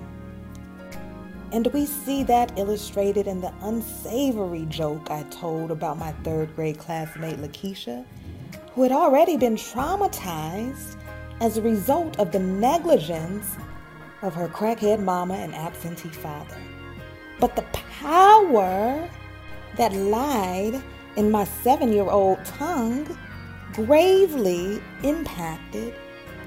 And 1.53 1.66
we 1.68 1.84
see 1.84 2.22
that 2.24 2.57
illustrated 2.57 3.26
in 3.26 3.40
the 3.40 3.53
unsavory 3.62 4.66
joke 4.66 5.11
I 5.11 5.24
told 5.24 5.72
about 5.72 5.98
my 5.98 6.12
third 6.22 6.55
grade 6.55 6.78
classmate 6.78 7.38
Lakeisha, 7.38 8.05
who 8.72 8.82
had 8.84 8.92
already 8.92 9.36
been 9.36 9.57
traumatized 9.57 10.96
as 11.40 11.57
a 11.57 11.62
result 11.62 12.18
of 12.20 12.30
the 12.30 12.38
negligence 12.38 13.57
of 14.22 14.34
her 14.34 14.46
crackhead 14.46 15.03
mama 15.03 15.34
and 15.34 15.55
absentee 15.55 16.09
father. 16.09 16.57
But 17.40 17.57
the 17.57 17.64
power 18.01 19.09
that 19.76 19.92
lied 19.92 20.80
in 21.16 21.30
my 21.32 21.44
seven 21.44 21.92
year 21.92 22.09
old 22.09 22.44
tongue 22.44 23.18
gravely 23.72 24.80
impacted 25.03 25.94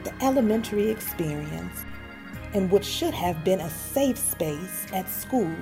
the 0.05 0.13
elementary 0.23 0.89
experience 0.89 1.83
in 2.53 2.69
what 2.69 2.85
should 2.85 3.13
have 3.13 3.43
been 3.43 3.59
a 3.59 3.69
safe 3.69 4.17
space 4.17 4.85
at 4.93 5.09
school 5.09 5.55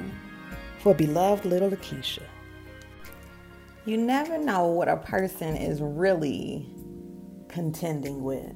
for 0.80 0.94
beloved 0.94 1.46
little 1.46 1.70
Lakeisha. 1.70 2.24
You 3.86 3.98
never 3.98 4.38
know 4.38 4.68
what 4.68 4.88
a 4.88 4.98
person 4.98 5.56
is 5.56 5.82
really 5.82 6.68
contending 7.48 8.24
with. 8.24 8.56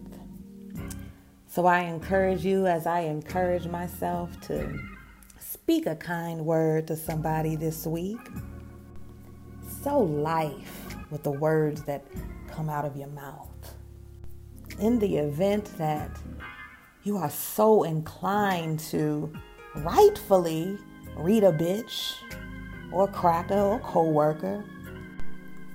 So 1.47 1.65
I 1.65 1.81
encourage 1.81 2.43
you, 2.43 2.67
as 2.67 2.85
I 2.85 3.01
encourage 3.01 3.65
myself, 3.67 4.39
to 4.41 4.77
speak 5.39 5.85
a 5.85 5.95
kind 5.95 6.45
word 6.45 6.87
to 6.87 6.95
somebody 6.95 7.55
this 7.55 7.87
week. 7.87 8.19
Sow 9.81 9.99
life 9.99 10.95
with 11.09 11.23
the 11.23 11.31
words 11.31 11.83
that 11.83 12.05
come 12.47 12.69
out 12.69 12.85
of 12.85 12.97
your 12.97 13.07
mouth. 13.07 13.47
In 14.79 14.99
the 14.99 15.17
event 15.17 15.65
that 15.77 16.11
you 17.05 17.17
are 17.17 17.29
so 17.29 17.83
inclined 17.83 18.79
to 18.79 19.31
rightfully 19.75 20.77
read 21.15 21.43
a 21.43 21.51
bitch 21.51 22.15
or 22.91 23.07
cracker 23.07 23.59
or 23.59 23.79
coworker, 23.79 24.63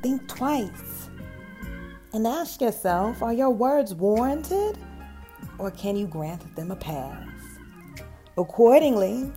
think 0.03 0.27
twice 0.27 1.09
and 2.13 2.27
ask 2.27 2.61
yourself, 2.61 3.23
are 3.23 3.33
your 3.33 3.51
words 3.51 3.95
warranted 3.95 4.77
or 5.59 5.71
can 5.71 5.97
you 5.97 6.09
grant 6.09 6.57
them 6.57 6.73
a 6.73 6.77
pass? 6.77 7.29
Accordingly, 8.37 9.31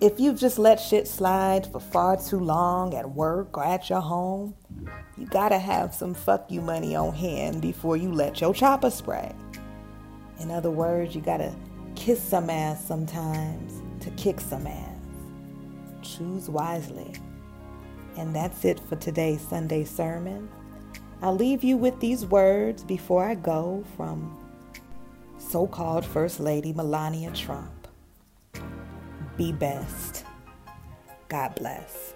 if 0.00 0.18
you've 0.18 0.38
just 0.38 0.58
let 0.58 0.80
shit 0.80 1.06
slide 1.06 1.70
for 1.70 1.78
far 1.78 2.16
too 2.16 2.40
long 2.40 2.92
at 2.94 3.08
work 3.08 3.56
or 3.56 3.64
at 3.64 3.88
your 3.88 4.00
home, 4.00 4.52
you 5.16 5.26
gotta 5.26 5.58
have 5.58 5.94
some 5.94 6.12
fuck 6.12 6.50
you 6.50 6.60
money 6.60 6.96
on 6.96 7.14
hand 7.14 7.62
before 7.62 7.96
you 7.96 8.10
let 8.10 8.40
your 8.40 8.52
chopper 8.52 8.90
spray. 8.90 9.32
In 10.40 10.50
other 10.50 10.70
words, 10.70 11.14
you 11.14 11.20
got 11.20 11.38
to 11.38 11.54
kiss 11.94 12.22
some 12.22 12.50
ass 12.50 12.84
sometimes 12.84 13.82
to 14.00 14.10
kick 14.12 14.40
some 14.40 14.66
ass. 14.66 14.98
Choose 16.02 16.48
wisely. 16.48 17.12
And 18.16 18.34
that's 18.34 18.64
it 18.64 18.80
for 18.80 18.96
today's 18.96 19.40
Sunday 19.40 19.84
sermon. 19.84 20.48
I'll 21.22 21.34
leave 21.34 21.64
you 21.64 21.76
with 21.76 21.98
these 22.00 22.24
words 22.26 22.84
before 22.84 23.24
I 23.24 23.34
go 23.34 23.84
from 23.96 24.36
so 25.38 25.66
called 25.66 26.04
First 26.04 26.40
Lady 26.40 26.72
Melania 26.72 27.30
Trump 27.32 27.76
be 29.36 29.52
best. 29.52 30.24
God 31.28 31.54
bless. 31.54 32.14